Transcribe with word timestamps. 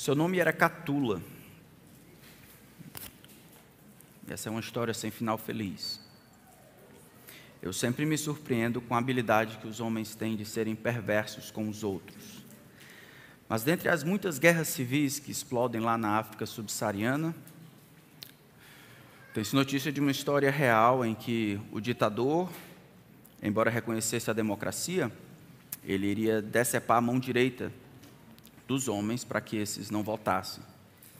Seu 0.00 0.14
nome 0.14 0.38
era 0.38 0.50
Catula. 0.50 1.20
Essa 4.26 4.48
é 4.48 4.50
uma 4.50 4.62
história 4.62 4.94
sem 4.94 5.10
final 5.10 5.36
feliz. 5.36 6.00
Eu 7.60 7.70
sempre 7.70 8.06
me 8.06 8.16
surpreendo 8.16 8.80
com 8.80 8.94
a 8.94 8.98
habilidade 8.98 9.58
que 9.58 9.66
os 9.66 9.78
homens 9.78 10.14
têm 10.14 10.36
de 10.36 10.46
serem 10.46 10.74
perversos 10.74 11.50
com 11.50 11.68
os 11.68 11.84
outros. 11.84 12.42
Mas 13.46 13.62
dentre 13.62 13.90
as 13.90 14.02
muitas 14.02 14.38
guerras 14.38 14.68
civis 14.68 15.18
que 15.18 15.30
explodem 15.30 15.82
lá 15.82 15.98
na 15.98 16.16
África 16.16 16.46
subsaariana, 16.46 17.34
tem-se 19.34 19.54
notícia 19.54 19.92
de 19.92 20.00
uma 20.00 20.10
história 20.10 20.50
real 20.50 21.04
em 21.04 21.14
que 21.14 21.60
o 21.70 21.78
ditador, 21.78 22.50
embora 23.42 23.68
reconhecesse 23.68 24.30
a 24.30 24.32
democracia, 24.32 25.12
ele 25.84 26.06
iria 26.06 26.40
decepar 26.40 26.96
a 26.96 27.02
mão 27.02 27.20
direita 27.20 27.70
dos 28.70 28.86
homens 28.86 29.24
para 29.24 29.40
que 29.40 29.56
esses 29.56 29.90
não 29.90 30.04
votassem. 30.04 30.62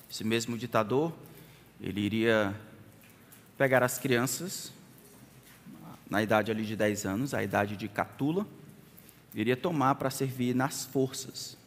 Esse 0.08 0.22
mesmo 0.22 0.56
ditador, 0.56 1.12
ele 1.80 2.00
iria 2.00 2.54
pegar 3.58 3.82
as 3.82 3.98
crianças, 3.98 4.72
na 6.08 6.22
idade 6.22 6.52
ali 6.52 6.64
de 6.64 6.76
10 6.76 7.06
anos, 7.06 7.34
a 7.34 7.42
idade 7.42 7.76
de 7.76 7.88
catula, 7.88 8.46
iria 9.34 9.56
tomar 9.56 9.96
para 9.96 10.10
servir 10.10 10.54
nas 10.54 10.84
forças, 10.84 11.58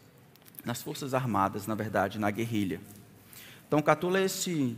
nas 0.64 0.82
forças 0.82 1.14
armadas, 1.14 1.68
na 1.68 1.76
verdade, 1.76 2.18
na 2.18 2.32
guerrilha. 2.32 2.80
Então, 3.68 3.82
Catula 3.82 4.20
é 4.20 4.24
esse 4.24 4.78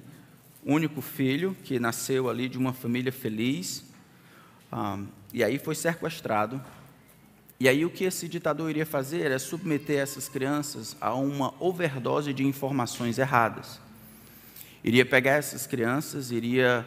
único 0.65 1.01
filho 1.01 1.55
que 1.63 1.79
nasceu 1.79 2.27
ali 2.27 2.49
de 2.49 2.57
uma 2.57 2.73
família 2.73 3.11
feliz, 3.11 3.85
um, 4.73 5.05
e 5.31 5.43
aí 5.43 5.59
foi 5.59 5.75
sequestrado 5.75 6.59
e 7.59 7.69
aí 7.69 7.85
o 7.85 7.89
que 7.89 8.03
esse 8.03 8.27
ditador 8.27 8.69
iria 8.69 8.85
fazer 8.85 9.31
é 9.31 9.39
submeter 9.39 9.99
essas 9.99 10.27
crianças 10.27 10.95
a 10.99 11.13
uma 11.13 11.53
overdose 11.59 12.33
de 12.33 12.45
informações 12.45 13.17
erradas. 13.17 13.79
Iria 14.83 15.05
pegar 15.05 15.33
essas 15.33 15.65
crianças, 15.65 16.31
iria 16.31 16.85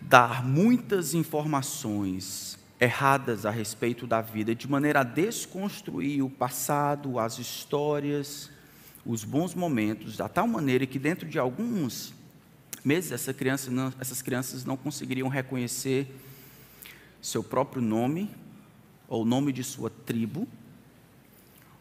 dar 0.00 0.44
muitas 0.44 1.14
informações 1.14 2.58
erradas 2.80 3.46
a 3.46 3.50
respeito 3.50 4.06
da 4.06 4.20
vida, 4.20 4.54
de 4.54 4.68
maneira 4.68 5.00
a 5.00 5.04
desconstruir 5.04 6.24
o 6.24 6.30
passado, 6.30 7.18
as 7.18 7.38
histórias, 7.38 8.50
os 9.04 9.22
bons 9.22 9.54
momentos, 9.54 10.16
da 10.16 10.28
tal 10.28 10.48
maneira 10.48 10.86
que 10.86 10.98
dentro 10.98 11.28
de 11.28 11.38
alguns 11.38 12.12
meses 12.84 13.12
essa 13.12 13.32
criança 13.32 13.70
não, 13.70 13.92
essas 14.00 14.22
crianças 14.22 14.64
não 14.64 14.76
conseguiriam 14.76 15.28
reconhecer 15.28 16.08
seu 17.20 17.44
próprio 17.44 17.80
nome, 17.80 18.28
ou 19.12 19.24
o 19.24 19.26
nome 19.26 19.52
de 19.52 19.62
sua 19.62 19.90
tribo, 19.90 20.48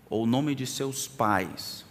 ou 0.10 0.24
o 0.24 0.26
nome 0.26 0.54
de 0.54 0.68
seus 0.68 1.08
pais. 1.08 1.86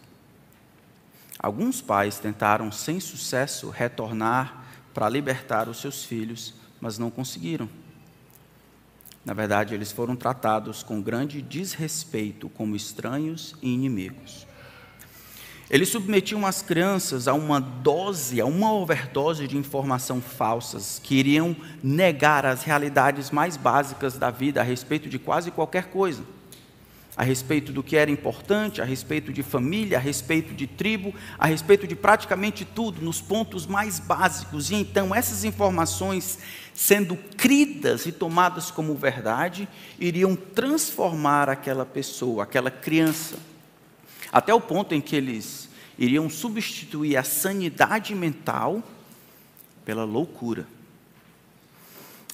Alguns 1.38 1.80
pais 1.80 2.18
tentaram, 2.18 2.70
sem 2.70 3.00
sucesso, 3.00 3.70
retornar 3.70 4.66
para 4.92 5.08
libertar 5.08 5.66
os 5.66 5.80
seus 5.80 6.04
filhos, 6.04 6.52
mas 6.78 6.98
não 6.98 7.10
conseguiram. 7.10 7.70
Na 9.24 9.32
verdade, 9.32 9.72
eles 9.72 9.90
foram 9.90 10.14
tratados 10.14 10.82
com 10.82 11.00
grande 11.00 11.40
desrespeito 11.40 12.50
como 12.50 12.76
estranhos 12.76 13.56
e 13.62 13.72
inimigos. 13.72 14.46
Eles 15.70 15.88
submetiam 15.88 16.44
as 16.44 16.62
crianças 16.62 17.28
a 17.28 17.32
uma 17.32 17.60
dose, 17.60 18.40
a 18.40 18.44
uma 18.44 18.72
overdose 18.72 19.46
de 19.46 19.56
informação 19.56 20.20
falsas, 20.20 21.00
que 21.00 21.14
iriam 21.14 21.54
negar 21.80 22.44
as 22.44 22.64
realidades 22.64 23.30
mais 23.30 23.56
básicas 23.56 24.18
da 24.18 24.32
vida 24.32 24.60
a 24.60 24.64
respeito 24.64 25.08
de 25.08 25.16
quase 25.16 25.52
qualquer 25.52 25.84
coisa. 25.84 26.24
A 27.16 27.22
respeito 27.22 27.72
do 27.72 27.84
que 27.84 27.96
era 27.96 28.10
importante, 28.10 28.82
a 28.82 28.84
respeito 28.84 29.32
de 29.32 29.44
família, 29.44 29.98
a 29.98 30.00
respeito 30.00 30.54
de 30.54 30.66
tribo, 30.66 31.14
a 31.38 31.46
respeito 31.46 31.86
de 31.86 31.94
praticamente 31.94 32.64
tudo, 32.64 33.00
nos 33.00 33.20
pontos 33.20 33.64
mais 33.64 34.00
básicos. 34.00 34.72
E 34.72 34.74
então, 34.74 35.14
essas 35.14 35.44
informações, 35.44 36.40
sendo 36.74 37.16
cridas 37.36 38.06
e 38.06 38.12
tomadas 38.12 38.72
como 38.72 38.96
verdade, 38.96 39.68
iriam 40.00 40.34
transformar 40.34 41.48
aquela 41.48 41.86
pessoa, 41.86 42.42
aquela 42.42 42.72
criança, 42.72 43.36
até 44.32 44.52
o 44.54 44.60
ponto 44.60 44.94
em 44.94 45.00
que 45.00 45.16
eles 45.16 45.68
iriam 45.98 46.30
substituir 46.30 47.16
a 47.16 47.22
sanidade 47.22 48.14
mental 48.14 48.82
pela 49.84 50.04
loucura. 50.04 50.66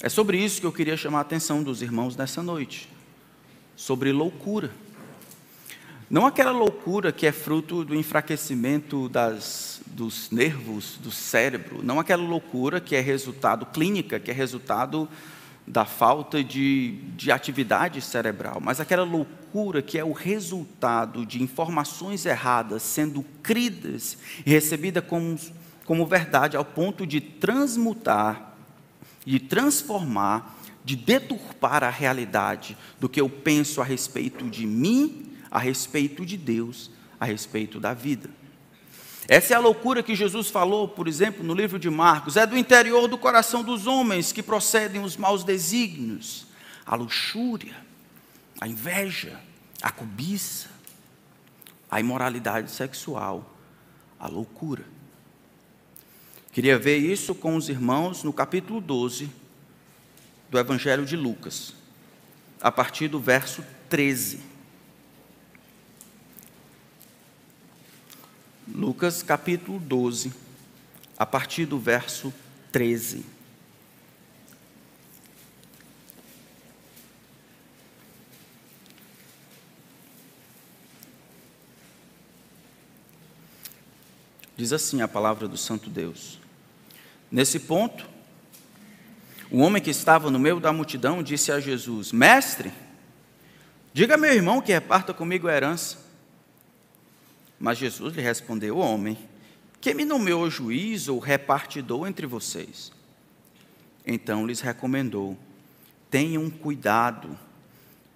É 0.01 0.09
sobre 0.09 0.37
isso 0.37 0.61
que 0.61 0.67
eu 0.67 0.71
queria 0.71 0.95
chamar 0.95 1.19
a 1.19 1.21
atenção 1.21 1.63
dos 1.63 1.81
irmãos 1.81 2.15
nessa 2.15 2.43
noite. 2.43 2.87
Sobre 3.75 4.11
loucura. 4.11 4.71
Não 6.09 6.25
aquela 6.25 6.51
loucura 6.51 7.11
que 7.11 7.25
é 7.25 7.31
fruto 7.31 7.83
do 7.83 7.93
enfraquecimento 7.93 9.09
das, 9.09 9.81
dos 9.87 10.31
nervos 10.31 10.97
do 11.01 11.11
cérebro, 11.11 11.83
não 11.83 11.99
aquela 11.99 12.23
loucura 12.23 12.79
que 12.79 12.95
é 12.95 13.01
resultado 13.01 13.65
clínica, 13.65 14.17
que 14.17 14.31
é 14.31 14.33
resultado 14.33 15.09
da 15.67 15.83
falta 15.83 16.41
de, 16.41 16.91
de 17.17 17.29
atividade 17.29 17.99
cerebral, 17.99 18.59
mas 18.61 18.79
aquela 18.79 19.03
loucura 19.03 19.35
que 19.81 19.97
é 19.97 20.03
o 20.03 20.11
resultado 20.11 21.25
de 21.25 21.41
informações 21.41 22.25
erradas 22.25 22.83
sendo 22.83 23.23
cridas 23.41 24.17
e 24.45 24.51
recebidas 24.51 25.03
como, 25.05 25.37
como 25.85 26.05
verdade, 26.05 26.55
ao 26.55 26.63
ponto 26.63 27.07
de 27.07 27.19
transmutar, 27.19 28.55
de 29.25 29.39
transformar, 29.39 30.55
de 30.85 30.95
deturpar 30.95 31.83
a 31.83 31.89
realidade 31.89 32.77
do 32.99 33.09
que 33.09 33.19
eu 33.19 33.29
penso 33.29 33.81
a 33.81 33.83
respeito 33.83 34.49
de 34.49 34.65
mim, 34.65 35.33
a 35.49 35.59
respeito 35.59 36.25
de 36.25 36.37
Deus, 36.37 36.91
a 37.19 37.25
respeito 37.25 37.79
da 37.79 37.93
vida. 37.93 38.29
Essa 39.27 39.53
é 39.53 39.57
a 39.57 39.59
loucura 39.59 40.03
que 40.03 40.15
Jesus 40.15 40.49
falou, 40.49 40.87
por 40.87 41.07
exemplo, 41.07 41.43
no 41.43 41.53
livro 41.53 41.77
de 41.77 41.89
Marcos. 41.89 42.37
É 42.37 42.45
do 42.45 42.57
interior 42.57 43.07
do 43.07 43.17
coração 43.17 43.63
dos 43.63 43.85
homens 43.85 44.31
que 44.31 44.43
procedem 44.43 45.01
os 45.01 45.17
maus 45.17 45.43
desígnios, 45.43 46.45
a 46.85 46.95
luxúria, 46.95 47.75
a 48.61 48.67
inveja, 48.67 49.46
a 49.81 49.91
cobiça, 49.91 50.69
a 51.89 51.99
imoralidade 51.99 52.71
sexual, 52.71 53.55
a 54.19 54.27
loucura. 54.27 54.83
Queria 56.51 56.77
ver 56.77 56.97
isso 56.97 57.35
com 57.35 57.55
os 57.55 57.69
irmãos 57.69 58.23
no 58.23 58.33
capítulo 58.33 58.81
12 58.81 59.29
do 60.49 60.57
Evangelho 60.57 61.05
de 61.05 61.15
Lucas, 61.15 61.73
a 62.59 62.71
partir 62.71 63.07
do 63.07 63.19
verso 63.19 63.63
13. 63.89 64.39
Lucas 68.67 69.21
capítulo 69.21 69.79
12, 69.79 70.33
a 71.17 71.25
partir 71.25 71.65
do 71.65 71.79
verso 71.79 72.33
13. 72.71 73.36
Diz 84.57 84.73
assim 84.73 85.01
a 85.01 85.07
palavra 85.07 85.47
do 85.47 85.55
Santo 85.55 85.87
Deus. 85.87 86.39
Nesse 87.31 87.59
ponto, 87.59 88.09
o 89.51 89.59
homem 89.59 89.81
que 89.81 89.91
estava 89.91 90.31
no 90.31 90.39
meio 90.39 90.59
da 90.59 90.73
multidão 90.73 91.21
disse 91.21 91.51
a 91.51 91.59
Jesus: 91.59 92.11
Mestre, 92.11 92.73
diga 93.93 94.15
a 94.15 94.17
meu 94.17 94.33
irmão 94.33 94.59
que 94.59 94.71
reparta 94.71 95.13
comigo 95.13 95.47
a 95.47 95.53
herança. 95.53 95.99
Mas 97.59 97.77
Jesus 97.77 98.15
lhe 98.15 98.21
respondeu: 98.21 98.79
Homem, 98.79 99.15
quem 99.79 99.93
me 99.93 100.03
nomeou 100.03 100.49
juiz 100.49 101.07
ou 101.07 101.19
repartidor 101.19 102.07
entre 102.07 102.25
vocês? 102.25 102.91
Então 104.07 104.47
lhes 104.47 104.59
recomendou: 104.59 105.37
Tenham 106.09 106.49
cuidado 106.49 107.37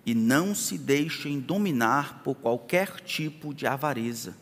e 0.03 0.16
não 0.16 0.56
se 0.56 0.75
deixem 0.75 1.40
dominar 1.40 2.24
por 2.24 2.33
qualquer 2.33 3.00
tipo 3.01 3.54
de 3.54 3.68
avareza. 3.68 4.41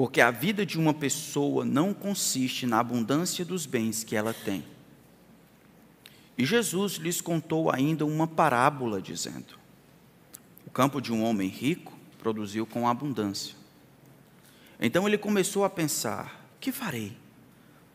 Porque 0.00 0.22
a 0.22 0.30
vida 0.30 0.64
de 0.64 0.78
uma 0.78 0.94
pessoa 0.94 1.62
não 1.62 1.92
consiste 1.92 2.64
na 2.64 2.80
abundância 2.80 3.44
dos 3.44 3.66
bens 3.66 4.02
que 4.02 4.16
ela 4.16 4.32
tem. 4.32 4.64
E 6.38 6.46
Jesus 6.46 6.94
lhes 6.94 7.20
contou 7.20 7.70
ainda 7.70 8.06
uma 8.06 8.26
parábola, 8.26 9.02
dizendo: 9.02 9.58
O 10.66 10.70
campo 10.70 11.02
de 11.02 11.12
um 11.12 11.22
homem 11.22 11.50
rico 11.50 11.92
produziu 12.18 12.64
com 12.64 12.88
abundância. 12.88 13.54
Então 14.80 15.06
ele 15.06 15.18
começou 15.18 15.66
a 15.66 15.68
pensar: 15.68 16.48
que 16.58 16.72
farei? 16.72 17.14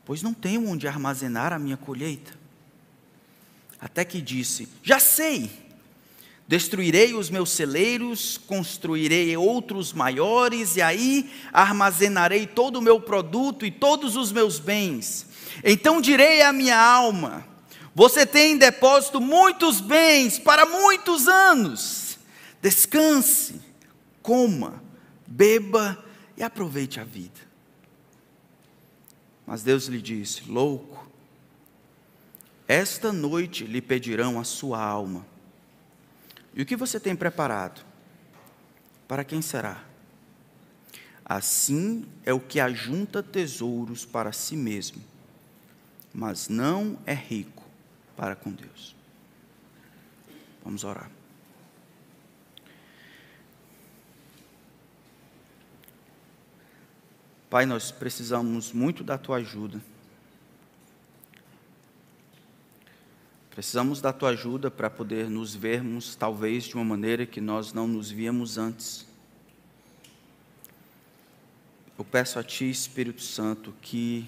Pois 0.05 0.21
não 0.21 0.31
tenho 0.31 0.69
onde 0.69 0.87
armazenar 0.87 1.51
a 1.53 1.57
minha 1.57 1.75
colheita. 1.75 2.37
Até 3.81 4.05
que 4.05 4.21
disse: 4.21 4.69
Já 4.83 4.99
sei! 4.99 5.64
Destruirei 6.47 7.15
os 7.15 7.29
meus 7.29 7.49
celeiros, 7.49 8.37
construirei 8.37 9.35
outros 9.35 9.93
maiores, 9.93 10.75
e 10.75 10.81
aí 10.81 11.31
armazenarei 11.51 12.45
todo 12.45 12.77
o 12.77 12.81
meu 12.81 12.99
produto 12.99 13.65
e 13.65 13.71
todos 13.71 14.15
os 14.15 14.31
meus 14.31 14.59
bens. 14.59 15.25
Então 15.63 15.99
direi 15.99 16.43
à 16.43 16.53
minha 16.53 16.79
alma: 16.79 17.45
Você 17.95 18.25
tem 18.25 18.53
em 18.53 18.57
depósito 18.57 19.19
muitos 19.19 19.81
bens 19.81 20.37
para 20.37 20.65
muitos 20.65 21.27
anos. 21.27 22.19
Descanse 22.61 23.65
coma, 24.25 24.81
beba 25.27 26.03
e 26.35 26.41
aproveite 26.41 26.99
a 26.99 27.03
vida. 27.03 27.39
Mas 29.45 29.61
Deus 29.61 29.85
lhe 29.85 30.01
disse: 30.01 30.49
Louco, 30.49 31.07
esta 32.67 33.13
noite 33.13 33.63
lhe 33.65 33.81
pedirão 33.81 34.39
a 34.39 34.43
sua 34.43 34.83
alma. 34.83 35.23
E 36.55 36.61
o 36.61 36.65
que 36.65 36.75
você 36.75 36.99
tem 36.99 37.15
preparado? 37.15 37.85
Para 39.07 39.25
quem 39.25 39.41
será? 39.41 39.83
Assim 41.23 42.05
é 42.23 42.33
o 42.33 42.39
que 42.39 42.59
ajunta 42.59 43.21
tesouros 43.21 44.05
para 44.05 44.31
si 44.31 44.55
mesmo, 44.55 45.03
mas 46.13 46.47
não 46.47 46.97
é 47.05 47.13
rico 47.13 47.63
para 48.15 48.35
com 48.35 48.51
Deus. 48.51 48.95
Vamos 50.63 50.83
orar. 50.83 51.11
Pai, 57.49 57.65
nós 57.65 57.91
precisamos 57.91 58.71
muito 58.71 59.03
da 59.03 59.17
tua 59.17 59.37
ajuda. 59.37 59.81
Precisamos 63.55 64.01
da 64.01 64.11
tua 64.11 64.31
ajuda 64.31 64.69
para 64.69 64.89
poder 64.89 65.29
nos 65.29 65.55
vermos, 65.55 66.13
talvez 66.13 66.65
de 66.65 66.75
uma 66.75 66.83
maneira 66.83 67.25
que 67.25 67.39
nós 67.39 67.71
não 67.71 67.87
nos 67.87 68.11
víamos 68.11 68.57
antes. 68.57 69.07
Eu 71.97 72.03
peço 72.03 72.37
a 72.37 72.43
Ti, 72.43 72.69
Espírito 72.69 73.21
Santo, 73.21 73.73
que 73.81 74.27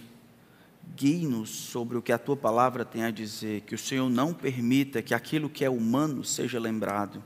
guie-nos 0.95 1.50
sobre 1.50 1.97
o 1.97 2.01
que 2.01 2.13
a 2.13 2.18
Tua 2.18 2.38
palavra 2.38 2.85
tem 2.85 3.03
a 3.03 3.12
dizer, 3.12 3.63
que 3.63 3.75
o 3.75 3.77
Senhor 3.77 4.09
não 4.09 4.33
permita 4.33 5.01
que 5.01 5.13
aquilo 5.13 5.50
que 5.50 5.65
é 5.65 5.69
humano 5.69 6.24
seja 6.24 6.57
lembrado, 6.57 7.21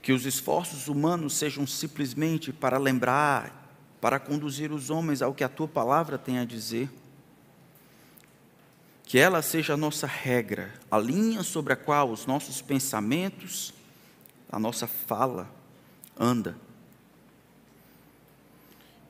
que 0.00 0.14
os 0.14 0.24
esforços 0.24 0.88
humanos 0.88 1.34
sejam 1.34 1.66
simplesmente 1.66 2.54
para 2.54 2.78
lembrar 2.78 3.60
para 4.00 4.18
conduzir 4.18 4.72
os 4.72 4.88
homens 4.88 5.20
ao 5.20 5.34
que 5.34 5.44
a 5.44 5.48
tua 5.48 5.68
palavra 5.68 6.16
tem 6.16 6.38
a 6.38 6.44
dizer. 6.46 6.90
Que 9.12 9.18
ela 9.18 9.42
seja 9.42 9.74
a 9.74 9.76
nossa 9.76 10.06
regra, 10.06 10.72
a 10.90 10.98
linha 10.98 11.42
sobre 11.42 11.74
a 11.74 11.76
qual 11.76 12.10
os 12.10 12.24
nossos 12.24 12.62
pensamentos, 12.62 13.74
a 14.50 14.58
nossa 14.58 14.86
fala 14.86 15.54
anda. 16.18 16.56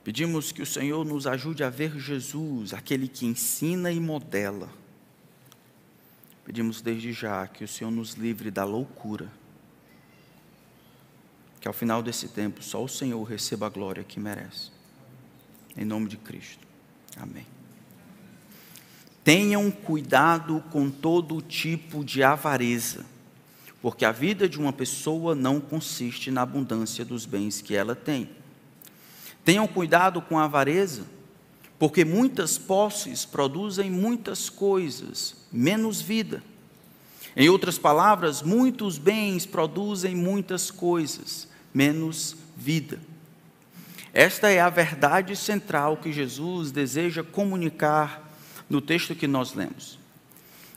Pedimos 0.03 0.51
que 0.51 0.61
o 0.61 0.65
Senhor 0.65 1.05
nos 1.05 1.25
ajude 1.25 1.63
a 1.63 1.69
ver 1.69 1.97
Jesus, 1.97 2.73
aquele 2.73 3.07
que 3.07 3.25
ensina 3.25 3.93
e 3.93 3.99
modela. 4.01 4.69
Pedimos 6.43 6.81
desde 6.81 7.13
já 7.13 7.47
que 7.47 7.63
o 7.63 7.67
Senhor 7.67 7.89
nos 7.89 8.15
livre 8.15 8.51
da 8.51 8.65
loucura. 8.65 9.31
Que 11.61 11.67
ao 11.69 11.73
final 11.73 12.03
desse 12.03 12.27
tempo 12.27 12.61
só 12.61 12.83
o 12.83 12.89
Senhor 12.89 13.23
receba 13.23 13.67
a 13.67 13.69
glória 13.69 14.03
que 14.03 14.19
merece. 14.19 14.69
Em 15.77 15.85
nome 15.85 16.09
de 16.09 16.17
Cristo. 16.17 16.67
Amém. 17.15 17.52
Tenham 19.23 19.71
cuidado 19.71 20.61
com 20.69 20.89
todo 20.89 21.41
tipo 21.41 22.03
de 22.03 22.21
avareza, 22.21 23.05
porque 23.81 24.03
a 24.03 24.11
vida 24.11 24.49
de 24.49 24.59
uma 24.59 24.73
pessoa 24.73 25.33
não 25.33 25.61
consiste 25.61 26.29
na 26.29 26.41
abundância 26.41 27.05
dos 27.05 27.25
bens 27.25 27.61
que 27.61 27.73
ela 27.73 27.95
tem. 27.95 28.29
Tenham 29.45 29.67
cuidado 29.67 30.21
com 30.21 30.37
a 30.37 30.43
avareza, 30.43 31.03
porque 31.79 32.03
muitas 32.03 32.57
posses 32.57 33.23
produzem 33.23 33.89
muitas 33.89 34.49
coisas, 34.49 35.35
menos 35.51 36.01
vida. 36.01 36.43
Em 37.35 37.49
outras 37.49 37.77
palavras, 37.77 38.41
muitos 38.41 38.97
bens 38.97 39.45
produzem 39.45 40.15
muitas 40.15 40.69
coisas, 40.69 41.47
menos 41.73 42.35
vida. 42.55 42.99
Esta 44.13 44.49
é 44.49 44.59
a 44.59 44.69
verdade 44.69 45.35
central 45.35 45.97
que 45.97 46.13
Jesus 46.13 46.71
deseja 46.71 47.23
comunicar 47.23 48.32
no 48.69 48.81
texto 48.81 49.15
que 49.15 49.27
nós 49.27 49.53
lemos. 49.53 49.99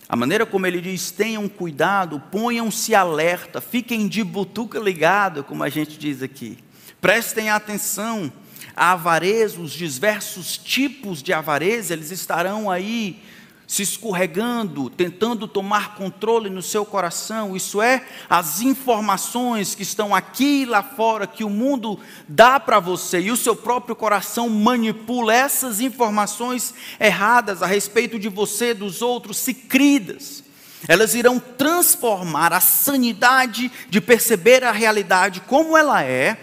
A 0.09 0.15
maneira 0.15 0.47
como 0.47 0.67
ele 0.67 0.81
diz: 0.81 1.11
tenham 1.11 1.49
cuidado, 1.49 2.21
ponham-se 2.31 2.95
alerta, 2.95 3.61
fiquem 3.61 4.07
de 4.07 4.23
butuca 4.23 4.79
ligado, 4.79 5.43
como 5.43 5.63
a 5.65 5.69
gente 5.69 5.99
diz 5.99 6.23
aqui. 6.23 6.59
Prestem 7.01 7.51
atenção. 7.51 8.33
A 8.75 8.93
avareza, 8.93 9.59
os 9.61 9.73
diversos 9.73 10.59
tipos 10.59 11.23
de 11.23 11.33
avareza, 11.33 11.95
eles 11.95 12.11
estarão 12.11 12.71
aí 12.71 13.23
se 13.67 13.83
escorregando, 13.83 14.89
tentando 14.89 15.49
tomar 15.49 15.97
controle 15.97 16.49
no 16.49 16.63
seu 16.63 16.87
coração, 16.87 17.57
isso 17.57 17.83
é, 17.83 18.07
as 18.31 18.61
informações 18.61 19.75
que 19.75 19.83
estão 19.83 20.15
aqui 20.15 20.63
e 20.63 20.65
lá 20.65 20.83
fora, 20.83 21.27
que 21.27 21.43
o 21.43 21.51
mundo 21.51 21.99
dá 22.29 22.61
para 22.61 22.79
você 22.79 23.21
e 23.21 23.31
o 23.31 23.37
seu 23.37 23.57
próprio 23.57 23.97
coração 23.97 24.49
manipula 24.49 25.35
essas 25.35 25.81
informações 25.81 26.75
erradas 27.01 27.61
a 27.63 27.67
respeito 27.67 28.19
de 28.19 28.29
você, 28.29 28.73
dos 28.73 29.03
outros, 29.03 29.37
se 29.39 29.53
cridas. 29.53 30.45
Elas 30.87 31.17
irão 31.17 31.41
transformar 31.41 32.53
a 32.53 32.61
sanidade 32.61 33.73
de 33.89 34.01
perceber 34.01 34.63
a 34.63 34.71
realidade 34.71 35.41
como 35.41 35.77
ela 35.77 36.05
é 36.05 36.39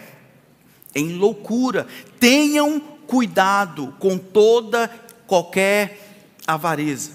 em 0.93 1.15
loucura. 1.15 1.87
Tenham 2.19 2.81
cuidado 3.07 3.95
com 3.99 4.17
toda 4.17 4.89
qualquer 5.25 6.02
avareza. 6.47 7.11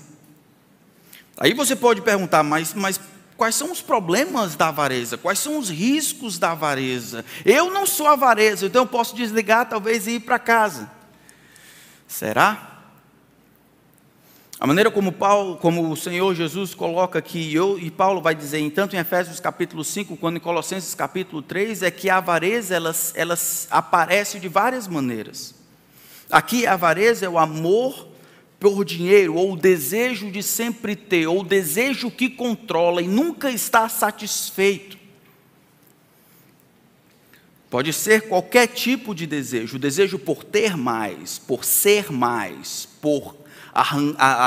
Aí 1.37 1.55
você 1.55 1.77
pode 1.77 2.03
perguntar, 2.03 2.43
mas, 2.43 2.75
mas 2.75 3.01
quais 3.37 3.55
são 3.55 3.71
os 3.71 3.81
problemas 3.81 4.57
da 4.57 4.69
avareza? 4.69 5.17
Quais 5.17 5.39
são 5.39 5.59
os 5.59 5.71
riscos 5.71 6.39
da 6.39 6.53
avareza? 6.53 7.25
Eu 7.45 7.71
não 7.71 7.87
sou 7.87 8.09
avareza, 8.09 8.67
então 8.67 8.83
eu 8.83 8.87
posso 8.87 9.15
desligar 9.15 9.69
talvez 9.69 10.07
e 10.07 10.13
ir 10.13 10.21
para 10.21 10.39
casa. 10.39 10.91
Será? 12.07 12.79
A 14.61 14.67
maneira 14.67 14.91
como, 14.91 15.13
Paulo, 15.13 15.57
como 15.57 15.89
o 15.89 15.97
Senhor 15.97 16.35
Jesus 16.35 16.75
coloca 16.75 17.21
aqui, 17.21 17.55
eu, 17.55 17.79
e 17.79 17.93
Paulo 17.93 18.21
vai 18.21 18.35
dizer, 18.35 18.69
tanto 18.73 18.97
em 18.97 18.99
Efésios 18.99 19.39
capítulo 19.39 19.85
5, 19.85 20.17
quanto 20.17 20.39
em 20.39 20.41
Colossenses 20.41 20.97
capítulo 20.97 21.41
3, 21.41 21.85
é 21.85 21.93
que 21.93 22.11
a 22.11 22.17
avareza 22.17 22.75
ela, 22.75 22.93
ela 23.15 23.39
aparece 23.71 24.41
de 24.41 24.49
várias 24.49 24.89
maneiras. 24.89 25.55
Aqui 26.29 26.67
a 26.67 26.73
avareza 26.73 27.25
é 27.25 27.29
o 27.29 27.39
amor 27.39 28.08
por 28.59 28.85
dinheiro, 28.85 29.35
ou 29.35 29.53
o 29.53 29.57
desejo 29.57 30.31
de 30.31 30.43
sempre 30.43 30.97
ter, 30.97 31.27
ou 31.27 31.41
o 31.41 31.45
desejo 31.45 32.11
que 32.11 32.29
controla 32.29 33.01
e 33.01 33.07
nunca 33.07 33.51
está 33.51 33.89
satisfeito. 33.89 34.99
Pode 37.71 37.93
ser 37.93 38.23
qualquer 38.23 38.67
tipo 38.67 39.15
de 39.15 39.27
desejo, 39.27 39.77
o 39.77 39.81
desejo 39.81 40.19
por 40.19 40.43
ter 40.43 40.77
mais, 40.77 41.39
por 41.39 41.65
ser 41.65 42.11
mais, 42.11 42.89
por 43.01 43.37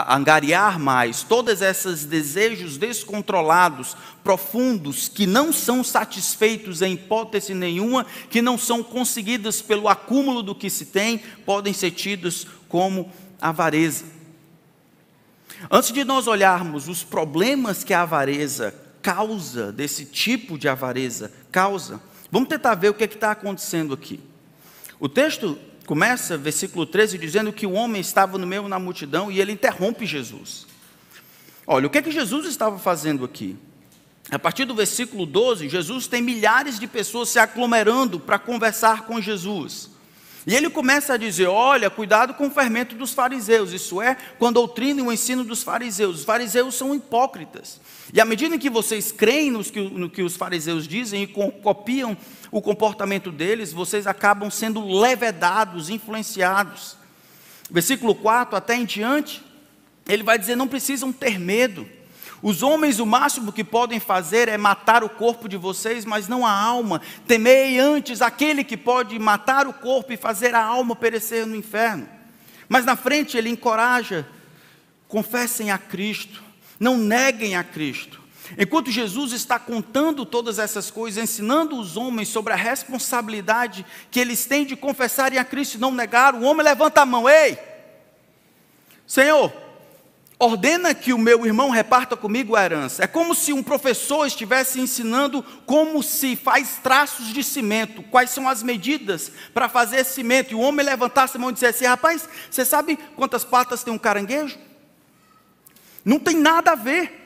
angariar 0.08 0.80
mais, 0.80 1.24
todos 1.24 1.62
esses 1.62 2.04
desejos 2.04 2.78
descontrolados, 2.78 3.96
profundos, 4.24 5.08
que 5.08 5.26
não 5.26 5.54
são 5.54 5.84
satisfeitos 5.84 6.82
em 6.82 6.94
hipótese 6.94 7.54
nenhuma, 7.54 8.06
que 8.30 8.42
não 8.42 8.58
são 8.58 8.84
conseguidos 8.84 9.62
pelo 9.62 9.88
acúmulo 9.88 10.42
do 10.44 10.56
que 10.56 10.70
se 10.70 10.88
tem, 10.88 11.20
podem 11.46 11.74
ser 11.74 11.92
tidos 11.92 12.46
como 12.68 13.12
avareza. 13.42 14.06
Antes 15.70 15.92
de 15.92 16.04
nós 16.04 16.28
olharmos 16.28 16.88
os 16.88 17.04
problemas 17.04 17.84
que 17.84 17.94
a 17.94 18.04
avareza 18.04 18.74
causa, 19.02 19.72
desse 19.72 20.06
tipo 20.06 20.58
de 20.58 20.70
avareza 20.70 21.32
causa, 21.52 22.00
vamos 22.32 22.50
tentar 22.50 22.76
ver 22.76 22.90
o 22.90 22.94
que 22.94 23.04
é 23.04 23.08
está 23.08 23.32
acontecendo 23.32 23.94
aqui. 23.94 24.20
O 25.00 25.10
texto 25.10 25.58
começa, 25.86 26.38
versículo 26.38 26.86
13, 26.86 27.18
dizendo 27.18 27.52
que 27.52 27.66
o 27.66 27.72
homem 27.72 28.00
estava 28.00 28.38
no 28.38 28.48
meio 28.48 28.70
da 28.70 28.80
multidão 28.80 29.32
e 29.32 29.42
ele 29.42 29.52
interrompe 29.52 30.06
Jesus. 30.06 30.68
Olha, 31.66 31.88
o 31.88 31.90
que 31.90 31.98
é 31.98 32.02
que 32.02 32.12
Jesus 32.12 32.46
estava 32.46 32.78
fazendo 32.78 33.26
aqui? 33.26 33.58
A 34.30 34.40
partir 34.40 34.66
do 34.66 34.76
versículo 34.76 35.26
12, 35.26 35.68
Jesus 35.68 36.08
tem 36.08 36.22
milhares 36.22 36.80
de 36.80 36.88
pessoas 36.88 37.30
se 37.30 37.40
aglomerando 37.40 38.20
para 38.20 38.40
conversar 38.40 39.06
com 39.06 39.20
Jesus. 39.20 39.90
E 40.46 40.56
ele 40.56 40.70
começa 40.70 41.14
a 41.14 41.18
dizer: 41.18 41.48
olha, 41.48 41.90
cuidado 41.90 42.34
com 42.34 42.48
o 42.48 42.52
fermento 42.52 42.96
dos 42.96 43.14
fariseus, 43.14 43.72
isso 43.72 44.02
é, 44.02 44.16
com 44.40 44.48
a 44.48 44.52
doutrina 44.52 45.00
e 45.00 45.04
o 45.04 45.12
ensino 45.12 45.44
dos 45.44 45.62
fariseus. 45.62 46.20
Os 46.20 46.26
fariseus 46.26 46.76
são 46.76 46.96
hipócritas. 46.96 47.80
E 48.14 48.20
à 48.20 48.26
medida 48.26 48.58
que 48.58 48.70
vocês 48.70 49.12
creem 49.12 49.52
no 49.52 49.64
que, 49.64 49.80
no 49.80 50.10
que 50.10 50.24
os 50.24 50.36
fariseus 50.36 50.88
dizem 50.88 51.24
e 51.24 51.28
copiam 51.28 52.18
o 52.50 52.62
comportamento 52.62 53.32
deles, 53.32 53.72
vocês 53.72 54.08
acabam 54.08 54.50
sendo 54.50 54.86
levedados, 55.00 55.90
influenciados. 55.90 56.98
Versículo 57.70 58.16
4 58.16 58.56
até 58.56 58.76
em 58.76 58.86
diante, 58.86 59.44
ele 60.08 60.24
vai 60.24 60.40
dizer: 60.40 60.56
não 60.56 60.68
precisam 60.68 61.14
ter 61.14 61.40
medo. 61.40 61.88
Os 62.42 62.64
homens, 62.64 63.00
o 63.00 63.06
máximo 63.06 63.52
que 63.52 63.64
podem 63.64 64.00
fazer 64.00 64.48
é 64.48 64.58
matar 64.58 65.04
o 65.04 65.10
corpo 65.10 65.48
de 65.48 65.58
vocês, 65.58 66.06
mas 66.06 66.28
não 66.28 66.46
a 66.46 66.52
alma. 66.52 67.00
Temei 67.28 67.78
antes 67.78 68.22
aquele 68.22 68.64
que 68.64 68.76
pode 68.76 69.18
matar 69.20 69.68
o 69.68 69.74
corpo 69.74 70.12
e 70.12 70.18
fazer 70.18 70.56
a 70.56 70.64
alma 70.64 70.96
perecer 70.96 71.46
no 71.46 71.56
inferno. 71.56 72.10
Mas 72.68 72.84
na 72.84 72.96
frente 72.96 73.38
ele 73.38 73.50
encoraja: 73.50 74.28
confessem 75.08 75.70
a 75.70 75.78
Cristo, 75.78 76.42
não 76.80 76.98
neguem 76.98 77.56
a 77.56 77.64
Cristo. 77.64 78.20
Enquanto 78.58 78.92
Jesus 78.92 79.32
está 79.34 79.60
contando 79.60 80.26
todas 80.26 80.58
essas 80.58 80.90
coisas, 80.90 81.24
ensinando 81.24 81.80
os 81.80 81.96
homens 81.96 82.28
sobre 82.28 82.54
a 82.54 82.56
responsabilidade 82.56 83.86
que 84.10 84.20
eles 84.20 84.46
têm 84.46 84.66
de 84.66 84.76
confessarem 84.76 85.38
a 85.38 85.46
Cristo 85.46 85.76
e 85.76 85.80
não 85.80 85.92
negar, 85.92 86.34
o 86.34 86.42
homem 86.42 86.66
levanta 86.66 87.02
a 87.02 87.06
mão: 87.06 87.30
Ei, 87.30 87.58
Senhor, 89.06 89.54
ordena 90.42 90.96
que 90.96 91.14
o 91.14 91.20
meu 91.20 91.46
irmão 91.46 91.70
reparta 91.70 92.18
comigo 92.18 92.56
a 92.56 92.66
herança. 92.66 93.04
É 93.04 93.08
como 93.08 93.36
se 93.36 93.54
um 93.54 93.62
professor 93.62 94.26
estivesse 94.26 94.82
ensinando 94.82 95.44
como 95.68 96.02
se 96.02 96.36
faz 96.36 96.80
traços 96.82 97.28
de 97.28 97.44
cimento, 97.44 98.02
quais 98.02 98.32
são 98.32 98.50
as 98.50 98.64
medidas 98.64 99.32
para 99.54 99.70
fazer 99.70 100.04
cimento. 100.04 100.52
E 100.52 100.56
o 100.56 100.60
homem 100.60 100.84
levantasse 100.84 101.38
a 101.38 101.40
mão 101.40 101.52
e 101.52 101.54
dissesse: 101.54 101.86
Rapaz, 101.86 102.28
você 102.50 102.66
sabe 102.66 102.98
quantas 103.16 103.44
patas 103.44 103.84
tem 103.84 103.94
um 103.94 104.00
caranguejo? 104.00 104.58
Não 106.04 106.18
tem 106.18 106.36
nada 106.36 106.72
a 106.72 106.76
ver. 106.76 107.21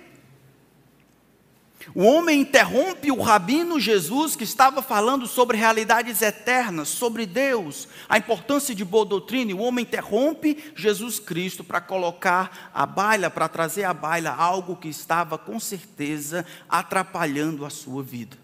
O 1.94 2.04
homem 2.04 2.42
interrompe 2.42 3.12
o 3.12 3.22
rabino 3.22 3.80
Jesus, 3.80 4.36
que 4.36 4.44
estava 4.44 4.82
falando 4.82 5.28
sobre 5.28 5.58
realidades 5.58 6.22
eternas, 6.22 6.88
sobre 6.88 7.26
Deus, 7.26 7.88
a 8.10 8.18
importância 8.18 8.74
de 8.74 8.84
boa 8.84 9.06
doutrina, 9.06 9.52
e 9.52 9.54
o 9.54 9.60
homem 9.60 9.84
interrompe 9.84 10.74
Jesus 10.76 11.20
Cristo 11.20 11.64
para 11.64 11.80
colocar 11.80 12.72
a 12.74 12.86
baila, 12.86 13.30
para 13.30 13.48
trazer 13.48 13.84
à 13.84 13.94
baila 13.94 14.32
algo 14.32 14.76
que 14.76 14.88
estava 14.88 15.38
com 15.38 15.60
certeza 15.60 16.46
atrapalhando 16.68 17.66
a 17.66 17.70
sua 17.70 18.02
vida. 18.02 18.38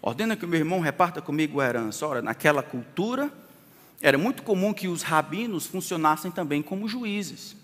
Ordena 0.00 0.36
que 0.36 0.44
o 0.44 0.48
meu 0.48 0.60
irmão 0.60 0.80
reparta 0.80 1.20
comigo 1.20 1.60
a 1.60 1.66
herança. 1.66 2.06
Ora, 2.06 2.22
naquela 2.22 2.62
cultura, 2.62 3.30
era 4.00 4.16
muito 4.16 4.42
comum 4.42 4.72
que 4.72 4.88
os 4.88 5.02
rabinos 5.02 5.66
funcionassem 5.66 6.30
também 6.30 6.62
como 6.62 6.88
juízes. 6.88 7.56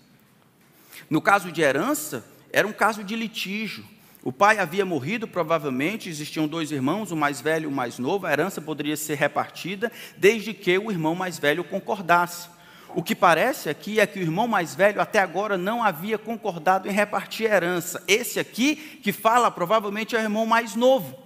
No 1.09 1.21
caso 1.21 1.51
de 1.51 1.61
herança, 1.61 2.25
era 2.53 2.67
um 2.67 2.71
caso 2.71 3.03
de 3.03 3.15
litígio. 3.15 3.83
O 4.23 4.31
pai 4.31 4.59
havia 4.59 4.85
morrido, 4.85 5.27
provavelmente, 5.27 6.07
existiam 6.07 6.47
dois 6.47 6.71
irmãos, 6.71 7.11
o 7.11 7.15
mais 7.17 7.41
velho 7.41 7.63
e 7.63 7.67
o 7.67 7.71
mais 7.71 7.99
novo, 7.99 8.25
a 8.25 8.31
herança 8.31 8.61
poderia 8.61 8.95
ser 8.95 9.15
repartida, 9.15 9.91
desde 10.15 10.53
que 10.53 10.77
o 10.77 10.89
irmão 10.89 11.13
mais 11.13 11.37
velho 11.37 11.63
concordasse. 11.63 12.47
O 12.95 13.01
que 13.01 13.15
parece 13.15 13.69
aqui 13.69 13.99
é 13.99 14.05
que 14.05 14.19
o 14.19 14.21
irmão 14.21 14.47
mais 14.47 14.75
velho 14.75 15.01
até 15.01 15.19
agora 15.19 15.57
não 15.57 15.83
havia 15.83 16.17
concordado 16.17 16.87
em 16.87 16.91
repartir 16.91 17.51
a 17.51 17.55
herança. 17.55 18.01
Esse 18.07 18.39
aqui, 18.39 18.75
que 18.75 19.11
fala, 19.11 19.49
provavelmente 19.49 20.15
é 20.15 20.19
o 20.19 20.21
irmão 20.21 20.45
mais 20.45 20.75
novo. 20.75 21.17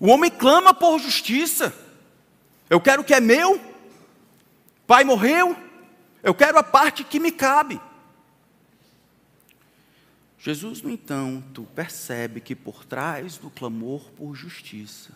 O 0.00 0.08
homem 0.08 0.30
clama 0.30 0.74
por 0.74 0.98
justiça. 0.98 1.72
Eu 2.68 2.80
quero 2.80 3.02
o 3.02 3.04
que 3.04 3.14
é 3.14 3.20
meu. 3.20 3.58
Pai 4.86 5.04
morreu. 5.04 5.56
Eu 6.22 6.34
quero 6.34 6.58
a 6.58 6.62
parte 6.62 7.04
que 7.04 7.20
me 7.20 7.30
cabe. 7.30 7.80
Jesus, 10.46 10.80
no 10.80 10.88
entanto, 10.88 11.66
percebe 11.74 12.40
que 12.40 12.54
por 12.54 12.84
trás 12.84 13.36
do 13.36 13.50
clamor 13.50 14.12
por 14.12 14.36
justiça, 14.36 15.10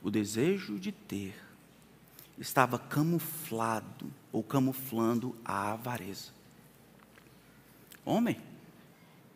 o 0.00 0.12
desejo 0.12 0.78
de 0.78 0.92
ter 0.92 1.34
estava 2.38 2.78
camuflado 2.78 4.06
ou 4.30 4.40
camuflando 4.44 5.34
a 5.44 5.72
avareza. 5.72 6.30
Homem, 8.04 8.40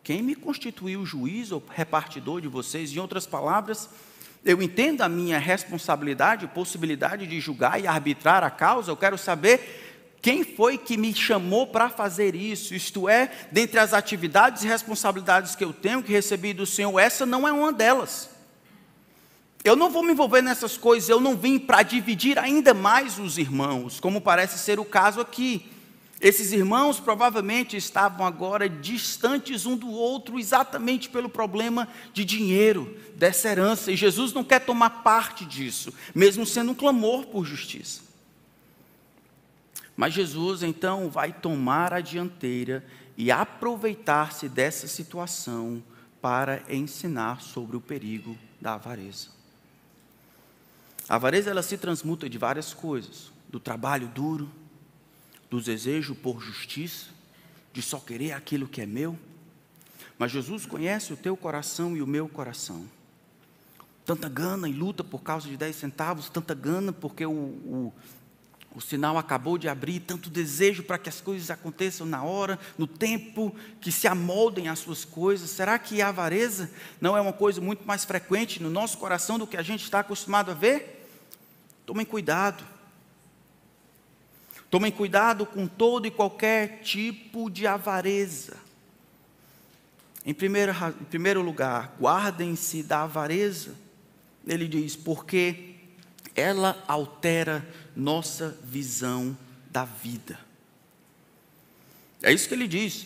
quem 0.01 0.21
me 0.21 0.35
constituiu 0.35 1.05
juiz 1.05 1.51
ou 1.51 1.61
repartidor 1.69 2.39
de 2.39 2.47
vocês? 2.47 2.89
Em 2.93 2.99
outras 2.99 3.27
palavras, 3.27 3.89
eu 4.45 4.61
entendo 4.61 5.01
a 5.01 5.09
minha 5.09 5.37
responsabilidade, 5.37 6.47
possibilidade 6.47 7.27
de 7.27 7.41
julgar 7.41 7.77
e 7.77 7.87
arbitrar 7.87 8.41
a 8.41 8.49
causa, 8.49 8.89
eu 8.89 8.95
quero 8.95 9.17
saber 9.17 9.92
quem 10.23 10.41
foi 10.45 10.77
que 10.77 10.95
me 10.95 11.13
chamou 11.13 11.67
para 11.67 11.89
fazer 11.89 12.33
isso? 12.33 12.73
Isto 12.73 13.09
é, 13.09 13.29
dentre 13.51 13.77
as 13.77 13.93
atividades 13.93 14.63
e 14.63 14.67
responsabilidades 14.67 15.53
que 15.53 15.65
eu 15.65 15.73
tenho 15.73 16.01
que 16.01 16.13
receber 16.13 16.53
do 16.53 16.65
Senhor, 16.65 16.97
essa 16.97 17.25
não 17.25 17.45
é 17.45 17.51
uma 17.51 17.73
delas. 17.73 18.29
Eu 19.65 19.75
não 19.75 19.89
vou 19.89 20.01
me 20.01 20.13
envolver 20.13 20.41
nessas 20.41 20.77
coisas, 20.77 21.09
eu 21.09 21.19
não 21.19 21.35
vim 21.35 21.59
para 21.59 21.83
dividir 21.83 22.39
ainda 22.39 22.73
mais 22.73 23.19
os 23.19 23.37
irmãos, 23.37 23.99
como 23.99 24.21
parece 24.21 24.57
ser 24.59 24.79
o 24.79 24.85
caso 24.85 25.19
aqui. 25.19 25.69
Esses 26.21 26.53
irmãos 26.53 27.01
provavelmente 27.01 27.75
estavam 27.75 28.25
agora 28.25 28.69
distantes 28.69 29.65
um 29.65 29.75
do 29.75 29.89
outro, 29.89 30.39
exatamente 30.39 31.09
pelo 31.09 31.27
problema 31.27 31.85
de 32.13 32.23
dinheiro, 32.23 32.97
dessa 33.13 33.49
herança, 33.49 33.91
e 33.91 33.97
Jesus 33.97 34.31
não 34.31 34.41
quer 34.41 34.59
tomar 34.59 35.03
parte 35.03 35.43
disso, 35.43 35.93
mesmo 36.15 36.45
sendo 36.45 36.71
um 36.71 36.75
clamor 36.75 37.25
por 37.25 37.43
justiça. 37.43 38.12
Mas 39.95 40.13
Jesus 40.13 40.63
então 40.63 41.09
vai 41.09 41.31
tomar 41.31 41.93
a 41.93 42.01
dianteira 42.01 42.83
e 43.15 43.31
aproveitar-se 43.31 44.49
dessa 44.49 44.87
situação 44.87 45.83
para 46.21 46.63
ensinar 46.73 47.41
sobre 47.41 47.77
o 47.77 47.81
perigo 47.81 48.37
da 48.59 48.73
avareza. 48.73 49.29
A 51.07 51.15
avareza 51.15 51.49
ela 51.49 51.61
se 51.61 51.77
transmuta 51.77 52.29
de 52.29 52.37
várias 52.37 52.73
coisas, 52.73 53.31
do 53.49 53.59
trabalho 53.59 54.07
duro, 54.07 54.49
do 55.49 55.61
desejo 55.61 56.15
por 56.15 56.41
justiça, 56.41 57.07
de 57.71 57.81
só 57.81 57.99
querer 57.99 58.31
aquilo 58.31 58.67
que 58.67 58.81
é 58.81 58.85
meu. 58.85 59.17
Mas 60.17 60.31
Jesus 60.31 60.65
conhece 60.65 61.13
o 61.13 61.17
teu 61.17 61.35
coração 61.35 61.95
e 61.95 62.01
o 62.01 62.07
meu 62.07 62.27
coração. 62.29 62.87
Tanta 64.05 64.27
gana 64.27 64.67
e 64.67 64.73
luta 64.73 65.03
por 65.03 65.21
causa 65.21 65.47
de 65.47 65.57
10 65.57 65.75
centavos, 65.75 66.29
tanta 66.29 66.53
gana 66.53 66.91
porque 66.91 67.25
o, 67.25 67.31
o, 67.31 67.93
o 68.75 68.81
sinal 68.81 69.17
acabou 69.17 69.57
de 69.57 69.67
abrir, 69.67 69.99
tanto 69.99 70.31
desejo 70.31 70.81
para 70.81 70.97
que 70.97 71.07
as 71.07 71.21
coisas 71.21 71.51
aconteçam 71.51 72.07
na 72.07 72.23
hora, 72.23 72.57
no 72.75 72.87
tempo, 72.87 73.55
que 73.79 73.91
se 73.91 74.07
amoldem 74.07 74.67
as 74.67 74.79
suas 74.79 75.05
coisas. 75.05 75.51
Será 75.51 75.77
que 75.77 76.01
a 76.01 76.09
avareza 76.09 76.71
não 76.99 77.15
é 77.15 77.21
uma 77.21 77.33
coisa 77.33 77.61
muito 77.61 77.85
mais 77.85 78.03
frequente 78.03 78.61
no 78.61 78.71
nosso 78.71 78.97
coração 78.97 79.37
do 79.37 79.45
que 79.45 79.57
a 79.57 79.61
gente 79.61 79.83
está 79.83 79.99
acostumado 79.99 80.49
a 80.49 80.55
ver? 80.55 81.07
Tomem 81.85 82.05
cuidado. 82.05 82.63
Tomem 84.71 84.91
cuidado 84.91 85.45
com 85.45 85.67
todo 85.67 86.07
e 86.07 86.11
qualquer 86.11 86.79
tipo 86.81 87.51
de 87.51 87.67
avareza. 87.67 88.57
Em 90.25 90.33
primeiro, 90.33 90.71
em 90.71 91.05
primeiro 91.05 91.43
lugar, 91.43 91.95
guardem-se 91.99 92.81
da 92.81 93.03
avareza. 93.03 93.75
Ele 94.47 94.67
diz, 94.67 94.95
porque 94.95 95.72
ela 96.35 96.83
altera 96.87 97.67
nossa 97.95 98.57
visão 98.63 99.37
da 99.71 99.85
vida. 99.85 100.39
É 102.21 102.31
isso 102.31 102.47
que 102.47 102.53
ele 102.53 102.67
diz 102.67 103.05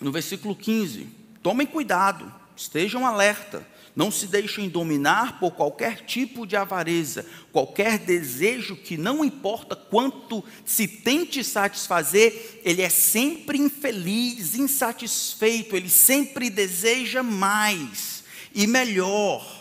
no 0.00 0.12
versículo 0.12 0.54
15: 0.54 1.08
tomem 1.42 1.66
cuidado, 1.66 2.32
estejam 2.54 3.06
alerta, 3.06 3.66
não 3.94 4.10
se 4.10 4.26
deixem 4.26 4.68
dominar 4.68 5.40
por 5.40 5.52
qualquer 5.52 6.04
tipo 6.04 6.46
de 6.46 6.54
avareza, 6.54 7.24
qualquer 7.50 7.98
desejo 7.98 8.76
que 8.76 8.98
não 8.98 9.24
importa 9.24 9.74
quanto 9.74 10.44
se 10.66 10.86
tente 10.86 11.42
satisfazer, 11.42 12.60
ele 12.62 12.82
é 12.82 12.90
sempre 12.90 13.56
infeliz, 13.58 14.54
insatisfeito, 14.54 15.74
ele 15.74 15.88
sempre 15.88 16.50
deseja 16.50 17.22
mais 17.22 18.22
e 18.54 18.66
melhor 18.66 19.55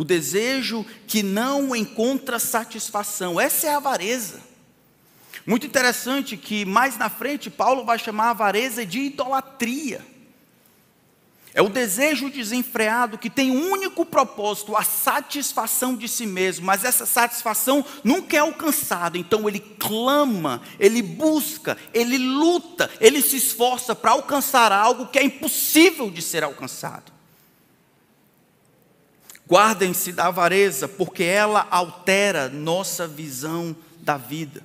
o 0.00 0.04
desejo 0.04 0.86
que 1.06 1.22
não 1.22 1.76
encontra 1.76 2.38
satisfação. 2.38 3.38
Essa 3.38 3.66
é 3.66 3.70
a 3.74 3.76
avareza. 3.76 4.40
Muito 5.44 5.66
interessante 5.66 6.38
que 6.38 6.64
mais 6.64 6.96
na 6.96 7.10
frente 7.10 7.50
Paulo 7.50 7.84
vai 7.84 7.98
chamar 7.98 8.28
a 8.28 8.30
avareza 8.30 8.86
de 8.86 8.98
idolatria. 8.98 10.00
É 11.52 11.60
o 11.60 11.68
desejo 11.68 12.30
desenfreado 12.30 13.18
que 13.18 13.28
tem 13.28 13.50
um 13.50 13.72
único 13.72 14.06
propósito, 14.06 14.74
a 14.74 14.82
satisfação 14.82 15.94
de 15.94 16.08
si 16.08 16.24
mesmo, 16.24 16.64
mas 16.64 16.82
essa 16.82 17.04
satisfação 17.04 17.84
nunca 18.02 18.36
é 18.36 18.40
alcançada, 18.40 19.18
então 19.18 19.46
ele 19.46 19.60
clama, 19.60 20.62
ele 20.78 21.02
busca, 21.02 21.76
ele 21.92 22.16
luta, 22.16 22.90
ele 23.02 23.20
se 23.20 23.36
esforça 23.36 23.94
para 23.94 24.12
alcançar 24.12 24.72
algo 24.72 25.08
que 25.08 25.18
é 25.18 25.22
impossível 25.22 26.10
de 26.10 26.22
ser 26.22 26.42
alcançado. 26.42 27.19
Guardem-se 29.50 30.12
da 30.12 30.28
avareza, 30.28 30.86
porque 30.86 31.24
ela 31.24 31.66
altera 31.70 32.48
nossa 32.48 33.08
visão 33.08 33.74
da 34.00 34.16
vida. 34.16 34.62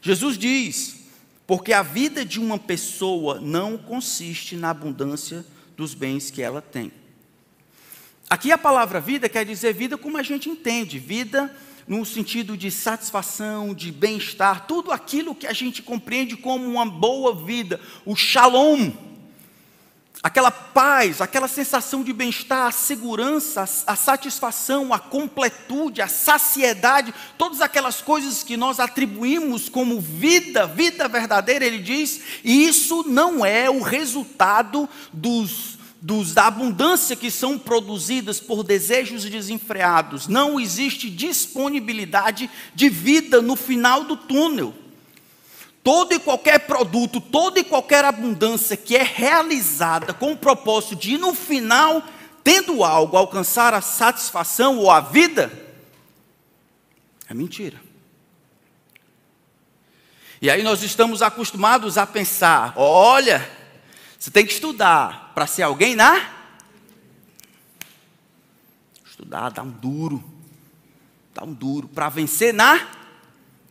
Jesus 0.00 0.38
diz: 0.38 1.00
porque 1.44 1.72
a 1.72 1.82
vida 1.82 2.24
de 2.24 2.38
uma 2.38 2.56
pessoa 2.56 3.40
não 3.40 3.76
consiste 3.76 4.54
na 4.54 4.70
abundância 4.70 5.44
dos 5.76 5.92
bens 5.92 6.30
que 6.30 6.40
ela 6.40 6.62
tem. 6.62 6.92
Aqui 8.28 8.52
a 8.52 8.58
palavra 8.58 9.00
vida 9.00 9.28
quer 9.28 9.44
dizer 9.44 9.74
vida 9.74 9.98
como 9.98 10.16
a 10.16 10.22
gente 10.22 10.48
entende, 10.48 11.00
vida 11.00 11.52
no 11.88 12.06
sentido 12.06 12.56
de 12.56 12.70
satisfação, 12.70 13.74
de 13.74 13.90
bem-estar, 13.90 14.68
tudo 14.68 14.92
aquilo 14.92 15.34
que 15.34 15.48
a 15.48 15.52
gente 15.52 15.82
compreende 15.82 16.36
como 16.36 16.64
uma 16.64 16.86
boa 16.86 17.34
vida, 17.34 17.80
o 18.06 18.14
shalom 18.14 18.92
aquela 20.22 20.50
paz, 20.50 21.20
aquela 21.20 21.48
sensação 21.48 22.02
de 22.02 22.12
bem-estar, 22.12 22.66
a 22.66 22.72
segurança, 22.72 23.62
a, 23.86 23.96
satisfação, 23.96 24.92
a 24.92 24.98
completude, 24.98 26.02
a 26.02 26.08
saciedade, 26.08 27.14
todas 27.38 27.60
aquelas 27.60 28.02
coisas 28.02 28.42
que 28.42 28.56
nós 28.56 28.78
atribuímos 28.78 29.68
como 29.68 29.98
vida, 29.98 30.66
vida 30.66 31.08
verdadeira, 31.08 31.64
ele 31.64 31.78
diz, 31.78 32.20
e 32.44 32.66
isso 32.66 33.02
não 33.06 33.44
é 33.44 33.70
o 33.70 33.80
resultado 33.80 34.86
dos, 35.10 35.78
dos, 36.02 36.34
da 36.34 36.46
abundância 36.46 37.16
que 37.16 37.30
são 37.30 37.58
produzidas 37.58 38.38
por 38.38 38.62
desejos 38.62 39.24
desenfreados. 39.24 40.28
Não 40.28 40.60
existe 40.60 41.08
disponibilidade 41.08 42.50
de 42.74 42.90
vida 42.90 43.40
no 43.40 43.56
final 43.56 44.04
do 44.04 44.18
túnel. 44.18 44.74
Todo 45.82 46.12
e 46.12 46.18
qualquer 46.18 46.60
produto, 46.66 47.20
toda 47.20 47.58
e 47.58 47.64
qualquer 47.64 48.04
abundância 48.04 48.76
que 48.76 48.94
é 48.94 49.02
realizada 49.02 50.12
com 50.12 50.32
o 50.32 50.36
propósito 50.36 50.96
de, 50.96 51.16
no 51.16 51.34
final, 51.34 52.02
tendo 52.44 52.84
algo, 52.84 53.16
alcançar 53.16 53.72
a 53.72 53.80
satisfação 53.80 54.76
ou 54.76 54.90
a 54.90 55.00
vida, 55.00 55.50
é 57.28 57.32
mentira. 57.32 57.80
E 60.42 60.50
aí 60.50 60.62
nós 60.62 60.82
estamos 60.82 61.22
acostumados 61.22 61.96
a 61.96 62.06
pensar: 62.06 62.74
olha, 62.76 63.48
você 64.18 64.30
tem 64.30 64.44
que 64.44 64.52
estudar 64.52 65.32
para 65.34 65.46
ser 65.46 65.62
alguém 65.62 65.94
na. 65.94 66.28
Estudar, 69.06 69.50
dá 69.50 69.62
um 69.62 69.70
duro. 69.70 70.22
Dá 71.34 71.44
um 71.44 71.52
duro. 71.52 71.88
Para 71.88 72.08
vencer 72.08 72.52
na 72.52 72.86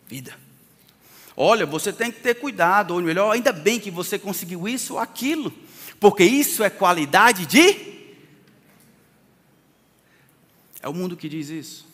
vida. 0.07 0.38
Olha, 1.41 1.65
você 1.65 1.93
tem 1.93 2.11
que 2.11 2.19
ter 2.19 2.35
cuidado, 2.35 2.93
ou 2.93 3.01
melhor, 3.01 3.31
ainda 3.31 3.53
bem 3.53 3.79
que 3.79 3.89
você 3.89 4.19
conseguiu 4.19 4.67
isso 4.67 4.95
ou 4.95 4.99
aquilo, 4.99 5.53
porque 5.97 6.21
isso 6.21 6.61
é 6.61 6.69
qualidade 6.69 7.45
de. 7.45 8.19
É 10.81 10.89
o 10.89 10.93
mundo 10.93 11.15
que 11.15 11.29
diz 11.29 11.47
isso. 11.47 11.87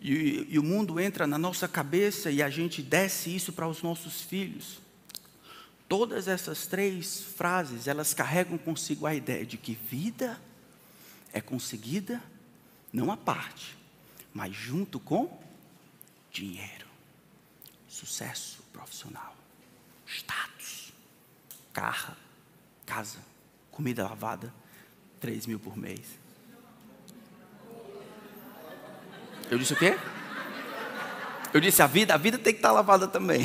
E, 0.00 0.46
e, 0.48 0.58
o 0.58 0.62
mundo 0.62 0.98
entra 0.98 1.26
na 1.26 1.36
nossa 1.36 1.68
cabeça 1.68 2.30
e 2.30 2.42
a 2.42 2.48
gente 2.48 2.80
desce 2.80 3.36
isso 3.36 3.52
para 3.52 3.68
os 3.68 3.82
nossos 3.82 4.22
filhos. 4.22 4.80
Todas 5.86 6.28
essas 6.28 6.66
três 6.66 7.20
frases, 7.20 7.86
elas 7.86 8.14
carregam 8.14 8.56
consigo 8.56 9.04
a 9.04 9.14
ideia 9.14 9.44
de 9.44 9.58
que 9.58 9.74
vida 9.74 10.40
é 11.30 11.42
conseguida 11.42 12.22
não 12.90 13.12
à 13.12 13.18
parte, 13.18 13.76
mas 14.32 14.54
junto 14.54 14.98
com 14.98 15.38
dinheiro 16.32 16.89
sucesso 17.90 18.62
profissional, 18.72 19.34
status, 20.06 20.92
carro, 21.72 22.14
casa, 22.86 23.18
comida 23.72 24.04
lavada, 24.04 24.54
3 25.18 25.46
mil 25.46 25.58
por 25.58 25.76
mês. 25.76 26.00
Eu 29.50 29.58
disse 29.58 29.72
o 29.72 29.76
quê? 29.76 29.98
Eu 31.52 31.60
disse 31.60 31.82
a 31.82 31.88
vida, 31.88 32.14
a 32.14 32.16
vida 32.16 32.38
tem 32.38 32.52
que 32.52 32.60
estar 32.60 32.70
lavada 32.70 33.08
também. 33.08 33.44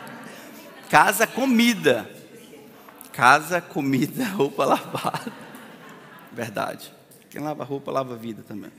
casa, 0.90 1.26
comida. 1.26 2.08
Casa, 3.10 3.62
comida, 3.62 4.26
roupa 4.36 4.66
lavada. 4.66 5.32
Verdade. 6.30 6.92
Quem 7.30 7.40
lava 7.40 7.64
roupa, 7.64 7.90
lava 7.90 8.14
vida 8.16 8.42
também. 8.42 8.70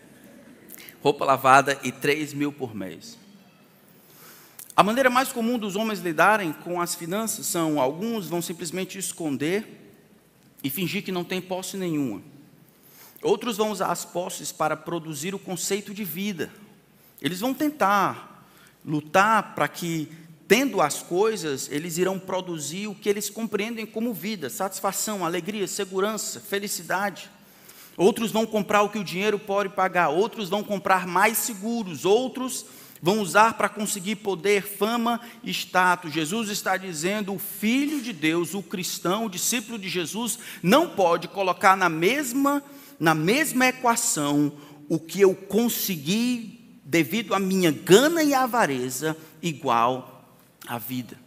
Roupa 1.01 1.25
lavada 1.25 1.79
e 1.81 1.91
3 1.91 2.35
mil 2.35 2.53
por 2.53 2.75
mês. 2.75 3.17
A 4.77 4.83
maneira 4.83 5.09
mais 5.09 5.29
comum 5.29 5.57
dos 5.57 5.75
homens 5.75 6.01
lidarem 6.01 6.53
com 6.53 6.79
as 6.79 6.93
finanças 6.93 7.47
são: 7.47 7.81
alguns 7.81 8.27
vão 8.27 8.43
simplesmente 8.43 8.99
esconder 8.99 9.65
e 10.63 10.69
fingir 10.69 11.03
que 11.03 11.11
não 11.11 11.23
tem 11.23 11.41
posse 11.41 11.75
nenhuma. 11.75 12.21
Outros 13.23 13.57
vão 13.57 13.71
usar 13.71 13.87
as 13.87 14.05
posses 14.05 14.51
para 14.51 14.77
produzir 14.77 15.33
o 15.33 15.39
conceito 15.39 15.95
de 15.95 16.03
vida. 16.03 16.53
Eles 17.19 17.39
vão 17.39 17.55
tentar 17.55 18.47
lutar 18.85 19.55
para 19.55 19.67
que, 19.67 20.11
tendo 20.47 20.79
as 20.79 21.01
coisas, 21.01 21.67
eles 21.71 21.97
irão 21.97 22.19
produzir 22.19 22.85
o 22.85 22.93
que 22.93 23.09
eles 23.09 23.31
compreendem 23.31 23.83
como 23.83 24.13
vida: 24.13 24.47
satisfação, 24.47 25.25
alegria, 25.25 25.67
segurança, 25.67 26.39
felicidade. 26.39 27.31
Outros 27.97 28.31
vão 28.31 28.45
comprar 28.45 28.83
o 28.83 28.89
que 28.89 28.99
o 28.99 29.03
dinheiro 29.03 29.39
pode 29.39 29.69
pagar, 29.69 30.09
outros 30.09 30.49
vão 30.49 30.63
comprar 30.63 31.07
mais 31.07 31.39
seguros, 31.39 32.05
outros 32.05 32.63
vão 33.01 33.19
usar 33.19 33.53
para 33.53 33.69
conseguir 33.69 34.17
poder, 34.17 34.63
fama 34.63 35.21
e 35.43 35.51
status. 35.51 36.13
Jesus 36.13 36.49
está 36.49 36.77
dizendo: 36.77 37.33
o 37.33 37.39
filho 37.39 38.01
de 38.01 38.13
Deus, 38.13 38.53
o 38.53 38.63
cristão, 38.63 39.25
o 39.25 39.29
discípulo 39.29 39.77
de 39.77 39.89
Jesus, 39.89 40.39
não 40.61 40.89
pode 40.89 41.27
colocar 41.27 41.75
na 41.75 41.89
mesma, 41.89 42.63
na 42.99 43.13
mesma 43.13 43.67
equação 43.67 44.51
o 44.89 44.99
que 44.99 45.21
eu 45.21 45.35
consegui 45.35 46.79
devido 46.83 47.33
à 47.33 47.39
minha 47.39 47.71
gana 47.71 48.23
e 48.23 48.33
avareza, 48.33 49.17
igual 49.41 50.25
à 50.65 50.77
vida. 50.77 51.17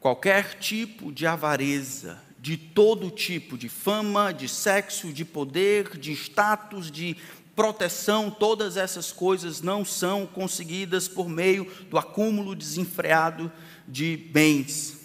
Qualquer 0.00 0.58
tipo 0.58 1.12
de 1.12 1.26
avareza, 1.26 2.22
de 2.38 2.56
todo 2.56 3.10
tipo, 3.10 3.58
de 3.58 3.68
fama, 3.68 4.32
de 4.32 4.48
sexo, 4.48 5.12
de 5.12 5.24
poder, 5.24 5.98
de 5.98 6.12
status, 6.12 6.90
de 6.90 7.16
proteção, 7.58 8.30
todas 8.30 8.76
essas 8.76 9.10
coisas 9.10 9.60
não 9.60 9.84
são 9.84 10.24
conseguidas 10.24 11.08
por 11.08 11.28
meio 11.28 11.68
do 11.90 11.98
acúmulo 11.98 12.54
desenfreado 12.54 13.50
de 13.88 14.16
bens. 14.16 14.96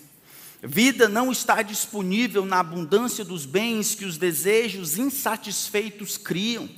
Vida 0.62 1.10
não 1.10 1.32
está 1.32 1.64
disponível 1.64 2.46
na 2.46 2.60
abundância 2.60 3.26
dos 3.26 3.48
bens 3.48 3.96
que 3.96 4.06
os 4.06 4.20
desejos 4.20 5.00
insatisfeitos 5.00 6.16
criam. 6.16 6.70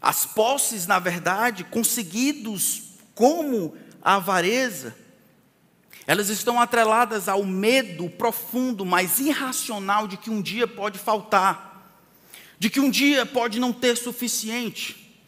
As 0.00 0.26
posses, 0.26 0.86
na 0.86 1.00
verdade, 1.00 1.64
conseguidos 1.64 2.82
como 3.16 3.76
a 4.00 4.14
avareza, 4.14 4.94
elas 6.06 6.28
estão 6.28 6.60
atreladas 6.60 7.28
ao 7.28 7.44
medo 7.44 8.08
profundo, 8.08 8.86
mas 8.86 9.18
irracional 9.18 10.06
de 10.06 10.16
que 10.16 10.30
um 10.30 10.40
dia 10.40 10.68
pode 10.68 11.00
faltar 11.00 11.69
de 12.60 12.68
que 12.68 12.78
um 12.78 12.90
dia 12.90 13.24
pode 13.24 13.58
não 13.58 13.72
ter 13.72 13.96
suficiente. 13.96 15.18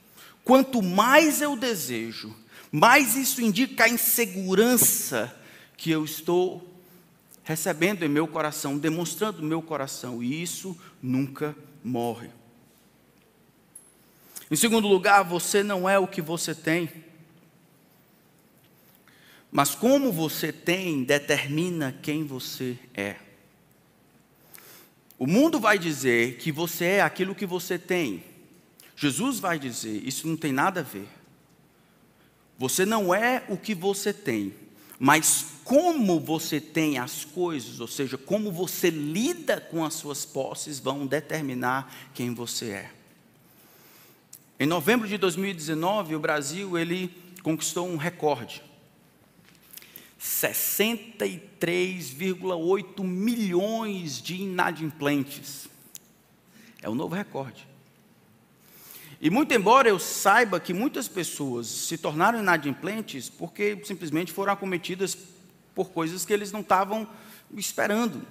Quanto 0.45 0.83
mais 0.83 1.41
eu 1.41 1.57
desejo, 1.57 2.37
mais 2.71 3.17
isso 3.17 3.41
indica 3.41 3.85
a 3.85 3.89
insegurança 3.89 5.35
que 5.75 5.91
eu 5.91 6.05
estou 6.05 6.71
recebendo 7.43 8.05
em 8.05 8.09
meu 8.09 8.29
coração, 8.29 8.77
demonstrando 8.77 9.41
no 9.41 9.49
meu 9.49 9.63
coração, 9.63 10.23
e 10.23 10.43
isso 10.43 10.79
nunca 11.03 11.57
morre. 11.83 12.29
Em 14.51 14.55
segundo 14.55 14.87
lugar, 14.87 15.23
você 15.23 15.63
não 15.63 15.89
é 15.89 15.99
o 15.99 16.07
que 16.07 16.21
você 16.21 16.55
tem. 16.55 16.91
Mas 19.51 19.75
como 19.75 20.13
você 20.13 20.53
tem 20.53 21.03
determina 21.03 21.99
quem 22.03 22.25
você 22.25 22.79
é. 22.93 23.17
O 25.23 25.27
mundo 25.29 25.61
vai 25.61 25.79
dizer 25.79 26.37
que 26.39 26.51
você 26.51 26.85
é 26.85 27.01
aquilo 27.01 27.33
que 27.33 27.47
você 27.47 27.79
tem. 27.79 28.25
Jesus 28.97 29.39
vai 29.39 29.57
dizer: 29.57 30.03
isso 30.05 30.27
não 30.27 30.37
tem 30.37 30.51
nada 30.51 30.81
a 30.81 30.83
ver. 30.83 31.07
Você 32.59 32.85
não 32.85 33.15
é 33.15 33.45
o 33.49 33.57
que 33.57 33.73
você 33.73 34.13
tem, 34.13 34.53
mas 34.99 35.47
como 35.63 36.19
você 36.19 36.61
tem 36.61 36.99
as 36.99 37.25
coisas, 37.25 37.79
ou 37.79 37.87
seja, 37.87 38.19
como 38.19 38.51
você 38.51 38.91
lida 38.91 39.61
com 39.61 39.85
as 39.85 39.95
suas 39.95 40.27
posses, 40.27 40.81
vão 40.81 41.07
determinar 41.07 42.11
quem 42.13 42.35
você 42.35 42.71
é. 42.71 42.91
Em 44.59 44.67
novembro 44.67 45.07
de 45.07 45.17
2019, 45.19 46.17
o 46.17 46.19
Brasil 46.19 46.77
ele 46.77 47.15
conquistou 47.45 47.87
um 47.87 47.97
recorde. 47.97 48.61
63,8 50.23 53.03
milhões 53.03 54.23
de 54.23 54.37
inadimplentes. 54.37 55.67
É 56.81 56.89
o 56.89 56.95
novo 56.95 57.15
recorde. 57.15 57.67
E 59.21 59.29
muito 59.31 59.53
embora 59.53 59.89
eu 59.89 59.99
saiba 59.99 60.61
que 60.61 60.73
muitas 60.73 61.09
pessoas 61.09 61.67
se 61.67 61.99
tornaram 61.99 62.39
inadimplentes 62.39 63.29
porque 63.29 63.81
simplesmente 63.85 64.33
foram 64.33 64.53
acometidas 64.53 65.19
por 65.75 65.91
coisas 65.91 66.25
que 66.25 66.33
eles 66.33 66.53
não 66.53 66.61
estavam 66.61 67.09
esperando. 67.55 68.25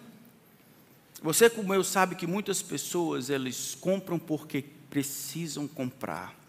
Você 1.22 1.50
como 1.50 1.74
eu 1.74 1.84
sabe 1.84 2.16
que 2.16 2.26
muitas 2.26 2.62
pessoas 2.62 3.30
eles 3.30 3.76
compram 3.76 4.18
porque 4.18 4.64
precisam 4.90 5.68
comprar. 5.68 6.41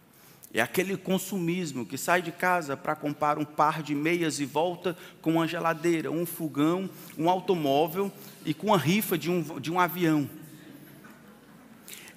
É 0.54 0.60
aquele 0.60 0.98
consumismo 0.98 1.86
que 1.86 1.96
sai 1.96 2.20
de 2.20 2.30
casa 2.30 2.76
para 2.76 2.94
comprar 2.94 3.38
um 3.38 3.44
par 3.44 3.82
de 3.82 3.94
meias 3.94 4.38
e 4.38 4.44
volta 4.44 4.94
com 5.22 5.32
uma 5.32 5.48
geladeira, 5.48 6.10
um 6.10 6.26
fogão, 6.26 6.90
um 7.16 7.30
automóvel 7.30 8.12
e 8.44 8.52
com 8.52 8.74
a 8.74 8.76
rifa 8.76 9.16
de 9.16 9.30
um, 9.30 9.58
de 9.58 9.72
um 9.72 9.80
avião. 9.80 10.28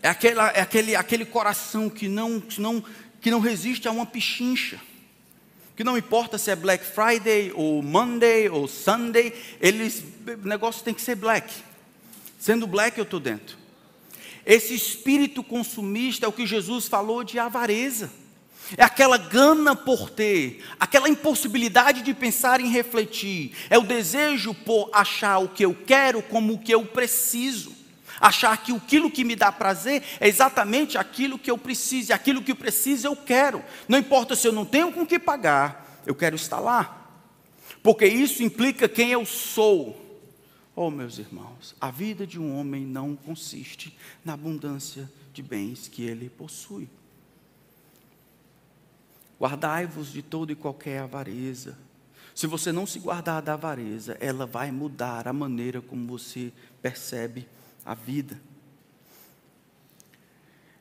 É, 0.03 0.09
aquela, 0.09 0.49
é 0.49 0.59
aquele, 0.59 0.95
aquele 0.97 1.23
coração 1.23 1.89
que 1.89 2.09
não, 2.09 2.41
que, 2.41 2.59
não, 2.59 2.83
que 3.21 3.31
não 3.31 3.39
resiste 3.39 3.87
a 3.87 3.91
uma 3.91 4.05
pichincha. 4.05 4.81
Que 5.73 5.83
não 5.83 5.97
importa 5.97 6.37
se 6.37 6.51
é 6.51 6.55
Black 6.57 6.83
Friday 6.83 7.53
ou 7.55 7.81
Monday 7.81 8.49
ou 8.49 8.67
Sunday, 8.67 9.33
eles, 9.61 10.03
o 10.27 10.47
negócio 10.47 10.83
tem 10.83 10.93
que 10.93 11.01
ser 11.01 11.15
black. 11.15 11.53
Sendo 12.37 12.67
black, 12.67 12.97
eu 12.97 13.03
estou 13.03 13.19
dentro. 13.19 13.57
Esse 14.45 14.75
espírito 14.75 15.41
consumista 15.41 16.25
é 16.25 16.29
o 16.29 16.33
que 16.33 16.45
Jesus 16.45 16.87
falou 16.87 17.23
de 17.23 17.39
avareza. 17.39 18.24
É 18.77 18.83
aquela 18.83 19.17
gana 19.17 19.75
por 19.75 20.09
ter, 20.09 20.63
aquela 20.79 21.07
impossibilidade 21.07 22.01
de 22.01 22.13
pensar 22.13 22.59
em 22.59 22.69
refletir, 22.69 23.55
é 23.69 23.77
o 23.77 23.83
desejo 23.83 24.53
por 24.53 24.89
achar 24.91 25.37
o 25.37 25.49
que 25.49 25.63
eu 25.63 25.75
quero 25.85 26.21
como 26.23 26.53
o 26.53 26.59
que 26.59 26.73
eu 26.73 26.85
preciso 26.85 27.85
achar 28.19 28.57
que 28.57 28.73
aquilo 28.73 29.11
que 29.11 29.23
me 29.23 29.35
dá 29.35 29.51
prazer 29.51 30.03
é 30.19 30.27
exatamente 30.27 30.97
aquilo 30.97 31.37
que 31.37 31.51
eu 31.51 31.57
preciso, 31.57 32.11
e 32.11 32.13
aquilo 32.13 32.41
que 32.41 32.51
eu 32.51 32.55
preciso 32.55 33.07
eu 33.07 33.15
quero. 33.15 33.63
Não 33.87 33.97
importa 33.97 34.35
se 34.35 34.47
eu 34.47 34.51
não 34.51 34.65
tenho 34.65 34.91
com 34.91 35.05
que 35.05 35.19
pagar, 35.19 36.01
eu 36.05 36.15
quero 36.15 36.35
estar 36.35 36.59
lá. 36.59 37.09
Porque 37.83 38.05
isso 38.05 38.43
implica 38.43 38.87
quem 38.87 39.11
eu 39.11 39.25
sou. 39.25 40.01
Oh, 40.75 40.89
meus 40.89 41.19
irmãos, 41.19 41.75
a 41.79 41.89
vida 41.89 42.27
de 42.27 42.39
um 42.39 42.57
homem 42.57 42.85
não 42.85 43.15
consiste 43.15 43.95
na 44.23 44.33
abundância 44.33 45.09
de 45.33 45.41
bens 45.41 45.87
que 45.87 46.03
ele 46.03 46.29
possui. 46.29 46.89
Guardai-vos 49.39 50.11
de 50.11 50.21
toda 50.21 50.51
e 50.51 50.55
qualquer 50.55 50.99
avareza. 50.99 51.77
Se 52.33 52.47
você 52.47 52.71
não 52.71 52.85
se 52.85 52.99
guardar 52.99 53.41
da 53.41 53.53
avareza, 53.53 54.17
ela 54.19 54.45
vai 54.45 54.71
mudar 54.71 55.27
a 55.27 55.33
maneira 55.33 55.81
como 55.81 56.05
você 56.05 56.51
percebe 56.81 57.47
a 57.85 57.93
vida. 57.93 58.39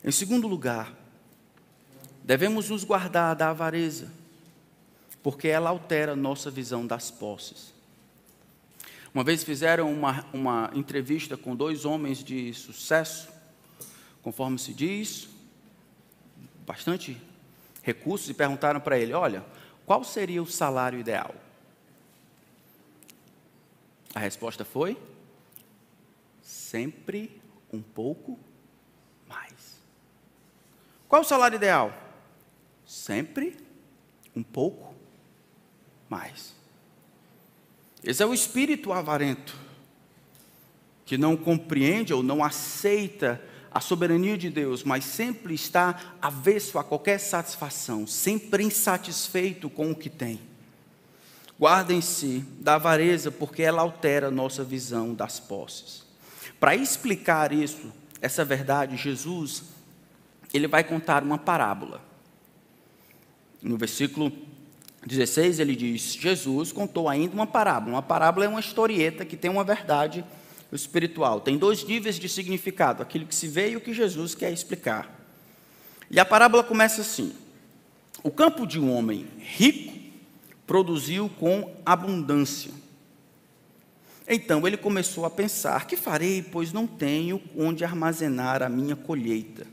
Em 0.03 0.11
segundo 0.11 0.47
lugar, 0.47 0.93
devemos 2.23 2.69
nos 2.69 2.83
guardar 2.83 3.35
da 3.35 3.49
avareza, 3.49 4.11
porque 5.23 5.47
ela 5.47 5.69
altera 5.69 6.15
nossa 6.15 6.51
visão 6.51 6.85
das 6.85 7.09
posses. 7.09 7.73
Uma 9.13 9.23
vez 9.23 9.43
fizeram 9.43 9.91
uma, 9.91 10.25
uma 10.33 10.69
entrevista 10.73 11.37
com 11.37 11.55
dois 11.55 11.85
homens 11.85 12.21
de 12.21 12.53
sucesso, 12.53 13.29
conforme 14.21 14.59
se 14.59 14.73
diz, 14.73 15.29
bastante 16.67 17.17
recursos, 17.85 18.27
e 18.29 18.33
perguntaram 18.33 18.81
para 18.81 18.97
ele: 18.97 19.13
olha, 19.13 19.45
qual 19.85 20.03
seria 20.03 20.41
o 20.41 20.47
salário 20.47 20.99
ideal? 20.99 21.33
A 24.13 24.19
resposta 24.19 24.65
foi: 24.65 24.97
sempre 26.41 27.39
um 27.71 27.81
pouco 27.81 28.39
mais. 29.27 29.79
Qual 31.07 31.21
o 31.21 31.25
salário 31.25 31.55
ideal? 31.55 31.93
Sempre 32.85 33.55
um 34.35 34.41
pouco 34.41 34.95
mais. 36.09 36.55
Esse 38.03 38.23
é 38.23 38.25
o 38.25 38.33
espírito 38.33 38.91
avarento, 38.91 39.55
que 41.05 41.17
não 41.17 41.37
compreende 41.37 42.13
ou 42.13 42.23
não 42.23 42.43
aceita 42.43 43.41
a 43.75 43.81
soberania 43.81 44.37
de 44.37 44.49
Deus, 44.49 44.85
mas 44.85 45.03
sempre 45.03 45.53
está 45.53 46.15
avesso 46.21 46.79
a 46.79 46.83
qualquer 46.83 47.19
satisfação, 47.19 48.07
sempre 48.07 48.63
insatisfeito 48.63 49.69
com 49.69 49.91
o 49.91 49.95
que 49.95 50.09
tem. 50.09 50.39
Guardem-se 51.59 52.45
da 52.61 52.75
avareza, 52.75 53.29
porque 53.29 53.61
ela 53.61 53.81
altera 53.81 54.29
a 54.29 54.31
nossa 54.31 54.63
visão 54.63 55.13
das 55.13 55.41
posses. 55.41 56.05
Para 56.57 56.73
explicar 56.73 57.51
isso, 57.51 57.91
essa 58.21 58.45
verdade, 58.45 58.95
Jesus, 58.95 59.63
ele 60.53 60.69
vai 60.69 60.85
contar 60.85 61.21
uma 61.21 61.37
parábola. 61.37 62.01
No 63.61 63.75
versículo 63.75 64.31
16 65.05 65.59
ele 65.59 65.75
diz: 65.75 66.13
Jesus 66.13 66.71
contou 66.71 67.09
ainda 67.09 67.33
uma 67.33 67.47
parábola. 67.47 67.95
Uma 67.95 68.01
parábola 68.01 68.45
é 68.45 68.47
uma 68.47 68.61
historieta 68.61 69.25
que 69.25 69.35
tem 69.35 69.51
uma 69.51 69.65
verdade 69.65 70.23
espiritual. 70.75 71.41
Tem 71.41 71.57
dois 71.57 71.83
níveis 71.83 72.19
de 72.19 72.27
significado: 72.27 73.01
aquilo 73.01 73.25
que 73.25 73.35
se 73.35 73.47
vê 73.47 73.71
e 73.71 73.75
o 73.75 73.81
que 73.81 73.93
Jesus 73.93 74.35
quer 74.35 74.51
explicar. 74.51 75.13
E 76.09 76.19
a 76.19 76.25
parábola 76.25 76.63
começa 76.63 77.01
assim: 77.01 77.33
O 78.23 78.31
campo 78.31 78.65
de 78.65 78.79
um 78.79 78.91
homem 78.91 79.27
rico 79.39 79.93
produziu 80.67 81.29
com 81.39 81.75
abundância. 81.85 82.71
Então 84.27 84.65
ele 84.65 84.77
começou 84.77 85.25
a 85.25 85.29
pensar: 85.29 85.85
que 85.87 85.95
farei, 85.95 86.41
pois 86.41 86.73
não 86.73 86.87
tenho 86.87 87.41
onde 87.55 87.83
armazenar 87.83 88.63
a 88.63 88.69
minha 88.69 88.95
colheita? 88.95 89.67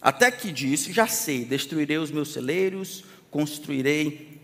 Até 0.00 0.30
que 0.30 0.50
disse: 0.50 0.92
já 0.92 1.06
sei, 1.06 1.44
destruirei 1.44 1.98
os 1.98 2.10
meus 2.10 2.32
celeiros, 2.32 3.04
construirei 3.30 4.40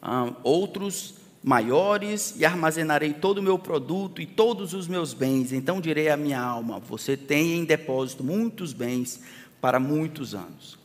ah, 0.00 0.32
outros 0.42 1.19
maiores 1.42 2.34
e 2.36 2.44
armazenarei 2.44 3.14
todo 3.14 3.38
o 3.38 3.42
meu 3.42 3.58
produto 3.58 4.20
e 4.20 4.26
todos 4.26 4.74
os 4.74 4.86
meus 4.86 5.14
bens. 5.14 5.52
Então 5.52 5.80
direi 5.80 6.08
à 6.08 6.16
minha 6.16 6.40
alma: 6.40 6.78
você 6.78 7.16
tem 7.16 7.58
em 7.58 7.64
depósito 7.64 8.22
muitos 8.22 8.72
bens 8.72 9.20
para 9.60 9.80
muitos 9.80 10.34
anos. 10.34 10.78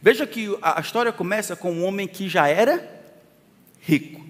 Veja 0.00 0.26
que 0.26 0.56
a 0.62 0.80
história 0.80 1.12
começa 1.12 1.56
com 1.56 1.72
um 1.72 1.84
homem 1.84 2.06
que 2.06 2.28
já 2.28 2.46
era 2.46 3.02
rico. 3.80 4.24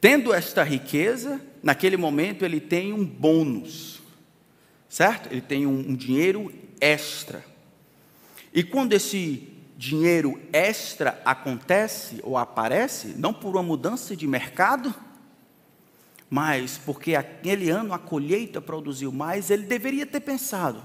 Tendo 0.00 0.32
esta 0.32 0.62
riqueza, 0.62 1.40
naquele 1.62 1.96
momento 1.96 2.44
ele 2.44 2.60
tem 2.60 2.92
um 2.92 3.04
bônus, 3.04 4.00
certo? 4.88 5.30
Ele 5.30 5.40
tem 5.40 5.66
um, 5.66 5.78
um 5.78 5.94
dinheiro 5.94 6.52
extra. 6.80 7.44
E 8.52 8.62
quando 8.62 8.92
esse 8.92 9.53
dinheiro 9.84 10.40
extra 10.52 11.20
acontece 11.24 12.20
ou 12.22 12.36
aparece, 12.36 13.08
não 13.18 13.32
por 13.32 13.54
uma 13.54 13.62
mudança 13.62 14.16
de 14.16 14.26
mercado, 14.26 14.94
mas 16.28 16.78
porque 16.78 17.14
aquele 17.14 17.70
ano 17.70 17.92
a 17.92 17.98
colheita 17.98 18.60
produziu 18.60 19.12
mais, 19.12 19.50
ele 19.50 19.64
deveria 19.64 20.06
ter 20.06 20.20
pensado: 20.20 20.82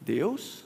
Deus, 0.00 0.64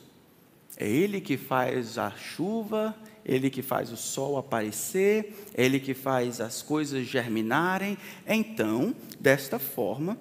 é 0.76 0.88
Ele 0.88 1.20
que 1.20 1.36
faz 1.36 1.98
a 1.98 2.10
chuva, 2.12 2.96
ele 3.24 3.50
que 3.50 3.62
faz 3.62 3.92
o 3.92 3.96
sol 3.96 4.36
aparecer, 4.36 5.34
Ele 5.54 5.78
que 5.78 5.94
faz 5.94 6.40
as 6.40 6.62
coisas 6.62 7.06
germinarem. 7.06 7.96
Então, 8.26 8.94
desta 9.20 9.58
forma, 9.58 10.18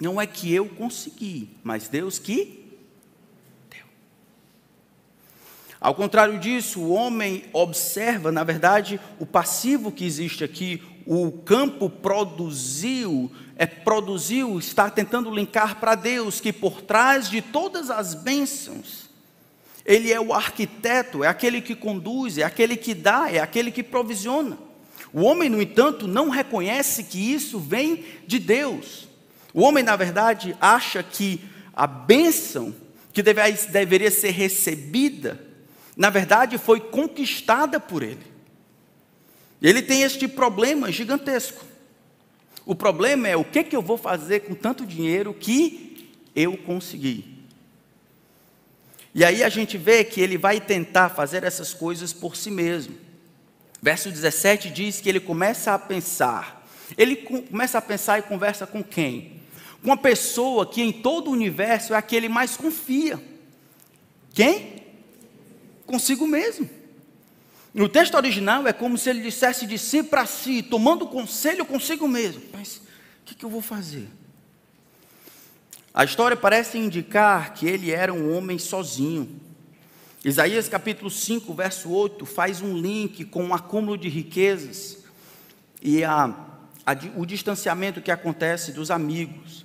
não 0.00 0.20
é 0.20 0.26
que 0.26 0.52
eu 0.52 0.68
consegui, 0.68 1.56
mas 1.62 1.88
Deus 1.88 2.18
que 2.18 2.76
deu. 3.70 3.86
Ao 5.84 5.94
contrário 5.94 6.38
disso, 6.38 6.80
o 6.80 6.94
homem 6.94 7.44
observa, 7.52 8.32
na 8.32 8.42
verdade, 8.42 8.98
o 9.20 9.26
passivo 9.26 9.92
que 9.92 10.06
existe 10.06 10.42
aqui, 10.42 10.82
o 11.04 11.30
campo 11.30 11.90
produziu, 11.90 13.30
é 13.54 13.66
produziu, 13.66 14.58
está 14.58 14.88
tentando 14.88 15.30
linkar 15.30 15.78
para 15.78 15.94
Deus 15.94 16.40
que 16.40 16.54
por 16.54 16.80
trás 16.80 17.28
de 17.28 17.42
todas 17.42 17.90
as 17.90 18.14
bênçãos 18.14 19.10
ele 19.84 20.10
é 20.10 20.18
o 20.18 20.32
arquiteto, 20.32 21.22
é 21.22 21.28
aquele 21.28 21.60
que 21.60 21.74
conduz, 21.74 22.38
é 22.38 22.44
aquele 22.44 22.78
que 22.78 22.94
dá, 22.94 23.30
é 23.30 23.38
aquele 23.38 23.70
que 23.70 23.82
provisiona. 23.82 24.56
O 25.12 25.20
homem, 25.20 25.50
no 25.50 25.60
entanto, 25.60 26.08
não 26.08 26.30
reconhece 26.30 27.04
que 27.04 27.18
isso 27.18 27.58
vem 27.58 28.06
de 28.26 28.38
Deus. 28.38 29.06
O 29.52 29.60
homem, 29.60 29.84
na 29.84 29.96
verdade, 29.96 30.56
acha 30.58 31.02
que 31.02 31.42
a 31.74 31.86
bênção 31.86 32.74
que 33.12 33.22
deve, 33.22 33.42
deveria 33.68 34.10
ser 34.10 34.30
recebida, 34.30 35.52
na 35.96 36.10
verdade, 36.10 36.58
foi 36.58 36.80
conquistada 36.80 37.78
por 37.78 38.02
ele. 38.02 38.26
Ele 39.62 39.80
tem 39.80 40.02
este 40.02 40.26
problema 40.26 40.90
gigantesco. 40.90 41.64
O 42.66 42.74
problema 42.74 43.28
é 43.28 43.36
o 43.36 43.44
que, 43.44 43.62
que 43.62 43.76
eu 43.76 43.82
vou 43.82 43.96
fazer 43.96 44.40
com 44.40 44.54
tanto 44.54 44.84
dinheiro 44.84 45.32
que 45.32 46.10
eu 46.34 46.56
consegui. 46.56 47.34
E 49.14 49.24
aí 49.24 49.44
a 49.44 49.48
gente 49.48 49.78
vê 49.78 50.02
que 50.02 50.20
ele 50.20 50.36
vai 50.36 50.60
tentar 50.60 51.08
fazer 51.08 51.44
essas 51.44 51.72
coisas 51.72 52.12
por 52.12 52.34
si 52.34 52.50
mesmo. 52.50 52.96
Verso 53.80 54.10
17 54.10 54.70
diz 54.70 55.00
que 55.00 55.08
ele 55.08 55.20
começa 55.20 55.72
a 55.72 55.78
pensar. 55.78 56.66
Ele 56.98 57.16
começa 57.16 57.78
a 57.78 57.82
pensar 57.82 58.18
e 58.18 58.22
conversa 58.22 58.66
com 58.66 58.82
quem? 58.82 59.40
Com 59.82 59.90
uma 59.90 59.96
pessoa 59.96 60.66
que 60.66 60.82
em 60.82 60.90
todo 60.90 61.28
o 61.28 61.32
universo 61.32 61.94
é 61.94 61.96
a 61.96 62.02
que 62.02 62.16
ele 62.16 62.28
mais 62.28 62.56
confia. 62.56 63.22
Quem? 64.32 64.73
Consigo 65.86 66.26
mesmo. 66.26 66.68
No 67.72 67.88
texto 67.88 68.14
original 68.14 68.66
é 68.68 68.72
como 68.72 68.96
se 68.96 69.10
ele 69.10 69.20
dissesse 69.20 69.66
de 69.66 69.78
si 69.78 70.02
para 70.02 70.26
si, 70.26 70.62
tomando 70.62 71.06
conselho 71.06 71.66
consigo 71.66 72.06
mesmo. 72.06 72.42
Mas 72.52 72.76
o 72.76 72.80
que, 73.24 73.34
que 73.34 73.44
eu 73.44 73.50
vou 73.50 73.60
fazer? 73.60 74.08
A 75.92 76.04
história 76.04 76.36
parece 76.36 76.78
indicar 76.78 77.54
que 77.54 77.66
ele 77.66 77.90
era 77.90 78.12
um 78.12 78.36
homem 78.36 78.58
sozinho. 78.58 79.40
Isaías 80.24 80.68
capítulo 80.68 81.10
5, 81.10 81.52
verso 81.52 81.90
8, 81.90 82.24
faz 82.24 82.62
um 82.62 82.76
link 82.76 83.24
com 83.24 83.48
o 83.48 83.54
acúmulo 83.54 83.98
de 83.98 84.08
riquezas 84.08 85.04
e 85.82 86.02
a, 86.02 86.34
a, 86.86 86.92
o 87.16 87.26
distanciamento 87.26 88.00
que 88.00 88.10
acontece 88.10 88.72
dos 88.72 88.90
amigos. 88.90 89.63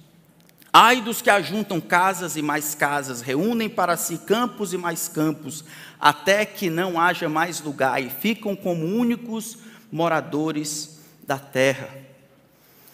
Ai 0.71 1.01
dos 1.01 1.21
que 1.21 1.29
ajuntam 1.29 1.81
casas 1.81 2.35
e 2.35 2.41
mais 2.41 2.75
casas, 2.75 3.21
reúnem 3.21 3.67
para 3.67 3.97
si 3.97 4.19
campos 4.19 4.71
e 4.71 4.77
mais 4.77 5.07
campos, 5.07 5.65
até 5.99 6.45
que 6.45 6.69
não 6.69 6.99
haja 6.99 7.27
mais 7.27 7.59
lugar 7.59 8.01
e 8.01 8.09
ficam 8.09 8.55
como 8.55 8.85
únicos 8.85 9.57
moradores 9.91 10.99
da 11.25 11.39
terra. 11.39 11.89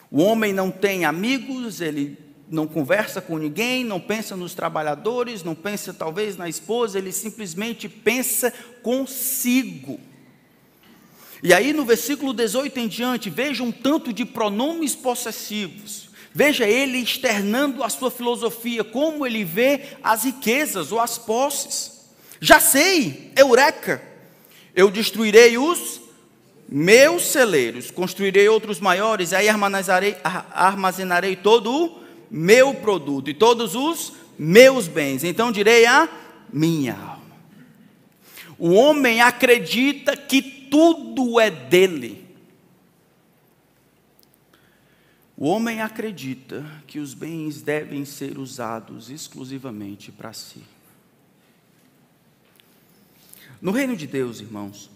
O 0.10 0.22
homem 0.22 0.54
não 0.54 0.72
tem 0.72 1.04
amigos, 1.04 1.82
ele 1.82 2.18
não 2.50 2.66
conversa 2.66 3.20
com 3.20 3.38
ninguém, 3.38 3.84
não 3.84 4.00
pensa 4.00 4.38
nos 4.38 4.54
trabalhadores, 4.54 5.44
não 5.44 5.56
pensa 5.56 5.94
talvez 5.94 6.38
na 6.38 6.48
esposa, 6.48 6.98
ele 6.98 7.12
simplesmente 7.12 7.90
pensa 7.90 8.54
consigo. 8.82 10.00
E 11.44 11.54
aí 11.54 11.74
no 11.74 11.84
versículo 11.84 12.34
18 12.34 12.80
em 12.80 12.88
diante, 12.88 13.30
veja 13.30 13.64
um 13.64 13.72
tanto 13.72 14.14
de 14.14 14.24
pronomes 14.24 14.96
possessivos. 14.96 16.05
Veja 16.38 16.67
ele 16.67 16.98
externando 16.98 17.82
a 17.82 17.88
sua 17.88 18.12
filosofia, 18.12 18.84
como 18.84 19.26
ele 19.26 19.45
vê 19.45 19.84
as 20.04 20.26
riquezas 20.26 20.91
ou 20.91 21.00
as 21.00 21.17
posses. 21.17 22.10
Já 22.41 22.60
sei, 22.60 23.32
eureka, 23.38 24.02
eu 24.76 24.91
destruirei 24.91 25.58
os 25.58 26.02
meus 26.67 27.28
celeiros, 27.28 27.89
construirei 27.89 28.50
outros 28.50 28.82
maiores, 28.82 29.32
aí 29.32 29.48
armazenarei, 29.48 30.17
armazenarei 30.52 31.38
todo 31.38 31.71
o 31.71 32.04
meu 32.30 32.74
produto 32.74 33.30
e 33.30 33.34
todos 33.34 33.74
os 33.74 34.12
meus 34.38 34.89
bens. 34.89 35.24
Então 35.24 35.54
direi 35.54 35.86
a 35.86 36.10
minha 36.52 36.95
alma. 36.95 37.21
O 38.60 38.74
homem 38.74 39.21
acredita 39.21 40.17
que 40.17 40.41
tudo 40.41 41.39
é 41.39 41.50
dele. 41.50 42.25
O 45.38 45.48
homem 45.48 45.82
acredita 45.82 46.63
que 46.88 46.98
os 46.98 47.13
bens 47.13 47.62
devem 47.62 48.06
ser 48.06 48.38
usados 48.38 49.10
exclusivamente 49.10 50.10
para 50.10 50.32
si. 50.32 50.63
No 53.62 53.71
reino 53.71 53.98
de 53.98 54.08
Deus, 54.08 54.39
irmãos, 54.39 54.89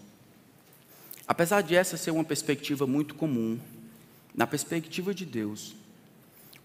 apesar 1.28 1.60
de 1.60 1.74
essa 1.74 1.98
ser 1.98 2.10
uma 2.10 2.24
perspectiva 2.24 2.86
muito 2.86 3.14
comum, 3.14 3.58
na 4.34 4.46
perspectiva 4.46 5.12
de 5.12 5.26
Deus, 5.26 5.74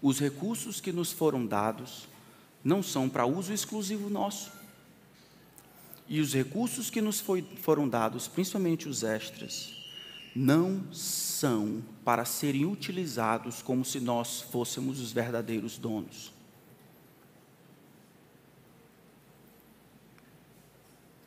os 0.00 0.18
recursos 0.18 0.80
que 0.80 0.92
nos 0.92 1.12
foram 1.12 1.44
dados 1.44 2.08
não 2.64 2.82
são 2.82 3.08
para 3.08 3.26
uso 3.26 3.52
exclusivo 3.52 4.08
nosso. 4.08 4.50
E 6.08 6.20
os 6.20 6.32
recursos 6.32 6.88
que 6.88 7.02
nos 7.02 7.20
foi, 7.20 7.46
foram 7.60 7.88
dados, 7.88 8.26
principalmente 8.26 8.88
os 8.88 9.02
extras, 9.02 9.85
não 10.36 10.92
são 10.92 11.82
para 12.04 12.24
serem 12.26 12.66
utilizados 12.66 13.62
como 13.62 13.84
se 13.84 13.98
nós 13.98 14.42
fôssemos 14.42 15.00
os 15.00 15.10
verdadeiros 15.10 15.78
donos. 15.78 16.30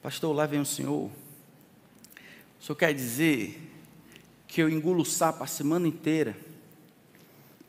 Pastor, 0.02 0.34
lá 0.34 0.46
vem 0.46 0.60
o 0.60 0.66
senhor. 0.66 1.10
O 2.60 2.64
senhor 2.64 2.76
quer 2.76 2.94
dizer 2.94 3.60
que 4.48 4.62
eu 4.62 4.70
engulo 4.70 5.04
sapo 5.04 5.44
a 5.44 5.48
semana 5.48 5.88
inteira, 5.88 6.38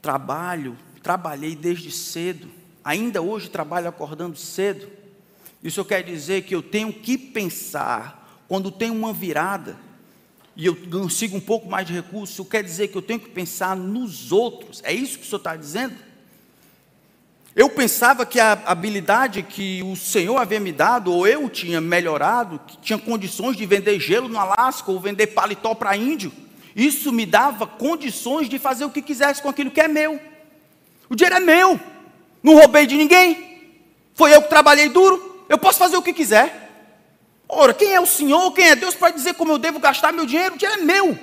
trabalho, 0.02 0.76
trabalhei 1.02 1.56
desde 1.56 1.90
cedo, 1.90 2.48
ainda 2.84 3.22
hoje 3.22 3.48
trabalho 3.48 3.88
acordando 3.88 4.36
cedo. 4.36 4.90
Isso 5.62 5.84
quer 5.84 6.02
dizer 6.02 6.42
que 6.42 6.54
eu 6.54 6.62
tenho 6.62 6.92
que 6.92 7.16
pensar, 7.16 8.44
quando 8.46 8.70
tem 8.70 8.90
uma 8.90 9.12
virada, 9.12 9.76
e 10.60 10.66
eu 10.66 10.76
consigo 10.76 11.38
um 11.38 11.40
pouco 11.40 11.70
mais 11.70 11.86
de 11.86 11.94
recurso, 11.94 12.44
quer 12.44 12.62
dizer 12.62 12.88
que 12.88 12.96
eu 12.96 13.00
tenho 13.00 13.18
que 13.18 13.30
pensar 13.30 13.74
nos 13.74 14.30
outros. 14.30 14.82
É 14.84 14.92
isso 14.92 15.18
que 15.18 15.24
o 15.24 15.26
senhor 15.26 15.38
está 15.38 15.56
dizendo? 15.56 15.94
Eu 17.56 17.70
pensava 17.70 18.26
que 18.26 18.38
a 18.38 18.52
habilidade 18.66 19.42
que 19.42 19.82
o 19.82 19.96
Senhor 19.96 20.36
havia 20.36 20.60
me 20.60 20.70
dado, 20.70 21.14
ou 21.14 21.26
eu 21.26 21.48
tinha 21.48 21.80
melhorado, 21.80 22.60
que 22.66 22.76
tinha 22.76 22.98
condições 22.98 23.56
de 23.56 23.64
vender 23.64 23.98
gelo 23.98 24.28
no 24.28 24.38
Alasca, 24.38 24.90
ou 24.90 25.00
vender 25.00 25.28
paletó 25.28 25.74
para 25.74 25.96
índio, 25.96 26.30
isso 26.76 27.10
me 27.10 27.24
dava 27.24 27.66
condições 27.66 28.46
de 28.46 28.58
fazer 28.58 28.84
o 28.84 28.90
que 28.90 29.00
quisesse 29.00 29.40
com 29.40 29.48
aquilo 29.48 29.70
que 29.70 29.80
é 29.80 29.88
meu. 29.88 30.20
O 31.08 31.16
dinheiro 31.16 31.36
é 31.36 31.40
meu. 31.40 31.80
Não 32.42 32.54
roubei 32.54 32.86
de 32.86 32.96
ninguém. 32.96 33.62
Foi 34.12 34.34
eu 34.34 34.42
que 34.42 34.50
trabalhei 34.50 34.90
duro. 34.90 35.46
Eu 35.48 35.56
posso 35.56 35.78
fazer 35.78 35.96
o 35.96 36.02
que 36.02 36.12
quiser. 36.12 36.69
Ora, 37.52 37.74
quem 37.74 37.92
é 37.92 38.00
o 38.00 38.06
Senhor, 38.06 38.52
quem 38.52 38.68
é 38.68 38.76
Deus 38.76 38.94
para 38.94 39.12
dizer 39.12 39.34
como 39.34 39.50
eu 39.50 39.58
devo 39.58 39.80
gastar 39.80 40.12
meu 40.12 40.24
dinheiro? 40.24 40.54
O 40.54 40.58
dinheiro 40.58 40.80
é 40.80 40.84
meu. 40.84 41.18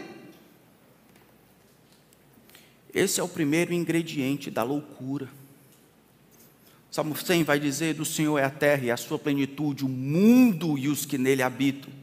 Esse 2.94 3.22
é 3.22 3.24
o 3.24 3.30
primeiro 3.30 3.74
ingrediente 3.74 4.52
da 4.52 4.62
loucura. 4.62 5.30
Salmo 6.92 7.16
100 7.16 7.44
vai 7.46 7.62
dizer: 7.62 7.94
Do 7.94 8.04
Senhor 8.04 8.38
é 8.38 8.44
a 8.44 8.50
terra 8.50 8.84
e 8.84 8.92
a 8.92 8.98
sua 8.98 9.18
plenitude, 9.18 9.86
o 9.86 9.90
mundo 9.90 10.78
e 10.78 10.90
os 10.90 11.06
que 11.06 11.18
nele 11.18 11.42
habitam. 11.42 11.94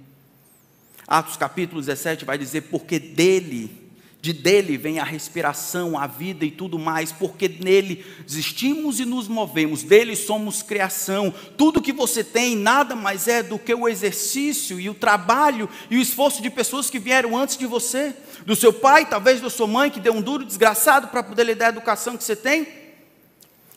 Atos 1.06 1.36
capítulo 1.36 1.82
17 1.82 2.24
vai 2.24 2.38
dizer: 2.38 2.62
Porque 2.62 2.98
dele 2.98 3.83
de 4.24 4.32
dele 4.32 4.78
vem 4.78 4.98
a 4.98 5.04
respiração, 5.04 5.98
a 5.98 6.06
vida 6.06 6.46
e 6.46 6.50
tudo 6.50 6.78
mais, 6.78 7.12
porque 7.12 7.46
nele 7.46 8.02
existimos 8.26 8.98
e 8.98 9.04
nos 9.04 9.28
movemos, 9.28 9.82
dele 9.82 10.16
somos 10.16 10.62
criação. 10.62 11.30
Tudo 11.58 11.82
que 11.82 11.92
você 11.92 12.24
tem 12.24 12.56
nada 12.56 12.96
mais 12.96 13.28
é 13.28 13.42
do 13.42 13.58
que 13.58 13.74
o 13.74 13.86
exercício 13.86 14.80
e 14.80 14.88
o 14.88 14.94
trabalho 14.94 15.68
e 15.90 15.98
o 15.98 16.00
esforço 16.00 16.40
de 16.40 16.48
pessoas 16.48 16.88
que 16.88 16.98
vieram 16.98 17.36
antes 17.36 17.58
de 17.58 17.66
você, 17.66 18.16
do 18.46 18.56
seu 18.56 18.72
pai, 18.72 19.04
talvez 19.04 19.42
da 19.42 19.50
sua 19.50 19.66
mãe, 19.66 19.90
que 19.90 20.00
deu 20.00 20.14
um 20.14 20.22
duro 20.22 20.42
desgraçado 20.42 21.08
para 21.08 21.22
poder 21.22 21.44
lhe 21.44 21.54
dar 21.54 21.66
a 21.66 21.68
educação 21.68 22.16
que 22.16 22.24
você 22.24 22.34
tem, 22.34 22.66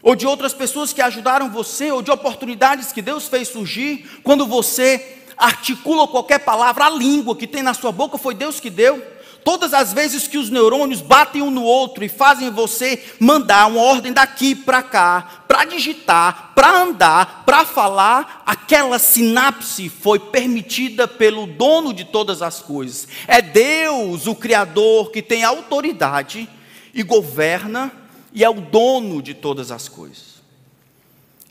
ou 0.01 0.15
de 0.15 0.25
outras 0.25 0.53
pessoas 0.53 0.93
que 0.93 1.01
ajudaram 1.01 1.51
você, 1.51 1.91
ou 1.91 2.01
de 2.01 2.09
oportunidades 2.09 2.93
que 2.93 3.01
Deus 3.01 3.27
fez 3.27 3.49
surgir, 3.49 4.21
quando 4.23 4.47
você 4.47 5.17
articula 5.35 6.07
qualquer 6.07 6.39
palavra, 6.39 6.85
a 6.85 6.89
língua 6.89 7.35
que 7.35 7.45
tem 7.45 7.61
na 7.61 7.73
sua 7.73 7.91
boca 7.91 8.17
foi 8.17 8.33
Deus 8.33 8.61
que 8.61 8.69
deu. 8.69 9.16
Todas 9.47 9.73
as 9.73 9.93
vezes 9.93 10.27
que 10.27 10.37
os 10.37 10.49
neurônios 10.49 10.99
batem 10.99 11.41
um 11.41 11.49
no 11.49 11.63
outro 11.63 12.03
e 12.03 12.09
fazem 12.09 12.51
você 12.51 13.01
mandar 13.17 13.67
uma 13.67 13.79
ordem 13.79 14.11
daqui 14.11 14.53
para 14.53 14.83
cá, 14.83 15.45
para 15.47 15.63
digitar, 15.63 16.51
para 16.53 16.81
andar, 16.81 17.45
para 17.45 17.63
falar, 17.63 18.43
aquela 18.45 18.99
sinapse 18.99 19.87
foi 19.87 20.19
permitida 20.19 21.07
pelo 21.07 21.47
dono 21.47 21.93
de 21.93 22.03
todas 22.03 22.41
as 22.41 22.59
coisas. 22.59 23.07
É 23.25 23.41
Deus, 23.41 24.27
o 24.27 24.35
Criador, 24.35 25.11
que 25.11 25.21
tem 25.21 25.45
autoridade 25.45 26.49
e 26.93 27.01
governa 27.01 27.89
e 28.33 28.43
é 28.43 28.49
o 28.49 28.59
dono 28.59 29.21
de 29.21 29.33
todas 29.33 29.71
as 29.71 29.87
coisas. 29.87 30.41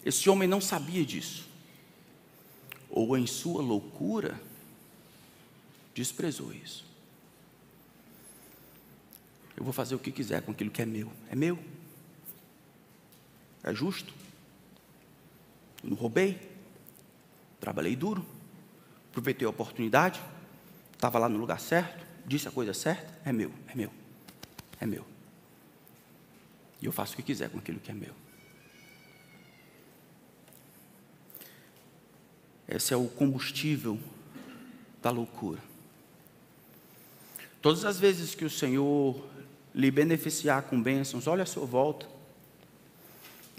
Esse 0.05 0.29
homem 0.29 0.47
não 0.47 0.61
sabia 0.61 1.03
disso. 1.03 1.47
Ou 2.91 3.17
em 3.17 3.27
sua 3.27 3.63
loucura, 3.63 4.39
desprezou 5.95 6.53
isso. 6.53 6.86
Eu 9.57 9.65
vou 9.65 9.73
fazer 9.73 9.95
o 9.95 9.99
que 9.99 10.13
quiser 10.13 10.43
com 10.43 10.53
aquilo 10.53 10.71
que 10.71 10.83
é 10.83 10.87
meu. 10.87 11.11
É 11.31 11.35
meu. 11.35 11.59
É 13.65 13.75
justo. 13.75 14.13
Eu 15.83 15.91
não 15.91 15.97
roubei. 15.97 16.39
Trabalhei 17.59 17.97
duro. 17.97 18.25
Aproveitei 19.11 19.47
a 19.47 19.51
oportunidade. 19.51 20.21
Estava 20.93 21.19
lá 21.19 21.29
no 21.29 21.39
lugar 21.39 21.59
certo. 21.59 22.05
Disse 22.27 22.47
a 22.49 22.51
coisa 22.51 22.75
certa. 22.75 23.19
É 23.25 23.33
meu. 23.33 23.51
É 23.69 23.75
meu. 23.75 23.91
É 24.79 24.87
meu. 24.87 25.07
E 26.81 26.87
eu 26.87 26.93
faço 26.93 27.15
o 27.15 27.17
que 27.17 27.23
quiser 27.23 27.49
com 27.49 27.59
aquilo 27.59 27.81
que 27.81 27.91
é 27.91 27.95
meu. 27.95 28.15
Esse 32.69 32.93
é 32.93 32.97
o 32.97 33.09
combustível 33.09 33.99
da 35.01 35.11
loucura. 35.11 35.63
Todas 37.63 37.85
as 37.85 37.99
vezes 37.99 38.35
que 38.35 38.45
o 38.45 38.51
Senhor 38.51 39.25
lhe 39.77 39.91
beneficiar 39.91 40.63
com 40.63 40.83
bênçãos, 40.83 41.27
olha 41.27 41.43
a 41.43 41.47
sua 41.47 41.67
volta. 41.67 42.09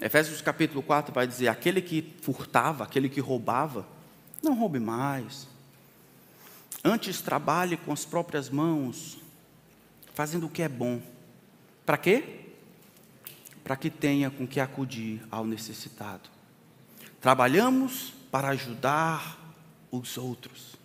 Efésios 0.01 0.41
capítulo 0.41 0.82
4 0.82 1.13
vai 1.13 1.27
dizer: 1.27 1.47
aquele 1.47 1.80
que 1.80 2.15
furtava, 2.23 2.84
aquele 2.84 3.08
que 3.08 3.19
roubava, 3.19 3.88
não 4.41 4.56
roube 4.56 4.80
mais. 4.80 5.47
Antes 6.84 7.21
trabalhe 7.21 7.77
com 7.77 7.93
as 7.93 8.03
próprias 8.03 8.49
mãos, 8.49 9.19
fazendo 10.15 10.47
o 10.47 10.49
que 10.49 10.63
é 10.63 10.69
bom. 10.69 10.99
Para 11.86 11.97
quê? 11.97 12.45
Para 13.63 13.75
que 13.75 13.89
tenha 13.89 14.32
com 14.32 14.47
que 14.47 14.60
acudir 14.60 15.21
ao 15.30 15.45
necessitado. 15.45 16.30
Trabalhamos 17.21 18.13
para 18.32 18.49
ajudar 18.49 19.38
os 19.91 20.17
outros. 20.17 20.77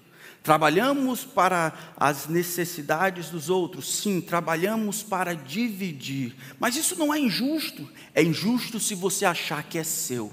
Trabalhamos 0.43 1.25
para 1.25 1.73
as 1.97 2.27
necessidades 2.27 3.29
dos 3.29 3.49
outros, 3.49 3.99
sim, 3.99 4.21
trabalhamos 4.21 5.01
para 5.01 5.35
dividir, 5.35 6.35
mas 6.59 6.75
isso 6.75 6.99
não 6.99 7.15
é 7.15 7.19
injusto. 7.19 7.89
É 8.13 8.23
injusto 8.25 8.81
se 8.81 8.95
você 8.95 9.25
achar 9.25 9.63
que 9.63 9.79
é 9.79 9.85
seu. 9.85 10.33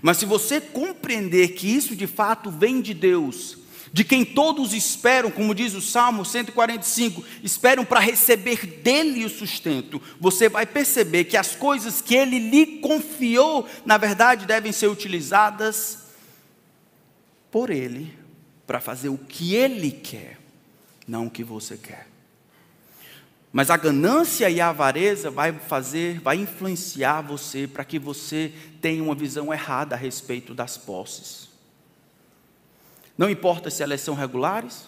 Mas 0.00 0.18
se 0.18 0.26
você 0.26 0.60
compreender 0.60 1.54
que 1.54 1.66
isso 1.66 1.96
de 1.96 2.06
fato 2.06 2.52
vem 2.52 2.80
de 2.80 2.94
Deus, 2.94 3.58
de 3.92 4.04
quem 4.04 4.24
todos 4.24 4.72
esperam, 4.72 5.30
como 5.30 5.56
diz 5.56 5.74
o 5.74 5.80
Salmo 5.80 6.24
145, 6.24 7.24
esperam 7.42 7.84
para 7.84 7.98
receber 7.98 8.64
dele 8.64 9.24
o 9.24 9.30
sustento, 9.30 10.00
você 10.20 10.48
vai 10.48 10.66
perceber 10.66 11.24
que 11.24 11.36
as 11.36 11.56
coisas 11.56 12.00
que 12.00 12.14
ele 12.14 12.38
lhe 12.38 12.78
confiou, 12.78 13.66
na 13.84 13.98
verdade, 13.98 14.46
devem 14.46 14.70
ser 14.70 14.86
utilizadas 14.86 16.04
por 17.50 17.70
ele 17.70 18.25
para 18.66 18.80
fazer 18.80 19.08
o 19.08 19.18
que 19.18 19.54
ele 19.54 19.90
quer, 19.90 20.38
não 21.06 21.26
o 21.26 21.30
que 21.30 21.44
você 21.44 21.76
quer. 21.76 22.08
Mas 23.52 23.70
a 23.70 23.76
ganância 23.76 24.50
e 24.50 24.60
a 24.60 24.68
avareza 24.68 25.30
vai 25.30 25.52
fazer, 25.52 26.20
vai 26.20 26.36
influenciar 26.36 27.22
você 27.22 27.66
para 27.66 27.84
que 27.84 27.98
você 27.98 28.52
tenha 28.82 29.02
uma 29.02 29.14
visão 29.14 29.52
errada 29.52 29.94
a 29.94 29.98
respeito 29.98 30.52
das 30.52 30.76
posses. 30.76 31.48
Não 33.16 33.30
importa 33.30 33.70
se 33.70 33.82
elas 33.82 34.00
são 34.02 34.14
regulares, 34.14 34.86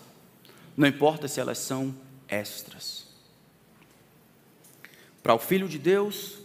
não 0.77 0.87
importa 0.87 1.27
se 1.29 1.41
elas 1.41 1.59
são 1.59 1.95
extras. 2.29 3.07
Para 5.23 5.35
o 5.35 5.39
filho 5.39 5.69
de 5.69 5.79
Deus, 5.79 6.39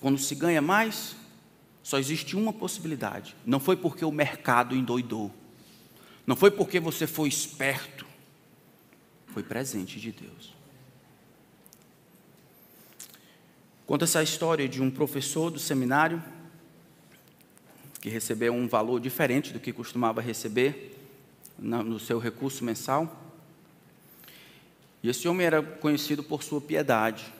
quando 0.00 0.18
se 0.18 0.34
ganha 0.34 0.62
mais, 0.62 1.16
só 1.82 1.98
existe 1.98 2.36
uma 2.36 2.52
possibilidade. 2.52 3.34
Não 3.44 3.58
foi 3.58 3.76
porque 3.76 4.04
o 4.04 4.12
mercado 4.12 4.76
endoidou. 4.76 5.34
Não 6.26 6.36
foi 6.36 6.50
porque 6.50 6.80
você 6.80 7.06
foi 7.06 7.28
esperto. 7.28 8.06
Foi 9.26 9.42
presente 9.42 10.00
de 10.00 10.12
Deus. 10.12 10.54
Conta 13.86 14.04
essa 14.04 14.22
história 14.22 14.66
de 14.66 14.80
um 14.80 14.90
professor 14.90 15.50
do 15.50 15.58
seminário 15.58 16.22
que 18.00 18.08
recebeu 18.08 18.52
um 18.52 18.68
valor 18.68 19.00
diferente 19.00 19.52
do 19.52 19.60
que 19.60 19.72
costumava 19.72 20.20
receber 20.20 20.96
no 21.58 21.98
seu 21.98 22.18
recurso 22.18 22.64
mensal. 22.64 23.20
E 25.02 25.08
esse 25.08 25.28
homem 25.28 25.46
era 25.46 25.62
conhecido 25.62 26.22
por 26.22 26.42
sua 26.42 26.60
piedade. 26.60 27.30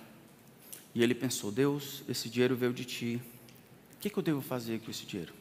E 0.94 1.02
ele 1.02 1.14
pensou: 1.14 1.50
Deus, 1.50 2.02
esse 2.08 2.28
dinheiro 2.28 2.54
veio 2.54 2.72
de 2.72 2.84
ti. 2.84 3.22
O 3.94 3.98
que, 4.00 4.16
eu 4.16 4.22
devo 4.22 4.42
fazer 4.42 4.80
com 4.80 4.90
esse 4.90 5.06
dinheiro? 5.06 5.32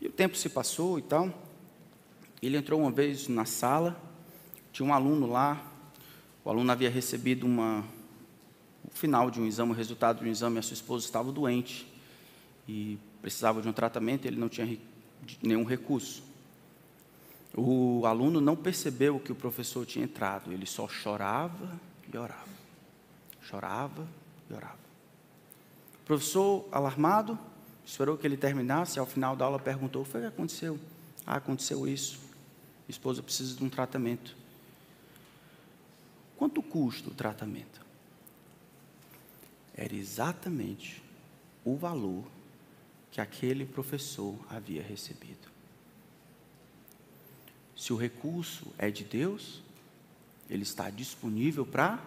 E 0.00 0.06
o 0.06 0.12
tempo 0.12 0.36
se 0.36 0.50
passou 0.50 0.98
e 0.98 1.02
tal. 1.02 1.45
Ele 2.46 2.56
entrou 2.56 2.80
uma 2.80 2.92
vez 2.92 3.26
na 3.26 3.44
sala, 3.44 4.00
tinha 4.72 4.88
um 4.88 4.94
aluno 4.94 5.26
lá. 5.26 5.60
O 6.44 6.50
aluno 6.50 6.70
havia 6.70 6.88
recebido 6.88 7.44
uma, 7.44 7.84
o 8.84 8.90
final 8.90 9.30
de 9.32 9.40
um 9.40 9.46
exame, 9.46 9.72
o 9.72 9.74
resultado 9.74 10.20
de 10.20 10.28
um 10.28 10.30
exame, 10.30 10.58
a 10.58 10.62
sua 10.62 10.74
esposa 10.74 11.04
estava 11.04 11.32
doente. 11.32 11.92
E 12.68 12.98
precisava 13.20 13.60
de 13.60 13.68
um 13.68 13.72
tratamento, 13.72 14.26
ele 14.26 14.36
não 14.36 14.48
tinha 14.48 14.78
nenhum 15.42 15.64
recurso. 15.64 16.22
O 17.52 18.06
aluno 18.06 18.40
não 18.40 18.54
percebeu 18.54 19.18
que 19.18 19.32
o 19.32 19.34
professor 19.34 19.84
tinha 19.84 20.04
entrado, 20.04 20.52
ele 20.52 20.66
só 20.66 20.86
chorava 20.86 21.80
e 22.12 22.16
orava. 22.16 22.46
Chorava 23.42 24.06
e 24.48 24.54
orava. 24.54 24.78
O 26.02 26.06
professor, 26.06 26.68
alarmado, 26.70 27.36
esperou 27.84 28.16
que 28.16 28.24
ele 28.24 28.36
terminasse, 28.36 28.98
e 28.98 29.00
ao 29.00 29.06
final 29.06 29.34
da 29.34 29.46
aula 29.46 29.58
perguntou: 29.58 30.02
O 30.02 30.04
que 30.04 30.20
que 30.20 30.26
aconteceu? 30.26 30.78
Ah, 31.26 31.36
aconteceu 31.36 31.88
isso. 31.88 32.25
Esposa 32.88 33.22
precisa 33.22 33.56
de 33.56 33.64
um 33.64 33.68
tratamento. 33.68 34.36
Quanto 36.36 36.62
custa 36.62 37.10
o 37.10 37.14
tratamento? 37.14 37.84
Era 39.74 39.94
exatamente 39.94 41.02
o 41.64 41.76
valor 41.76 42.24
que 43.10 43.20
aquele 43.20 43.64
professor 43.64 44.34
havia 44.48 44.82
recebido. 44.82 45.48
Se 47.74 47.92
o 47.92 47.96
recurso 47.96 48.66
é 48.78 48.90
de 48.90 49.04
Deus, 49.04 49.62
ele 50.48 50.62
está 50.62 50.88
disponível 50.90 51.66
para. 51.66 52.02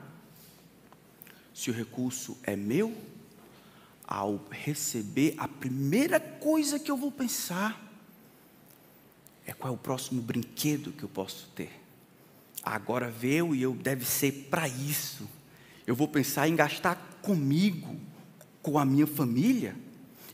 Se 1.54 1.70
o 1.70 1.74
recurso 1.74 2.38
é 2.44 2.56
meu, 2.56 2.96
ao 4.08 4.40
receber, 4.50 5.36
a 5.38 5.48
primeira 5.48 6.20
coisa 6.20 6.80
que 6.80 6.90
eu 6.90 6.98
vou 6.98 7.12
pensar 7.12 7.89
é 9.50 9.54
qual 9.54 9.74
é 9.74 9.76
o 9.76 9.80
próximo 9.80 10.22
brinquedo 10.22 10.92
que 10.92 11.04
eu 11.04 11.10
posso 11.10 11.50
ter. 11.56 11.72
Agora 12.62 13.10
veio 13.10 13.56
e 13.56 13.62
eu 13.64 13.74
deve 13.74 14.06
ser 14.06 14.48
para 14.50 14.68
isso. 14.68 15.28
Eu 15.88 15.96
vou 15.96 16.08
pensar 16.08 16.48
em 16.48 16.56
gastar 16.56 16.96
comigo, 17.24 18.00
com 18.62 18.78
a 18.78 18.86
minha 18.86 19.08
família. 19.08 19.76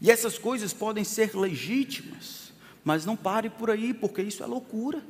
E 0.01 0.11
essas 0.11 0.37
coisas 0.37 0.73
podem 0.73 1.05
ser 1.05 1.33
legítimas, 1.33 2.51
mas 2.83 3.05
não 3.05 3.15
pare 3.15 3.49
por 3.49 3.69
aí, 3.69 3.93
porque 3.93 4.21
isso 4.21 4.43
é 4.43 4.45
loucura. 4.45 5.01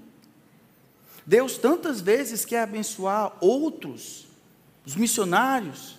Deus 1.26 1.58
tantas 1.58 2.00
vezes 2.00 2.46
quer 2.46 2.62
abençoar 2.62 3.36
outros, 3.42 4.28
os 4.86 4.96
missionários, 4.96 5.98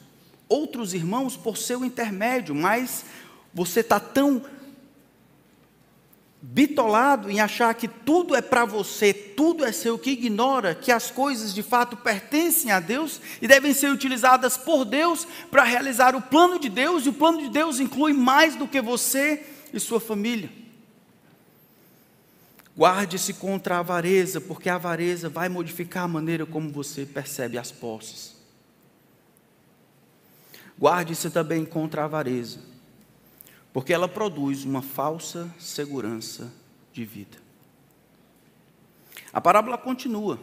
outros 0.48 0.94
irmãos 0.94 1.36
por 1.36 1.56
seu 1.56 1.84
intermédio, 1.84 2.54
mas 2.54 3.04
você 3.52 3.80
está 3.80 3.98
tão 3.98 4.44
bitolado 6.40 7.30
em 7.30 7.40
achar 7.40 7.74
que 7.74 7.88
tudo 7.88 8.34
é 8.34 8.42
para 8.42 8.64
você, 8.64 9.12
tudo 9.12 9.64
é 9.64 9.72
seu, 9.72 9.98
que 9.98 10.10
ignora 10.10 10.74
que 10.74 10.92
as 10.92 11.10
coisas 11.10 11.54
de 11.54 11.62
fato 11.62 11.96
pertencem 11.96 12.70
a 12.70 12.78
Deus 12.78 13.20
e 13.40 13.48
devem 13.48 13.72
ser 13.72 13.90
utilizadas 13.90 14.56
por 14.56 14.84
Deus 14.84 15.26
para 15.50 15.64
realizar 15.64 16.14
o 16.14 16.22
plano 16.22 16.58
de 16.58 16.68
Deus, 16.68 17.06
e 17.06 17.08
o 17.08 17.14
plano 17.14 17.40
de 17.40 17.48
Deus 17.48 17.80
inclui 17.80 18.12
mais 18.12 18.54
do 18.54 18.68
que 18.68 18.80
você 18.80 19.44
e 19.72 19.80
sua 19.80 19.98
família. 19.98 20.50
Guarde-se 22.76 23.32
contra 23.32 23.76
a 23.76 23.78
avareza, 23.78 24.38
porque 24.38 24.68
a 24.68 24.74
avareza 24.74 25.30
vai 25.30 25.48
modificar 25.48 26.04
a 26.04 26.08
maneira 26.08 26.44
como 26.44 26.70
você 26.70 27.06
percebe 27.06 27.56
as 27.56 27.72
posses. 27.72 28.36
Guarde-se 30.78 31.30
também 31.30 31.64
contra 31.64 32.02
a 32.02 32.04
avareza 32.04 32.75
porque 33.76 33.92
ela 33.92 34.08
produz 34.08 34.64
uma 34.64 34.80
falsa 34.80 35.54
segurança 35.58 36.50
de 36.94 37.04
vida. 37.04 37.36
A 39.30 39.38
parábola 39.38 39.76
continua. 39.76 40.40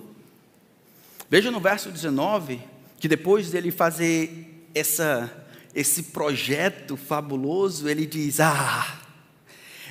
Veja 1.28 1.50
no 1.50 1.60
verso 1.60 1.90
19 1.90 2.62
que 3.00 3.08
depois 3.08 3.50
dele 3.50 3.72
fazer 3.72 4.70
essa, 4.76 5.48
esse 5.74 6.04
projeto 6.04 6.96
fabuloso, 6.96 7.90
ele 7.90 8.06
diz: 8.06 8.40
Ah, 8.40 9.00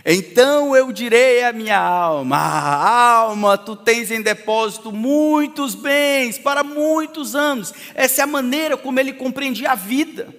então 0.07 0.77
eu 0.77 0.93
direi 0.93 1.43
à 1.43 1.53
minha 1.53 1.81
alma: 1.81 2.37
ah, 2.37 3.17
Alma, 3.17 3.59
tu 3.59 3.75
tens 3.75 4.13
em 4.13 4.23
depósito 4.23 4.93
muitos 4.93 5.75
bens 5.75 6.39
para 6.39 6.63
muitos 6.63 7.35
anos. 7.35 7.75
Essa 7.93 8.21
é 8.21 8.23
a 8.23 8.29
maneira 8.29 8.77
como 8.77 9.01
ele 9.01 9.13
compreendia 9.13 9.73
a 9.73 9.75
vida. 9.75 10.33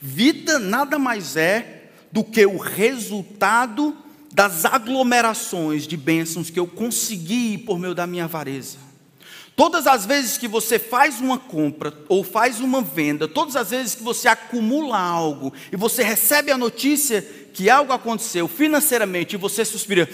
Vida 0.00 0.58
nada 0.58 0.98
mais 0.98 1.36
é 1.36 1.77
do 2.10 2.24
que 2.24 2.44
o 2.46 2.56
resultado 2.56 3.96
das 4.32 4.64
aglomerações 4.64 5.86
de 5.86 5.96
bênçãos 5.96 6.50
que 6.50 6.58
eu 6.60 6.66
consegui 6.66 7.58
por 7.58 7.78
meio 7.78 7.94
da 7.94 8.06
minha 8.06 8.24
avareza. 8.24 8.78
Todas 9.56 9.88
as 9.88 10.06
vezes 10.06 10.38
que 10.38 10.46
você 10.46 10.78
faz 10.78 11.20
uma 11.20 11.36
compra 11.36 11.92
ou 12.08 12.22
faz 12.22 12.60
uma 12.60 12.80
venda, 12.80 13.26
todas 13.26 13.56
as 13.56 13.70
vezes 13.70 13.96
que 13.96 14.04
você 14.04 14.28
acumula 14.28 14.96
algo 14.96 15.52
e 15.72 15.76
você 15.76 16.04
recebe 16.04 16.52
a 16.52 16.56
notícia 16.56 17.22
que 17.52 17.68
algo 17.68 17.92
aconteceu 17.92 18.46
financeiramente 18.46 19.34
e 19.34 19.36
você 19.36 19.64
suspira, 19.64 20.08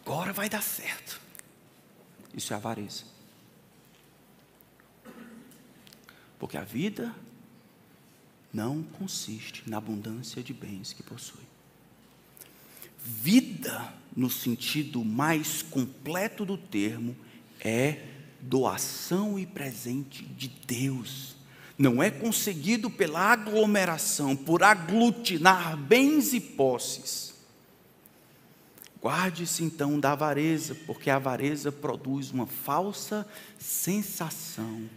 agora 0.00 0.32
vai 0.32 0.48
dar 0.48 0.62
certo. 0.62 1.20
Isso 2.34 2.54
é 2.54 2.56
avareza. 2.56 3.04
Porque 6.38 6.56
a 6.56 6.62
vida 6.62 7.14
não 8.56 8.82
consiste 8.82 9.62
na 9.66 9.76
abundância 9.76 10.42
de 10.42 10.54
bens 10.54 10.94
que 10.94 11.02
possui. 11.02 11.44
Vida, 12.98 13.92
no 14.16 14.30
sentido 14.30 15.04
mais 15.04 15.60
completo 15.60 16.42
do 16.46 16.56
termo, 16.56 17.14
é 17.60 18.02
doação 18.40 19.38
e 19.38 19.44
presente 19.44 20.24
de 20.24 20.48
Deus. 20.48 21.36
Não 21.76 22.02
é 22.02 22.10
conseguido 22.10 22.88
pela 22.88 23.20
aglomeração, 23.20 24.34
por 24.34 24.62
aglutinar 24.62 25.76
bens 25.76 26.32
e 26.32 26.40
posses. 26.40 27.34
Guarde-se 29.02 29.62
então 29.62 30.00
da 30.00 30.12
avareza, 30.12 30.74
porque 30.86 31.10
a 31.10 31.16
avareza 31.16 31.70
produz 31.70 32.30
uma 32.30 32.46
falsa 32.46 33.28
sensação 33.58 34.88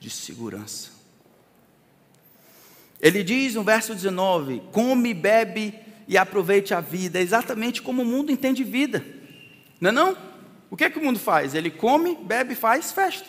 de 0.00 0.10
segurança. 0.10 0.97
Ele 3.00 3.22
diz 3.22 3.54
no 3.54 3.62
verso 3.62 3.94
19: 3.94 4.62
come, 4.72 5.14
bebe 5.14 5.74
e 6.06 6.16
aproveite 6.16 6.74
a 6.74 6.80
vida, 6.80 7.20
exatamente 7.20 7.82
como 7.82 8.02
o 8.02 8.04
mundo 8.04 8.32
entende 8.32 8.64
vida. 8.64 9.04
Não 9.80 9.90
é 9.90 9.92
não? 9.92 10.16
O 10.70 10.76
que 10.76 10.84
é 10.84 10.90
que 10.90 10.98
o 10.98 11.04
mundo 11.04 11.18
faz? 11.18 11.54
Ele 11.54 11.70
come, 11.70 12.16
bebe, 12.16 12.54
faz 12.54 12.92
festa. 12.92 13.26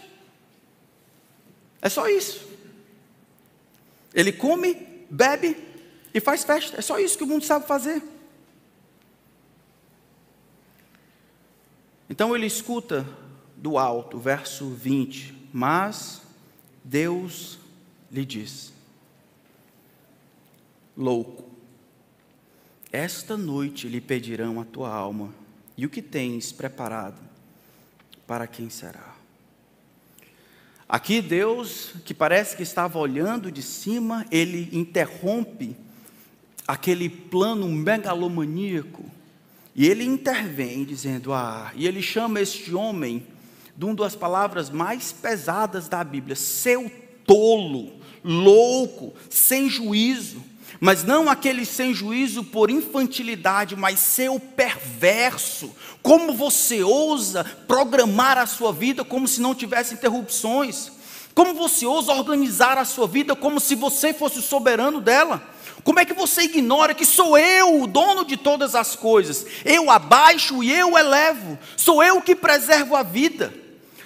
É 1.81 1.87
só 1.87 2.07
isso. 2.07 2.47
Ele 4.13 4.31
come, 4.31 4.75
bebe 5.09 5.55
e 6.13 6.19
faz 6.19 6.43
festa. 6.43 6.77
É 6.77 6.81
só 6.81 6.99
isso 6.99 7.17
que 7.17 7.23
o 7.23 7.27
mundo 7.27 7.45
sabe 7.45 7.67
fazer. 7.67 8.01
Então 12.09 12.35
ele 12.35 12.47
escuta 12.47 13.07
do 13.55 13.77
alto, 13.77 14.17
verso 14.17 14.69
20: 14.69 15.49
Mas 15.53 16.21
Deus 16.83 17.59
lhe 18.11 18.25
diz: 18.25 18.73
Louco, 20.99 21.45
esta 22.91 23.37
noite 23.37 23.87
lhe 23.87 24.01
pedirão 24.01 24.59
a 24.59 24.65
tua 24.65 24.93
alma, 24.93 25.33
e 25.77 25.85
o 25.85 25.89
que 25.89 26.01
tens 26.01 26.51
preparado, 26.51 27.21
para 28.27 28.45
quem 28.45 28.69
será? 28.69 29.15
Aqui 30.89 31.21
Deus, 31.21 31.93
que 32.03 32.13
parece 32.13 32.57
que 32.57 32.63
estava 32.63 32.99
olhando 32.99 33.49
de 33.49 33.61
cima, 33.61 34.25
ele 34.29 34.67
interrompe 34.77 35.73
aquele 36.67 37.07
plano 37.07 37.69
megalomaníaco 37.69 39.05
e 39.73 39.87
ele 39.87 40.03
intervém 40.03 40.83
dizendo: 40.83 41.31
Ah, 41.31 41.71
e 41.75 41.87
ele 41.87 42.01
chama 42.01 42.41
este 42.41 42.75
homem 42.75 43.25
de 43.77 43.85
uma 43.85 43.95
das 43.95 44.17
palavras 44.17 44.69
mais 44.69 45.13
pesadas 45.13 45.87
da 45.87 46.03
Bíblia, 46.03 46.35
seu 46.35 46.91
tolo, 47.25 47.93
louco, 48.21 49.13
sem 49.29 49.69
juízo. 49.69 50.43
Mas 50.79 51.03
não 51.03 51.29
aquele 51.29 51.65
sem 51.65 51.93
juízo 51.93 52.43
por 52.43 52.69
infantilidade, 52.69 53.75
mas 53.75 53.99
seu 53.99 54.39
perverso. 54.39 55.75
Como 56.01 56.33
você 56.33 56.81
ousa 56.81 57.43
programar 57.67 58.37
a 58.37 58.45
sua 58.45 58.71
vida 58.71 59.03
como 59.03 59.27
se 59.27 59.41
não 59.41 59.53
tivesse 59.53 59.93
interrupções? 59.93 60.91
Como 61.35 61.53
você 61.53 61.85
ousa 61.85 62.13
organizar 62.13 62.77
a 62.77 62.85
sua 62.85 63.07
vida 63.07 63.35
como 63.35 63.59
se 63.59 63.75
você 63.75 64.13
fosse 64.13 64.39
o 64.39 64.43
soberano 64.43 65.01
dela? 65.01 65.43
Como 65.83 65.99
é 65.99 66.05
que 66.05 66.13
você 66.13 66.43
ignora 66.43 66.93
que 66.93 67.05
sou 67.05 67.37
eu 67.37 67.81
o 67.81 67.87
dono 67.87 68.23
de 68.23 68.37
todas 68.37 68.73
as 68.73 68.95
coisas? 68.95 69.45
Eu 69.65 69.91
abaixo 69.91 70.63
e 70.63 70.71
eu 70.71 70.97
elevo. 70.97 71.57
Sou 71.75 72.01
eu 72.01 72.21
que 72.21 72.35
preservo 72.35 72.95
a 72.95 73.03
vida. 73.03 73.53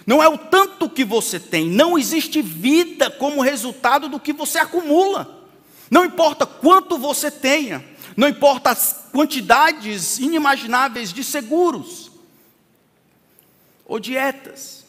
Não 0.06 0.22
é 0.22 0.28
o 0.28 0.38
tanto 0.38 0.90
que 0.90 1.06
você 1.06 1.40
tem, 1.40 1.70
não 1.70 1.98
existe 1.98 2.42
vida 2.42 3.10
como 3.10 3.42
resultado 3.42 4.10
do 4.10 4.20
que 4.20 4.34
você 4.34 4.58
acumula. 4.58 5.43
Não 5.90 6.06
importa 6.06 6.46
quanto 6.46 6.98
você 6.98 7.30
tenha, 7.30 7.84
não 8.16 8.28
importa 8.28 8.72
as 8.72 9.10
quantidades 9.12 10.20
inimagináveis 10.20 11.12
de 11.12 11.24
seguros, 11.24 12.12
ou 13.86 14.00
dietas, 14.00 14.86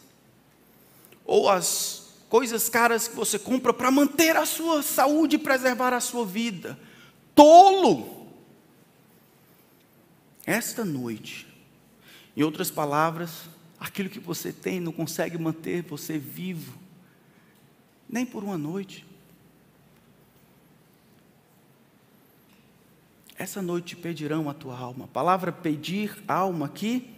ou 1.24 1.48
as 1.48 2.04
coisas 2.28 2.68
caras 2.68 3.08
que 3.08 3.14
você 3.14 3.38
compra 3.38 3.72
para 3.72 3.90
manter 3.90 4.36
a 4.36 4.46
sua 4.46 4.82
saúde 4.82 5.36
e 5.36 5.38
preservar 5.38 5.92
a 5.92 6.00
sua 6.00 6.24
vida. 6.24 6.78
Tolo! 7.34 8.28
Esta 10.46 10.84
noite, 10.84 11.46
em 12.36 12.42
outras 12.42 12.70
palavras, 12.70 13.48
aquilo 13.80 14.10
que 14.10 14.20
você 14.20 14.52
tem 14.52 14.80
não 14.80 14.92
consegue 14.92 15.38
manter 15.38 15.82
você 15.82 16.18
vivo, 16.18 16.74
nem 18.08 18.26
por 18.26 18.44
uma 18.44 18.58
noite. 18.58 19.06
Essa 23.36 23.60
noite 23.60 23.96
pedirão 23.96 24.48
a 24.48 24.54
tua 24.54 24.78
alma. 24.78 25.06
A 25.06 25.08
palavra 25.08 25.50
pedir 25.50 26.22
alma 26.28 26.66
aqui 26.66 27.10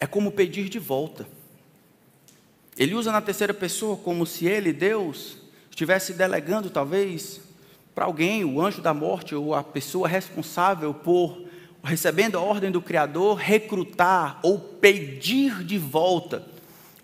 é 0.00 0.06
como 0.06 0.32
pedir 0.32 0.68
de 0.68 0.78
volta. 0.78 1.26
Ele 2.76 2.94
usa 2.94 3.12
na 3.12 3.20
terceira 3.20 3.54
pessoa 3.54 3.96
como 3.96 4.26
se 4.26 4.46
ele, 4.46 4.72
Deus, 4.72 5.36
estivesse 5.70 6.14
delegando 6.14 6.68
talvez 6.68 7.40
para 7.94 8.06
alguém, 8.06 8.44
o 8.44 8.60
anjo 8.60 8.80
da 8.80 8.92
morte 8.92 9.34
ou 9.34 9.54
a 9.54 9.62
pessoa 9.62 10.08
responsável 10.08 10.92
por 10.92 11.46
recebendo 11.84 12.38
a 12.38 12.40
ordem 12.40 12.70
do 12.70 12.80
Criador, 12.80 13.36
recrutar 13.36 14.40
ou 14.42 14.58
pedir 14.58 15.62
de 15.64 15.78
volta 15.78 16.46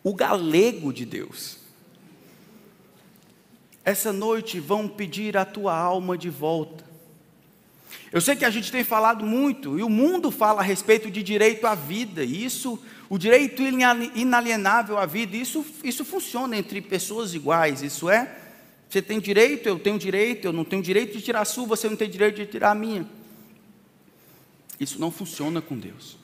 o 0.03 0.15
galego 0.15 0.93
de 0.93 1.05
Deus. 1.05 1.59
Essa 3.85 4.13
noite 4.13 4.61
vão 4.61 4.89
pedir 4.89 5.37
a 5.37 5.45
tua 5.45 5.77
alma 5.77 6.17
de 6.17 6.31
volta. 6.31 6.88
Eu 8.13 8.21
sei 8.21 8.37
que 8.37 8.45
a 8.45 8.51
gente 8.51 8.73
tem 8.73 8.83
falado 8.83 9.25
muito, 9.27 9.79
e 9.79 9.83
o 9.83 9.89
mundo 9.89 10.31
fala 10.31 10.61
a 10.61 10.65
respeito 10.65 11.11
de 11.11 11.23
direito 11.23 11.67
à 11.67 11.75
vida, 11.75 12.25
e 12.25 12.45
isso, 12.45 12.79
o 13.09 13.19
direito 13.19 13.63
inalienável 13.63 14.99
à 14.99 15.07
vida, 15.07 15.37
isso, 15.37 15.65
isso 15.85 16.05
funciona 16.05 16.57
entre 16.57 16.81
pessoas 16.81 17.35
iguais, 17.35 17.83
isso 17.83 18.09
é, 18.09 18.35
você 18.89 19.03
tem 19.03 19.21
direito, 19.21 19.69
eu 19.69 19.79
tenho 19.79 19.99
direito, 19.99 20.47
eu 20.47 20.53
não 20.53 20.65
tenho 20.65 20.83
direito 20.83 21.17
de 21.19 21.23
tirar 21.23 21.43
a 21.43 21.45
sua, 21.45 21.67
você 21.67 21.89
não 21.89 21.97
tem 21.97 22.09
direito 22.09 22.37
de 22.37 22.47
tirar 22.47 22.71
a 22.71 22.75
minha. 22.75 23.07
Isso 24.81 24.99
não 24.99 25.11
funciona 25.11 25.61
com 25.61 25.77
Deus. 25.77 26.17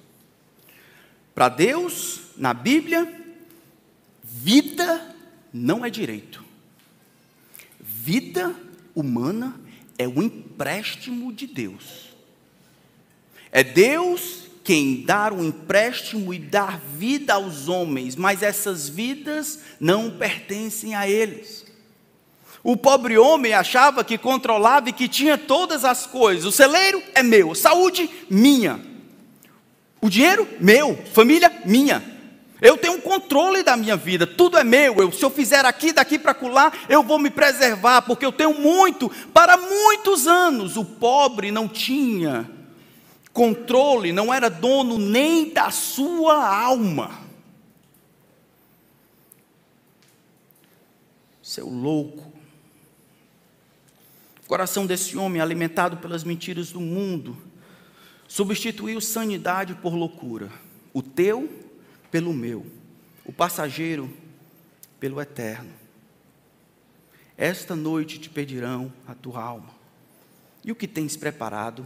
Para 1.34 1.50
Deus, 1.50 2.20
na 2.36 2.54
Bíblia, 2.54 3.12
vida 4.22 5.14
não 5.52 5.84
é 5.84 5.90
direito. 5.90 6.42
Vida 7.78 8.54
humana 8.94 9.60
é 9.98 10.06
um 10.08 10.22
empréstimo 10.22 11.32
de 11.32 11.46
Deus. 11.46 12.14
É 13.50 13.62
Deus 13.62 14.44
quem 14.64 15.02
dá 15.02 15.30
o 15.32 15.36
um 15.36 15.44
empréstimo 15.44 16.32
e 16.32 16.38
dar 16.38 16.78
vida 16.78 17.34
aos 17.34 17.68
homens, 17.68 18.16
mas 18.16 18.42
essas 18.42 18.88
vidas 18.88 19.60
não 19.78 20.10
pertencem 20.10 20.94
a 20.94 21.08
eles. 21.08 21.64
O 22.62 22.78
pobre 22.78 23.18
homem 23.18 23.52
achava 23.52 24.02
que 24.02 24.16
controlava 24.16 24.88
e 24.88 24.92
que 24.92 25.06
tinha 25.06 25.36
todas 25.36 25.84
as 25.84 26.06
coisas. 26.06 26.46
O 26.46 26.52
celeiro 26.52 27.02
é 27.14 27.22
meu, 27.22 27.54
saúde 27.54 28.08
minha. 28.30 28.80
O 30.00 30.08
dinheiro 30.08 30.48
meu, 30.58 30.96
família 31.12 31.52
minha. 31.66 32.13
Eu 32.64 32.78
tenho 32.78 32.94
um 32.94 33.00
controle 33.00 33.62
da 33.62 33.76
minha 33.76 33.94
vida, 33.94 34.26
tudo 34.26 34.56
é 34.56 34.64
meu. 34.64 34.96
Eu, 34.96 35.12
se 35.12 35.22
eu 35.22 35.28
fizer 35.28 35.66
aqui, 35.66 35.92
daqui 35.92 36.18
para 36.18 36.32
colar, 36.32 36.86
eu 36.88 37.02
vou 37.02 37.18
me 37.18 37.28
preservar, 37.28 38.00
porque 38.00 38.24
eu 38.24 38.32
tenho 38.32 38.58
muito 38.58 39.10
para 39.34 39.58
muitos 39.58 40.26
anos. 40.26 40.78
O 40.78 40.82
pobre 40.82 41.50
não 41.50 41.68
tinha 41.68 42.50
controle, 43.34 44.12
não 44.12 44.32
era 44.32 44.48
dono 44.48 44.96
nem 44.96 45.50
da 45.52 45.70
sua 45.70 46.42
alma. 46.48 47.20
Seu 51.42 51.68
louco. 51.68 52.32
O 54.42 54.48
coração 54.48 54.86
desse 54.86 55.18
homem, 55.18 55.42
alimentado 55.42 55.98
pelas 55.98 56.24
mentiras 56.24 56.72
do 56.72 56.80
mundo, 56.80 57.36
substituiu 58.26 59.02
sanidade 59.02 59.74
por 59.74 59.94
loucura. 59.94 60.50
O 60.94 61.02
teu 61.02 61.63
pelo 62.14 62.32
meu, 62.32 62.64
o 63.24 63.32
passageiro 63.32 64.08
pelo 65.00 65.20
eterno. 65.20 65.72
Esta 67.36 67.74
noite 67.74 68.20
te 68.20 68.30
pedirão 68.30 68.92
a 69.04 69.16
tua 69.16 69.42
alma. 69.42 69.70
E 70.64 70.70
o 70.70 70.76
que 70.76 70.86
tens 70.86 71.16
preparado? 71.16 71.84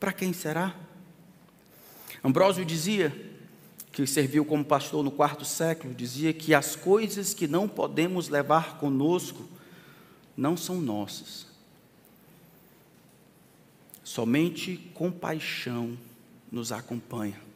Para 0.00 0.12
quem 0.12 0.32
será? 0.32 0.74
Ambrósio 2.24 2.64
dizia, 2.64 3.16
que 3.92 4.04
serviu 4.08 4.44
como 4.44 4.64
pastor 4.64 5.04
no 5.04 5.10
quarto 5.12 5.44
século, 5.44 5.94
dizia 5.94 6.32
que 6.32 6.52
as 6.52 6.74
coisas 6.74 7.32
que 7.32 7.46
não 7.46 7.68
podemos 7.68 8.28
levar 8.28 8.78
conosco 8.78 9.48
não 10.36 10.56
são 10.56 10.80
nossas. 10.80 11.46
Somente 14.02 14.90
compaixão 14.94 15.96
nos 16.50 16.72
acompanha. 16.72 17.47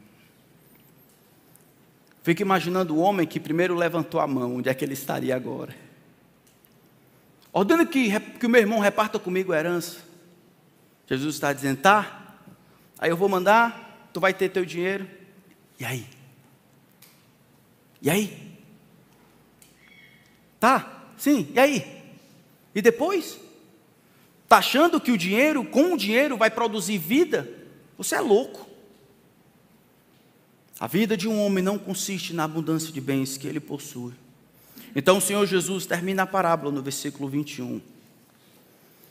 Fico 2.22 2.42
imaginando 2.42 2.94
o 2.94 2.98
homem 2.98 3.26
que 3.26 3.40
primeiro 3.40 3.74
levantou 3.74 4.20
a 4.20 4.26
mão, 4.26 4.56
onde 4.56 4.68
é 4.68 4.74
que 4.74 4.84
ele 4.84 4.94
estaria 4.94 5.34
agora? 5.34 5.74
Ordena 7.52 7.84
que, 7.84 8.18
que 8.20 8.46
o 8.46 8.48
meu 8.48 8.60
irmão 8.60 8.78
reparta 8.78 9.18
comigo 9.18 9.52
a 9.52 9.58
herança. 9.58 9.98
Jesus 11.06 11.34
está 11.34 11.52
dizendo, 11.52 11.80
tá? 11.82 12.38
Aí 12.98 13.10
eu 13.10 13.16
vou 13.16 13.28
mandar, 13.28 14.08
tu 14.12 14.20
vai 14.20 14.32
ter 14.32 14.48
teu 14.48 14.64
dinheiro. 14.64 15.06
E 15.78 15.84
aí? 15.84 16.06
E 18.00 18.08
aí? 18.08 18.58
Tá? 20.58 21.10
Sim, 21.16 21.50
e 21.52 21.58
aí? 21.58 22.02
E 22.74 22.80
depois? 22.80 23.38
Está 24.44 24.58
achando 24.58 25.00
que 25.00 25.10
o 25.10 25.18
dinheiro, 25.18 25.64
com 25.64 25.94
o 25.94 25.98
dinheiro, 25.98 26.36
vai 26.36 26.50
produzir 26.50 26.98
vida? 26.98 27.48
Você 27.98 28.14
é 28.14 28.20
louco. 28.20 28.71
A 30.82 30.88
vida 30.88 31.16
de 31.16 31.28
um 31.28 31.40
homem 31.40 31.62
não 31.62 31.78
consiste 31.78 32.34
na 32.34 32.42
abundância 32.42 32.92
de 32.92 33.00
bens 33.00 33.36
que 33.36 33.46
ele 33.46 33.60
possui. 33.60 34.14
Então 34.96 35.18
o 35.18 35.20
Senhor 35.20 35.46
Jesus 35.46 35.86
termina 35.86 36.24
a 36.24 36.26
parábola 36.26 36.72
no 36.72 36.82
versículo 36.82 37.28
21, 37.28 37.80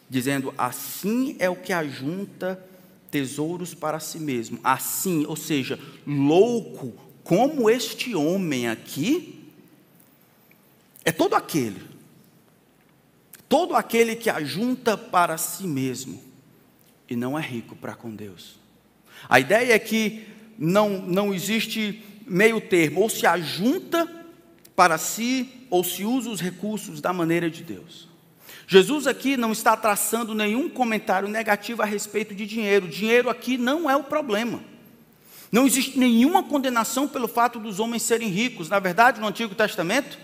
dizendo: 0.10 0.54
Assim 0.58 1.38
é 1.40 1.50
o 1.50 1.56
que 1.56 1.72
ajunta 1.72 2.62
tesouros 3.10 3.74
para 3.74 4.02
si 4.02 4.20
mesmo. 4.20 4.60
Assim, 4.62 5.26
ou 5.26 5.38
seja, 5.38 5.80
louco 6.06 6.94
como 7.24 7.70
este 7.70 8.14
homem 8.16 8.68
aqui, 8.68 9.42
é 11.06 11.12
todo 11.14 11.36
aquele, 11.36 11.82
todo 13.48 13.78
aquele 13.78 14.18
que 14.18 14.30
ajunta 14.30 14.98
para 14.98 15.38
si 15.38 15.64
mesmo 15.64 16.22
e 17.10 17.16
não 17.16 17.40
é 17.40 17.42
rico 17.42 17.78
para 17.78 17.96
com 17.96 18.14
Deus. 18.14 18.60
A 19.30 19.40
ideia 19.40 19.74
é 19.74 19.80
que 19.80 20.41
não, 20.64 20.90
não 20.90 21.34
existe 21.34 22.04
meio 22.28 22.62
termo, 22.62 23.02
ou 23.02 23.10
se 23.10 23.26
ajunta 23.26 24.08
para 24.76 24.96
si, 25.00 25.50
ou 25.72 25.84
se 25.84 26.06
usa 26.06 26.30
os 26.30 26.40
recursos 26.40 27.02
da 27.02 27.12
maneira 27.12 27.50
de 27.50 27.64
Deus. 27.64 28.08
Jesus 28.68 29.08
aqui 29.08 29.36
não 29.36 29.52
está 29.52 29.76
traçando 29.76 30.36
nenhum 30.36 30.70
comentário 30.70 31.28
negativo 31.28 31.82
a 31.82 31.86
respeito 31.86 32.36
de 32.36 32.46
dinheiro. 32.46 32.88
Dinheiro 32.88 33.28
aqui 33.28 33.58
não 33.58 33.90
é 33.90 33.96
o 33.96 34.04
problema. 34.04 34.62
Não 35.52 35.66
existe 35.66 35.98
nenhuma 35.98 36.44
condenação 36.44 37.08
pelo 37.08 37.28
fato 37.28 37.60
dos 37.60 37.80
homens 37.80 38.04
serem 38.04 38.30
ricos. 38.30 38.70
Na 38.70 38.78
verdade, 38.78 39.20
no 39.20 39.28
Antigo 39.28 39.56
Testamento, 39.56 40.18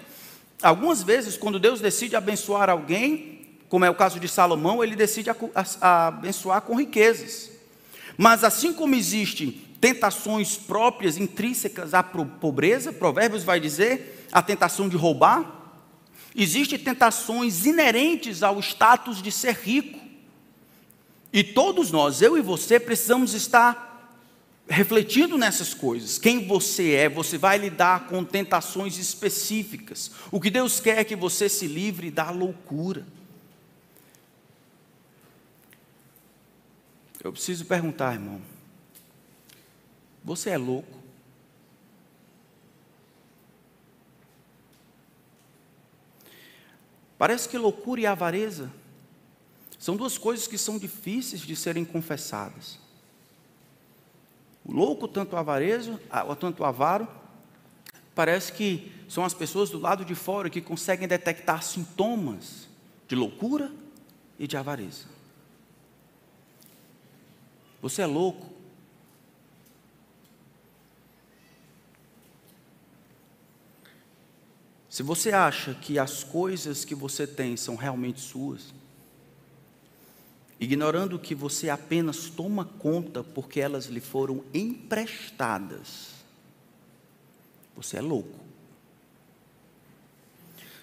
algumas 0.61 1.01
vezes, 1.01 1.35
quando 1.35 1.59
Deus 1.59 1.81
decide 1.81 2.15
abençoar 2.15 2.69
alguém, 2.69 3.41
como 3.67 3.83
é 3.83 3.89
o 3.89 3.95
caso 3.95 4.19
de 4.19 4.27
Salomão, 4.27 4.83
ele 4.83 4.95
decide 4.95 5.31
abençoar 5.81 6.61
com 6.61 6.75
riquezas. 6.75 7.49
Mas 8.17 8.43
assim 8.43 8.71
como 8.71 8.95
existem 8.95 9.66
tentações 9.79 10.55
próprias, 10.55 11.17
intrínsecas 11.17 11.93
à 11.93 12.01
pobreza, 12.03 12.91
Provérbios 12.91 13.43
vai 13.43 13.59
dizer, 13.59 14.27
a 14.31 14.41
tentação 14.41 14.89
de 14.89 14.97
roubar, 14.97 15.73
existem 16.35 16.77
tentações 16.79 17.65
inerentes 17.65 18.43
ao 18.43 18.59
status 18.59 19.21
de 19.21 19.31
ser 19.31 19.55
rico. 19.55 19.99
E 21.31 21.43
todos 21.43 21.91
nós, 21.91 22.21
eu 22.21 22.37
e 22.37 22.41
você, 22.41 22.79
precisamos 22.79 23.33
estar 23.33 23.87
refletindo 24.69 25.37
nessas 25.37 25.73
coisas, 25.73 26.17
quem 26.17 26.45
você 26.45 26.93
é, 26.93 27.09
você 27.09 27.37
vai 27.37 27.57
lidar 27.57 28.07
com 28.07 28.23
tentações 28.23 28.97
específicas. 28.97 30.11
O 30.29 30.41
que 30.41 30.49
Deus 30.49 30.79
quer 30.79 30.99
é 30.99 31.03
que 31.03 31.15
você 31.15 31.47
se 31.47 31.67
livre 31.67 32.11
da 32.11 32.29
loucura. 32.29 33.05
Eu 37.23 37.31
preciso 37.31 37.65
perguntar, 37.65 38.13
irmão: 38.13 38.41
você 40.27 40.49
é 40.49 40.57
louco? 40.57 40.97
Parece 47.17 47.47
que 47.47 47.57
loucura 47.57 48.01
e 48.01 48.05
avareza 48.05 48.69
são 49.79 49.95
duas 49.95 50.17
coisas 50.17 50.45
que 50.45 50.57
são 50.57 50.77
difíceis 50.77 51.43
de 51.43 51.55
serem 51.55 51.85
confessadas. 51.85 52.77
O 54.65 54.73
louco, 54.73 55.07
tanto 55.07 55.33
o 55.33 55.39
avarezo, 55.39 55.97
tanto 56.41 56.65
avaro, 56.65 57.07
parece 58.13 58.51
que 58.51 58.91
são 59.07 59.23
as 59.23 59.33
pessoas 59.33 59.69
do 59.69 59.79
lado 59.79 60.03
de 60.03 60.13
fora 60.13 60.49
que 60.49 60.59
conseguem 60.59 61.07
detectar 61.07 61.63
sintomas 61.63 62.67
de 63.07 63.15
loucura 63.15 63.71
e 64.37 64.45
de 64.45 64.57
avareza. 64.57 65.05
Você 67.81 68.01
é 68.01 68.05
louco. 68.05 68.56
Se 74.97 75.03
você 75.03 75.31
acha 75.31 75.75
que 75.75 75.99
as 75.99 76.23
coisas 76.23 76.83
que 76.83 76.95
você 76.95 77.27
tem 77.27 77.55
são 77.55 77.75
realmente 77.75 78.19
suas, 78.19 78.73
ignorando 80.59 81.19
que 81.19 81.35
você 81.35 81.69
apenas 81.69 82.31
toma 82.31 82.65
conta 82.65 83.23
porque 83.23 83.59
elas 83.59 83.85
lhe 83.85 83.99
foram 83.99 84.43
emprestadas. 84.51 86.15
Você 87.75 87.97
é 87.97 88.01
louco. 88.01 88.39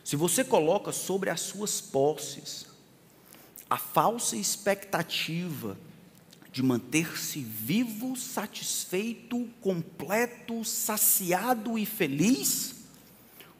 Se 0.04 0.14
você 0.14 0.44
coloca 0.44 0.92
sobre 0.92 1.28
as 1.28 1.40
suas 1.40 1.80
posses 1.80 2.66
a 3.68 3.78
falsa 3.78 4.36
expectativa 4.36 5.76
de 6.52 6.62
manter-se 6.62 7.40
vivo, 7.40 8.14
satisfeito, 8.14 9.48
completo, 9.60 10.64
saciado 10.64 11.76
e 11.76 11.84
feliz, 11.84 12.84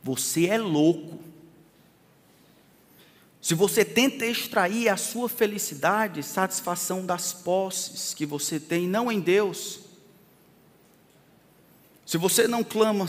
você 0.05 0.47
é 0.47 0.59
louco. 0.59 1.19
Se 3.41 3.55
você 3.55 3.85
tenta 3.85 4.27
extrair 4.27 4.91
a 4.91 4.97
sua 4.99 5.29
felicidade, 5.29 6.23
satisfação 6.23 7.05
das 7.05 7.33
posses 7.33 8.13
que 8.13 8.27
você 8.27 8.61
tem, 8.61 8.87
não 8.87 9.11
em 9.11 9.19
Deus, 9.19 9.81
se 12.05 12.19
você 12.19 12.47
não 12.47 12.63
clama, 12.63 13.07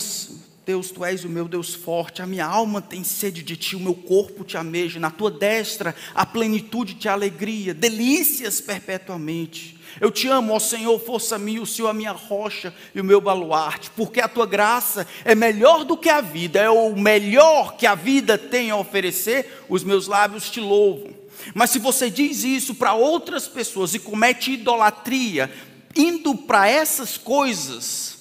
Deus, 0.65 0.89
tu 0.89 1.03
és 1.03 1.25
o 1.25 1.29
meu 1.29 1.47
Deus 1.47 1.73
forte, 1.73 2.21
a 2.21 2.25
minha 2.25 2.45
alma 2.45 2.81
tem 2.81 3.03
sede 3.03 3.43
de 3.43 3.57
ti, 3.57 3.75
o 3.75 3.79
meu 3.79 3.93
corpo 3.93 4.45
te 4.45 4.57
ameja, 4.57 4.99
na 4.99 5.11
tua 5.11 5.29
destra 5.29 5.93
a 6.13 6.25
plenitude 6.25 6.93
de 6.93 7.09
alegria, 7.09 7.73
delícias 7.73 8.61
perpetuamente. 8.61 9.74
Eu 9.99 10.11
te 10.11 10.27
amo, 10.27 10.53
ó 10.53 10.59
Senhor, 10.59 10.99
força 10.99 11.37
minha, 11.37 11.61
o 11.61 11.65
Senhor 11.65 11.87
a 11.87 11.93
minha 11.93 12.11
rocha 12.11 12.73
e 12.93 12.99
o 12.99 13.03
meu 13.03 13.21
baluarte, 13.21 13.89
porque 13.91 14.19
a 14.19 14.27
tua 14.27 14.45
graça 14.45 15.07
é 15.23 15.33
melhor 15.33 15.85
do 15.85 15.95
que 15.95 16.09
a 16.09 16.21
vida, 16.21 16.59
é 16.59 16.69
o 16.69 16.95
melhor 16.95 17.77
que 17.77 17.85
a 17.85 17.95
vida 17.95 18.37
tem 18.37 18.71
a 18.71 18.77
oferecer, 18.77 19.63
os 19.69 19.83
meus 19.83 20.07
lábios 20.07 20.49
te 20.49 20.59
louvam. 20.59 21.13
Mas 21.53 21.69
se 21.69 21.79
você 21.79 22.09
diz 22.09 22.43
isso 22.43 22.75
para 22.75 22.93
outras 22.93 23.47
pessoas 23.47 23.93
e 23.93 23.99
comete 23.99 24.51
idolatria, 24.51 25.51
indo 25.95 26.35
para 26.35 26.67
essas 26.67 27.17
coisas, 27.17 28.17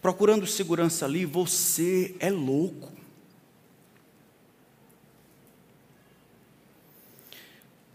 procurando 0.00 0.46
segurança 0.46 1.04
ali, 1.04 1.24
você 1.24 2.14
é 2.18 2.30
louco. 2.30 2.91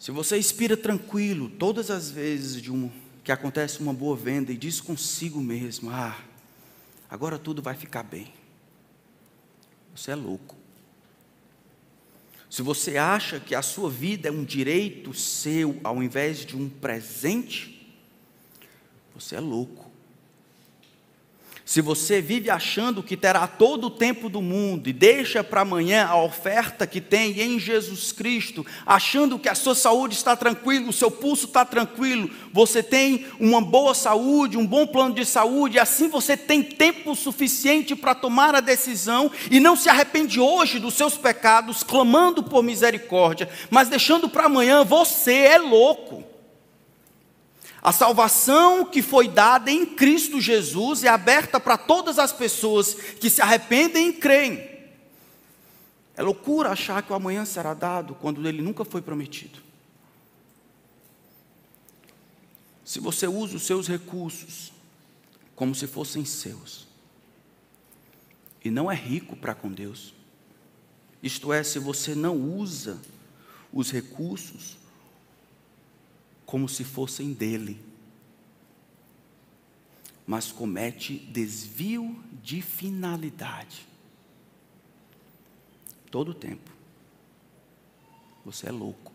Se 0.08 0.12
você 0.14 0.38
expira 0.38 0.78
tranquilo 0.78 1.50
todas 1.50 1.92
as 1.92 2.10
vezes 2.10 2.62
de 2.62 2.72
um, 2.72 2.90
que 3.26 3.30
acontece 3.30 3.82
uma 3.82 3.94
boa 3.94 4.16
venda 4.16 4.54
e 4.54 4.58
diz 4.58 4.80
consigo 4.80 5.42
mesmo: 5.42 5.90
Ah, 5.90 6.18
agora 7.10 7.38
tudo 7.38 7.62
vai 7.62 7.76
ficar 7.76 8.04
bem. 8.04 8.34
Você 9.94 10.12
é 10.12 10.16
louco. 10.16 10.56
Se 12.50 12.62
você 12.62 12.96
acha 12.96 13.38
que 13.38 13.54
a 13.54 13.62
sua 13.62 13.90
vida 13.90 14.30
é 14.30 14.32
um 14.32 14.46
direito 14.46 15.14
seu 15.14 15.78
ao 15.84 16.02
invés 16.02 16.46
de 16.46 16.56
um 16.56 16.70
presente, 16.70 17.94
você 19.14 19.36
é 19.36 19.42
louco. 19.42 19.87
Se 21.68 21.82
você 21.82 22.22
vive 22.22 22.50
achando 22.50 23.04
que 23.04 23.18
terá 23.18 23.46
todo 23.46 23.88
o 23.88 23.90
tempo 23.90 24.30
do 24.30 24.42
mundo 24.42 24.88
e 24.88 24.94
deixa 24.94 25.44
para 25.44 25.62
amanhã 25.62 26.06
a 26.06 26.16
oferta 26.16 26.88
que 26.88 27.02
tem 27.02 27.42
em 27.42 27.60
Jesus 27.60 28.14
Cristo, 28.14 28.66
achando 28.86 29.38
que 29.38 29.50
a 29.50 29.54
sua 29.54 29.76
saúde 29.76 30.16
está 30.16 30.34
tranquila, 30.34 30.88
o 30.88 30.94
seu 30.94 31.12
pulso 31.12 31.48
está 31.48 31.66
tranquilo, 31.66 32.30
você 32.54 32.82
tem 32.82 33.26
uma 33.38 33.60
boa 33.60 33.94
saúde, 33.94 34.58
um 34.58 34.66
bom 34.66 34.88
plano 34.88 35.14
de 35.14 35.26
saúde, 35.26 35.76
e 35.76 35.80
assim 35.82 36.08
você 36.08 36.38
tem 36.38 36.64
tempo 36.64 37.14
suficiente 37.18 37.98
para 37.98 38.16
tomar 38.16 38.56
a 38.56 38.62
decisão 38.62 39.30
e 39.52 39.60
não 39.60 39.76
se 39.76 39.90
arrepende 39.90 40.40
hoje 40.40 40.80
dos 40.80 40.94
seus 40.94 41.18
pecados, 41.18 41.84
clamando 41.84 42.42
por 42.42 42.64
misericórdia, 42.64 43.50
mas 43.70 43.90
deixando 43.90 44.30
para 44.30 44.46
amanhã, 44.46 44.86
você 44.86 45.34
é 45.34 45.58
louco. 45.58 46.24
A 47.88 47.94
salvação 47.94 48.84
que 48.84 49.02
foi 49.02 49.30
dada 49.30 49.72
em 49.72 49.86
Cristo 49.86 50.42
Jesus 50.42 51.06
é 51.06 51.08
aberta 51.08 51.58
para 51.58 51.78
todas 51.78 52.20
as 52.20 52.34
pessoas 52.34 52.94
que 52.94 53.30
se 53.30 53.42
arrependem 53.42 54.10
e 54.10 54.14
creem. 54.14 54.70
É 56.14 56.22
loucura 56.22 56.72
achar 56.72 57.02
que 57.02 57.14
o 57.14 57.16
amanhã 57.16 57.46
será 57.46 57.74
dado 57.74 58.14
quando 58.14 58.46
ele 58.46 58.62
nunca 58.62 58.84
foi 58.84 59.02
prometido. 59.02 59.62
Se 62.84 63.00
você 63.00 63.26
usa 63.26 63.56
os 63.56 63.64
seus 63.64 63.88
recursos 63.88 64.74
como 65.56 65.74
se 65.74 65.88
fossem 65.88 66.26
seus, 66.26 66.86
e 68.66 68.70
não 68.70 68.92
é 68.92 68.96
rico 68.96 69.34
para 69.38 69.56
com 69.56 69.72
Deus, 69.72 70.14
isto 71.24 71.54
é, 71.54 71.64
se 71.64 71.80
você 71.80 72.14
não 72.14 72.36
usa 72.36 73.00
os 73.72 73.90
recursos 73.90 74.76
como 76.48 76.70
se 76.70 76.86
fossem 76.86 77.34
dele, 77.34 77.78
mas 80.26 80.50
comete 80.50 81.18
desvio 81.18 82.24
de 82.42 82.62
finalidade. 82.62 83.86
Todo 86.10 86.30
o 86.30 86.34
tempo. 86.34 86.72
Você 88.46 88.70
é 88.70 88.72
louco. 88.72 89.12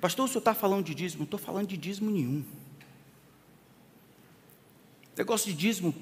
Pastor, 0.00 0.24
o 0.24 0.28
senhor 0.28 0.40
está 0.40 0.52
falando 0.52 0.84
de 0.84 0.96
dízimo? 0.96 1.20
Não 1.20 1.24
estou 1.26 1.38
falando 1.38 1.68
de 1.68 1.76
dízimo 1.76 2.10
nenhum. 2.10 2.44
Negócio 5.16 5.52
de 5.52 5.56
dízimo, 5.56 5.94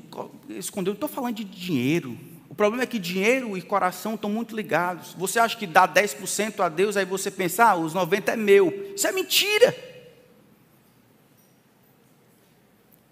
escondeu, 0.49 0.95
não 0.95 0.97
estou 0.97 1.09
falando 1.09 1.37
de 1.37 1.45
dinheiro. 1.45 2.19
O 2.51 2.55
problema 2.55 2.83
é 2.83 2.87
que 2.87 2.99
dinheiro 2.99 3.57
e 3.57 3.63
coração 3.63 4.17
estão 4.17 4.29
muito 4.29 4.57
ligados. 4.57 5.15
Você 5.17 5.39
acha 5.39 5.57
que 5.57 5.69
dá 5.69 5.87
10% 5.87 6.59
a 6.59 6.69
Deus, 6.69 6.97
aí 6.97 7.05
você 7.05 7.31
pensa, 7.31 7.65
ah, 7.67 7.77
os 7.77 7.95
90% 7.95 8.29
é 8.29 8.37
meu. 8.37 8.93
Isso 8.97 9.07
é 9.07 9.13
mentira. 9.13 9.75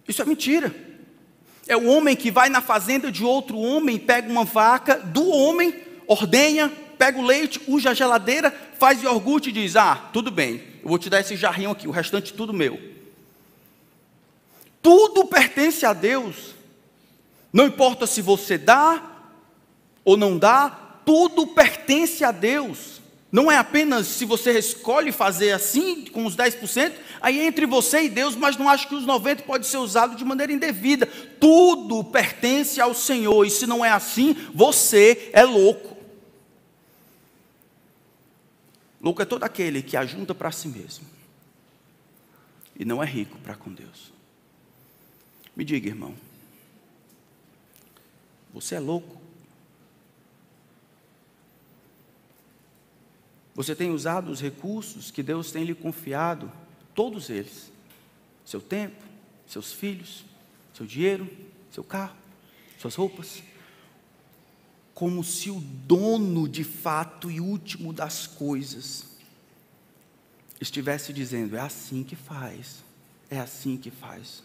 Isso 0.08 0.20
é 0.20 0.24
mentira. 0.24 0.74
É 1.68 1.76
o 1.76 1.86
homem 1.86 2.16
que 2.16 2.32
vai 2.32 2.48
na 2.48 2.60
fazenda 2.60 3.12
de 3.12 3.22
outro 3.22 3.56
homem, 3.56 3.96
pega 3.96 4.28
uma 4.28 4.44
vaca 4.44 4.96
do 4.96 5.28
homem, 5.28 5.72
ordenha, 6.08 6.72
pega 6.98 7.16
o 7.16 7.24
leite, 7.24 7.60
usa 7.68 7.90
a 7.90 7.94
geladeira, 7.94 8.50
faz 8.76 9.00
iogurte 9.04 9.50
e 9.50 9.52
diz: 9.52 9.76
Ah, 9.76 10.08
tudo 10.12 10.32
bem, 10.32 10.64
eu 10.82 10.88
vou 10.88 10.98
te 10.98 11.08
dar 11.08 11.20
esse 11.20 11.36
jarrinho 11.36 11.70
aqui, 11.70 11.86
o 11.86 11.92
restante 11.92 12.32
tudo 12.32 12.52
meu. 12.52 12.80
Tudo 14.82 15.26
pertence 15.26 15.86
a 15.86 15.92
Deus. 15.92 16.56
Não 17.52 17.66
importa 17.66 18.04
se 18.04 18.20
você 18.20 18.58
dá 18.58 19.17
ou 20.08 20.16
não 20.16 20.38
dá, 20.38 20.70
tudo 21.04 21.46
pertence 21.46 22.24
a 22.24 22.32
Deus. 22.32 23.02
Não 23.30 23.52
é 23.52 23.58
apenas 23.58 24.06
se 24.06 24.24
você 24.24 24.58
escolhe 24.58 25.12
fazer 25.12 25.52
assim, 25.52 26.06
com 26.06 26.24
os 26.24 26.34
10%, 26.34 26.94
aí 27.20 27.40
é 27.40 27.46
entre 27.46 27.66
você 27.66 28.04
e 28.04 28.08
Deus, 28.08 28.34
mas 28.34 28.56
não 28.56 28.70
acho 28.70 28.88
que 28.88 28.94
os 28.94 29.04
90% 29.04 29.42
pode 29.42 29.66
ser 29.66 29.76
usado 29.76 30.16
de 30.16 30.24
maneira 30.24 30.50
indevida. 30.50 31.04
Tudo 31.04 32.02
pertence 32.02 32.80
ao 32.80 32.94
Senhor, 32.94 33.44
e 33.44 33.50
se 33.50 33.66
não 33.66 33.84
é 33.84 33.90
assim, 33.90 34.34
você 34.54 35.28
é 35.34 35.44
louco. 35.44 35.94
Louco 38.98 39.20
é 39.20 39.26
todo 39.26 39.44
aquele 39.44 39.82
que 39.82 39.94
ajunta 39.94 40.34
para 40.34 40.50
si 40.50 40.68
mesmo 40.68 41.04
e 42.78 42.84
não 42.84 43.02
é 43.02 43.06
rico 43.06 43.36
para 43.40 43.54
com 43.54 43.70
Deus. 43.70 44.10
Me 45.54 45.64
diga, 45.64 45.88
irmão, 45.88 46.14
você 48.54 48.76
é 48.76 48.80
louco? 48.80 49.17
Você 53.58 53.74
tem 53.74 53.90
usado 53.90 54.30
os 54.30 54.40
recursos 54.40 55.10
que 55.10 55.20
Deus 55.20 55.50
tem 55.50 55.64
lhe 55.64 55.74
confiado, 55.74 56.48
todos 56.94 57.28
eles: 57.28 57.72
seu 58.44 58.60
tempo, 58.60 59.04
seus 59.48 59.72
filhos, 59.72 60.24
seu 60.72 60.86
dinheiro, 60.86 61.28
seu 61.68 61.82
carro, 61.82 62.16
suas 62.78 62.94
roupas, 62.94 63.42
como 64.94 65.24
se 65.24 65.50
o 65.50 65.58
dono 65.58 66.48
de 66.48 66.62
fato 66.62 67.32
e 67.32 67.40
último 67.40 67.92
das 67.92 68.28
coisas 68.28 69.06
estivesse 70.60 71.12
dizendo: 71.12 71.56
é 71.56 71.60
assim 71.60 72.04
que 72.04 72.14
faz, 72.14 72.84
é 73.28 73.40
assim 73.40 73.76
que 73.76 73.90
faz. 73.90 74.44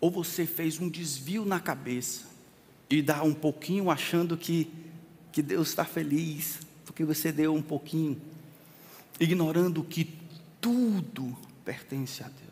Ou 0.00 0.10
você 0.10 0.46
fez 0.46 0.80
um 0.80 0.88
desvio 0.88 1.44
na 1.44 1.60
cabeça 1.60 2.24
e 2.88 3.02
dá 3.02 3.22
um 3.22 3.34
pouquinho 3.34 3.90
achando 3.90 4.38
que, 4.38 4.72
que 5.30 5.42
Deus 5.42 5.68
está 5.68 5.84
feliz, 5.84 6.60
porque 6.84 7.04
você 7.04 7.32
deu 7.32 7.54
um 7.54 7.62
pouquinho, 7.62 8.20
ignorando 9.18 9.82
que 9.82 10.18
tudo 10.60 11.36
pertence 11.64 12.22
a 12.22 12.28
Deus. 12.28 12.44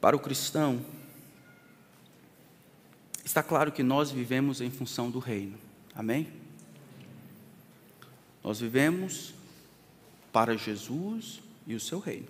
Para 0.00 0.16
o 0.16 0.20
cristão, 0.20 0.84
está 3.24 3.42
claro 3.42 3.72
que 3.72 3.82
nós 3.82 4.10
vivemos 4.10 4.60
em 4.60 4.70
função 4.70 5.10
do 5.10 5.18
reino, 5.18 5.58
amém? 5.94 6.28
Nós 8.42 8.60
vivemos 8.60 9.34
para 10.32 10.56
Jesus 10.56 11.40
e 11.66 11.74
o 11.74 11.80
seu 11.80 11.98
reino. 11.98 12.28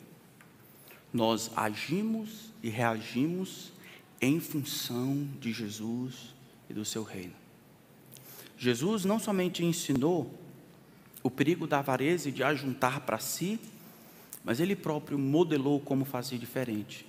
Nós 1.13 1.51
agimos 1.57 2.51
e 2.63 2.69
reagimos 2.69 3.73
em 4.21 4.41
função 4.41 5.29
de 5.41 5.53
Jesus 5.53 6.36
e 6.69 6.75
do 6.75 6.85
seu 6.85 7.03
reino. 7.03 7.35
Jesus 8.59 9.05
não 9.05 9.19
somente 9.19 9.65
ensinou 9.65 10.33
o 11.23 11.31
perigo 11.31 11.67
da 11.67 11.79
avareza 11.79 12.29
e 12.29 12.33
de 12.33 12.43
ajuntar 12.43 13.01
para 13.01 13.19
si, 13.19 13.61
mas 14.45 14.61
ele 14.61 14.77
próprio 14.77 15.19
modelou 15.19 15.81
como 15.81 16.05
fazer 16.05 16.39
diferente. 16.39 17.05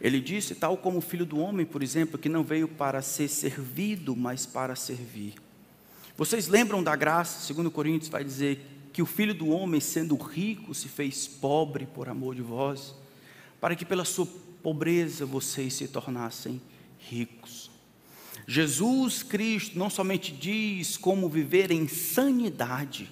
Ele 0.00 0.20
disse, 0.20 0.54
tal 0.54 0.76
como 0.76 0.98
o 0.98 1.02
filho 1.02 1.26
do 1.26 1.38
homem, 1.38 1.66
por 1.66 1.82
exemplo, 1.82 2.18
que 2.18 2.28
não 2.28 2.44
veio 2.44 2.68
para 2.68 3.02
ser 3.02 3.28
servido, 3.28 4.14
mas 4.14 4.46
para 4.46 4.74
servir 4.76 5.34
vocês 6.16 6.46
lembram 6.46 6.80
da 6.80 6.94
graça? 6.94 7.40
Segundo 7.40 7.72
Coríntios 7.72 8.08
vai 8.08 8.22
dizer 8.22 8.64
que 8.92 9.02
o 9.02 9.06
filho 9.06 9.34
do 9.34 9.48
homem, 9.48 9.80
sendo 9.80 10.16
rico, 10.16 10.72
se 10.72 10.88
fez 10.88 11.26
pobre 11.26 11.86
por 11.86 12.08
amor 12.08 12.36
de 12.36 12.42
vós, 12.42 12.94
para 13.60 13.74
que 13.74 13.84
pela 13.84 14.04
sua 14.04 14.26
pobreza 14.62 15.26
vocês 15.26 15.74
se 15.74 15.88
tornassem 15.88 16.60
ricos. 17.00 17.68
Jesus 18.46 19.22
Cristo 19.22 19.78
não 19.78 19.88
somente 19.88 20.32
diz 20.32 20.96
como 20.96 21.28
viver 21.28 21.70
em 21.70 21.88
sanidade, 21.88 23.10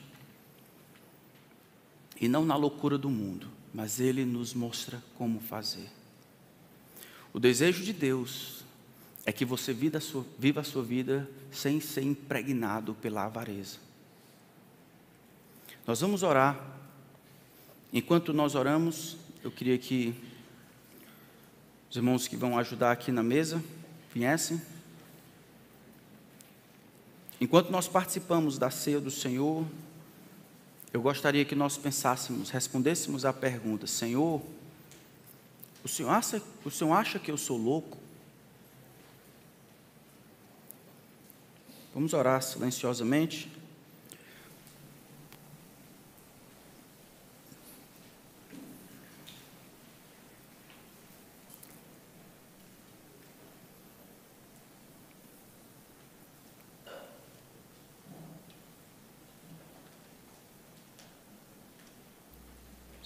e 2.21 2.29
não 2.29 2.45
na 2.45 2.55
loucura 2.55 2.97
do 2.97 3.11
mundo, 3.11 3.49
mas 3.75 3.99
ele 3.99 4.25
nos 4.25 4.55
mostra 4.55 5.03
como 5.17 5.41
fazer. 5.41 5.91
O 7.33 7.41
desejo 7.41 7.83
de 7.83 7.93
Deus 7.93 8.63
é 9.25 9.33
que 9.33 9.45
você 9.45 9.73
viva 9.73 9.99
a 9.99 10.01
sua, 10.01 10.25
viva 10.39 10.61
a 10.61 10.65
sua 10.65 10.83
vida 10.83 11.29
sem 11.51 11.81
ser 11.81 12.03
impregnado 12.03 12.95
pela 12.95 13.25
avareza. 13.25 13.79
Nós 15.87 16.01
vamos 16.01 16.23
orar. 16.23 16.65
Enquanto 17.93 18.33
nós 18.33 18.55
oramos, 18.55 19.17
eu 19.43 19.51
queria 19.51 19.77
que 19.77 20.15
os 21.91 21.97
irmãos 21.97 22.29
que 22.29 22.37
vão 22.37 22.57
ajudar 22.57 22.93
aqui 22.93 23.11
na 23.11 23.23
mesa 23.23 23.63
viessem. 24.15 24.61
Enquanto 27.43 27.71
nós 27.71 27.89
participamos 27.89 28.57
da 28.57 28.71
ceia 28.71 29.01
do 29.01 29.11
Senhor, 29.11 29.67
eu 30.93 31.03
gostaria 31.03 31.45
que 31.45 31.57
nós 31.57 31.77
pensássemos, 31.77 32.51
respondêssemos 32.51 33.25
à 33.25 33.33
pergunta: 33.33 33.85
Senhor, 33.85 34.41
o 35.83 35.89
Senhor 35.89 36.11
acha, 36.11 36.41
o 36.65 36.71
Senhor 36.71 36.93
acha 36.93 37.19
que 37.19 37.33
eu 37.33 37.37
sou 37.37 37.59
louco? 37.59 37.99
Vamos 41.93 42.13
orar 42.13 42.41
silenciosamente. 42.41 43.51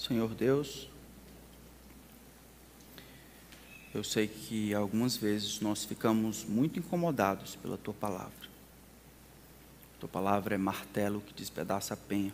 Senhor 0.07 0.33
Deus, 0.37 0.89
eu 3.93 4.05
sei 4.05 4.29
que 4.29 4.73
algumas 4.73 5.17
vezes 5.17 5.59
nós 5.59 5.85
ficamos 5.85 6.45
muito 6.45 6.79
incomodados 6.79 7.57
pela 7.57 7.77
tua 7.77 7.93
palavra. 7.93 8.47
Tua 9.99 10.09
palavra 10.09 10.55
é 10.55 10.59
martelo 10.59 11.21
que 11.21 11.35
despedaça 11.35 11.95
a 11.95 11.97
penha. 11.97 12.33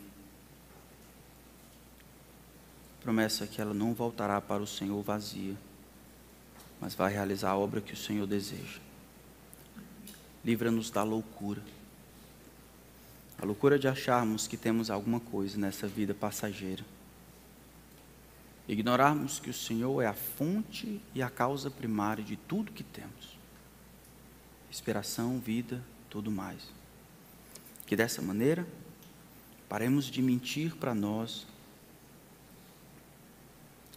Promessa 3.01 3.47
que 3.47 3.59
ela 3.59 3.73
não 3.73 3.95
voltará 3.95 4.39
para 4.39 4.63
o 4.63 4.67
Senhor 4.67 5.01
vazia, 5.01 5.57
mas 6.79 6.95
vai 6.95 7.11
realizar 7.11 7.53
a 7.53 7.57
obra 7.57 7.81
que 7.81 7.95
o 7.95 7.97
Senhor 7.97 8.27
deseja. 8.27 8.81
Livra-nos 10.45 10.91
da 10.91 11.03
loucura. 11.03 11.63
A 13.39 13.47
loucura 13.47 13.79
de 13.79 13.89
acharmos 13.89 14.47
que 14.47 14.59
temos 14.59 14.91
alguma 14.91 15.21
coisa 15.21 15.57
nessa 15.57 15.89
vida 15.89 16.13
passageira. 16.13 16.85
Ignorarmos 18.73 19.39
que 19.39 19.51
o 19.51 19.53
Senhor 19.53 20.01
é 20.01 20.07
a 20.07 20.15
fonte 20.15 20.99
e 21.15 21.21
a 21.21 21.29
causa 21.29 21.71
primária 21.71 22.25
de 22.25 22.37
tudo 22.37 22.73
que 22.73 22.83
temos. 22.83 23.37
Inspiração, 24.71 25.39
vida, 25.39 25.85
tudo 26.09 26.31
mais. 26.31 26.63
Que 27.85 27.95
dessa 27.95 28.23
maneira, 28.23 28.67
paremos 29.69 30.07
de 30.07 30.23
mentir 30.23 30.75
para 30.77 30.95
nós 30.95 31.47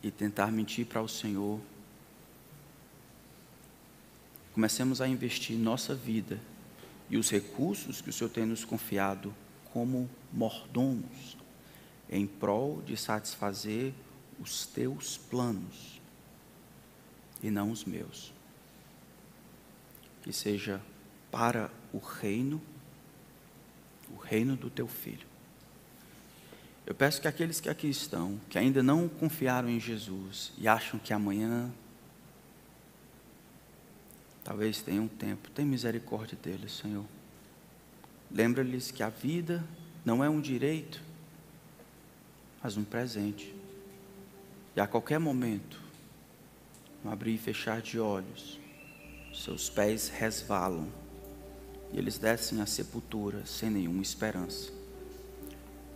e 0.04 0.12
tentar 0.12 0.52
mentir 0.52 0.86
para 0.86 1.02
o 1.02 1.08
Senhor. 1.08 1.62
Comecemos 4.54 5.00
a 5.00 5.08
investir 5.08 5.58
nossa 5.58 5.96
vida 5.96 6.38
e 7.10 7.16
os 7.16 7.30
recursos 7.30 8.02
que 8.02 8.10
o 8.10 8.14
Senhor 8.14 8.30
tem 8.30 8.46
nos 8.46 8.66
confiado 8.66 9.34
como 9.72 10.10
mordomos 10.34 11.38
em 12.10 12.28
prol 12.28 12.82
de 12.86 12.98
satisfazer 12.98 13.94
os 14.40 14.66
teus 14.66 15.18
planos 15.18 16.02
e 17.42 17.50
não 17.50 17.72
os 17.72 17.86
meus. 17.86 18.34
Que 20.24 20.34
seja 20.34 20.82
para 21.32 21.72
o 21.94 22.00
reino 22.00 22.62
o 24.10 24.18
reino 24.18 24.56
do 24.56 24.70
teu 24.70 24.88
filho. 24.88 25.28
Eu 26.86 26.94
peço 26.94 27.20
que 27.20 27.28
aqueles 27.28 27.60
que 27.60 27.70
aqui 27.70 27.90
estão, 27.90 28.40
que 28.50 28.58
ainda 28.58 28.84
não 28.84 29.10
confiaram 29.10 29.68
em 29.68 29.80
Jesus 29.80 30.54
e 30.58 30.68
acham 30.68 31.00
que 31.00 31.12
amanhã 31.12 31.72
talvez 34.44 34.82
tenham 34.82 35.08
tempo, 35.08 35.50
tem 35.50 35.66
misericórdia 35.66 36.38
deles, 36.42 36.74
Senhor. 36.74 37.06
Lembra-lhes 38.32 38.92
que 38.92 39.02
a 39.02 39.10
vida 39.10 39.64
não 40.04 40.24
é 40.24 40.30
um 40.30 40.40
direito, 40.40 41.02
mas 42.62 42.78
um 42.78 42.84
presente. 42.84 43.56
E 44.76 44.82
a 44.82 44.86
qualquer 44.86 45.20
momento, 45.20 45.80
no 47.02 47.12
abrir 47.12 47.36
e 47.36 47.38
fechar 47.38 47.82
de 47.82 47.98
olhos, 47.98 48.60
seus 49.34 49.70
pés 49.70 50.10
resvalam 50.10 50.88
e 51.94 51.98
eles 51.98 52.18
descem 52.18 52.60
à 52.60 52.66
sepultura 52.66 53.46
sem 53.46 53.70
nenhuma 53.70 54.02
esperança. 54.02 54.70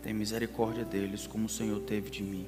Tem 0.02 0.14
misericórdia 0.14 0.82
deles, 0.82 1.26
como 1.26 1.44
o 1.44 1.48
Senhor 1.48 1.78
teve 1.80 2.08
de 2.08 2.22
mim. 2.22 2.46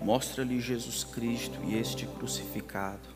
Mostra-lhe 0.00 0.60
Jesus 0.60 1.02
Cristo 1.02 1.58
e 1.64 1.74
este 1.74 2.06
crucificado. 2.06 3.08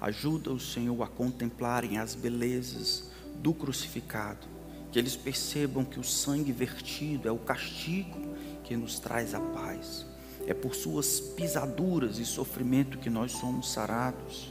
Ajuda 0.00 0.50
o 0.50 0.60
Senhor 0.60 1.02
a 1.02 1.06
contemplarem 1.06 1.98
as 1.98 2.14
belezas 2.14 3.10
do 3.42 3.52
crucificado, 3.52 4.46
que 4.90 4.98
eles 4.98 5.16
percebam 5.16 5.84
que 5.84 6.00
o 6.00 6.04
sangue 6.04 6.50
vertido 6.50 7.28
é 7.28 7.32
o 7.32 7.36
castigo 7.36 8.34
que 8.64 8.74
nos 8.74 8.98
traz 8.98 9.34
a 9.34 9.40
paz. 9.40 10.07
É 10.48 10.54
por 10.54 10.74
suas 10.74 11.20
pisaduras 11.20 12.18
e 12.18 12.24
sofrimento 12.24 12.96
que 12.96 13.10
nós 13.10 13.32
somos 13.32 13.70
sarados. 13.70 14.50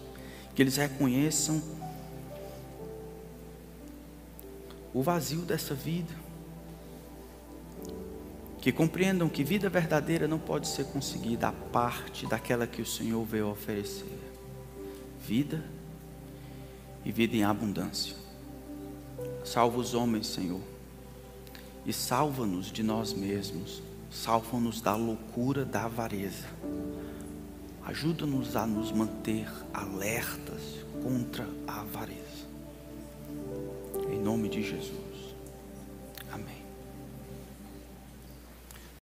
Que 0.53 0.61
eles 0.61 0.77
reconheçam 0.77 1.59
o 4.93 5.01
vazio 5.01 5.41
dessa 5.41 5.73
vida. 5.73 6.13
Que 8.61 8.71
compreendam 8.71 9.27
que 9.27 9.43
vida 9.43 9.69
verdadeira 9.69 10.27
não 10.27 10.37
pode 10.37 10.67
ser 10.67 10.85
conseguida 10.85 11.47
a 11.47 11.51
parte 11.51 12.27
daquela 12.27 12.67
que 12.67 12.79
o 12.79 12.85
Senhor 12.85 13.25
veio 13.25 13.49
oferecer. 13.49 14.19
Vida 15.25 15.65
e 17.03 17.11
vida 17.11 17.35
em 17.35 17.43
abundância. 17.43 18.15
Salva 19.43 19.79
os 19.79 19.95
homens, 19.95 20.27
Senhor, 20.27 20.61
e 21.87 21.91
salva-nos 21.91 22.71
de 22.71 22.83
nós 22.83 23.13
mesmos 23.13 23.86
salva-nos 24.09 24.81
da 24.81 24.95
loucura 24.95 25.65
da 25.65 25.83
avareza. 25.83 26.47
Ajuda-nos 27.85 28.55
a 28.55 28.65
nos 28.65 28.91
manter 28.91 29.49
alertas 29.73 30.85
contra 31.01 31.47
a 31.67 31.81
avareza. 31.81 32.47
Em 34.11 34.19
nome 34.19 34.49
de 34.49 34.61
Jesus. 34.61 35.06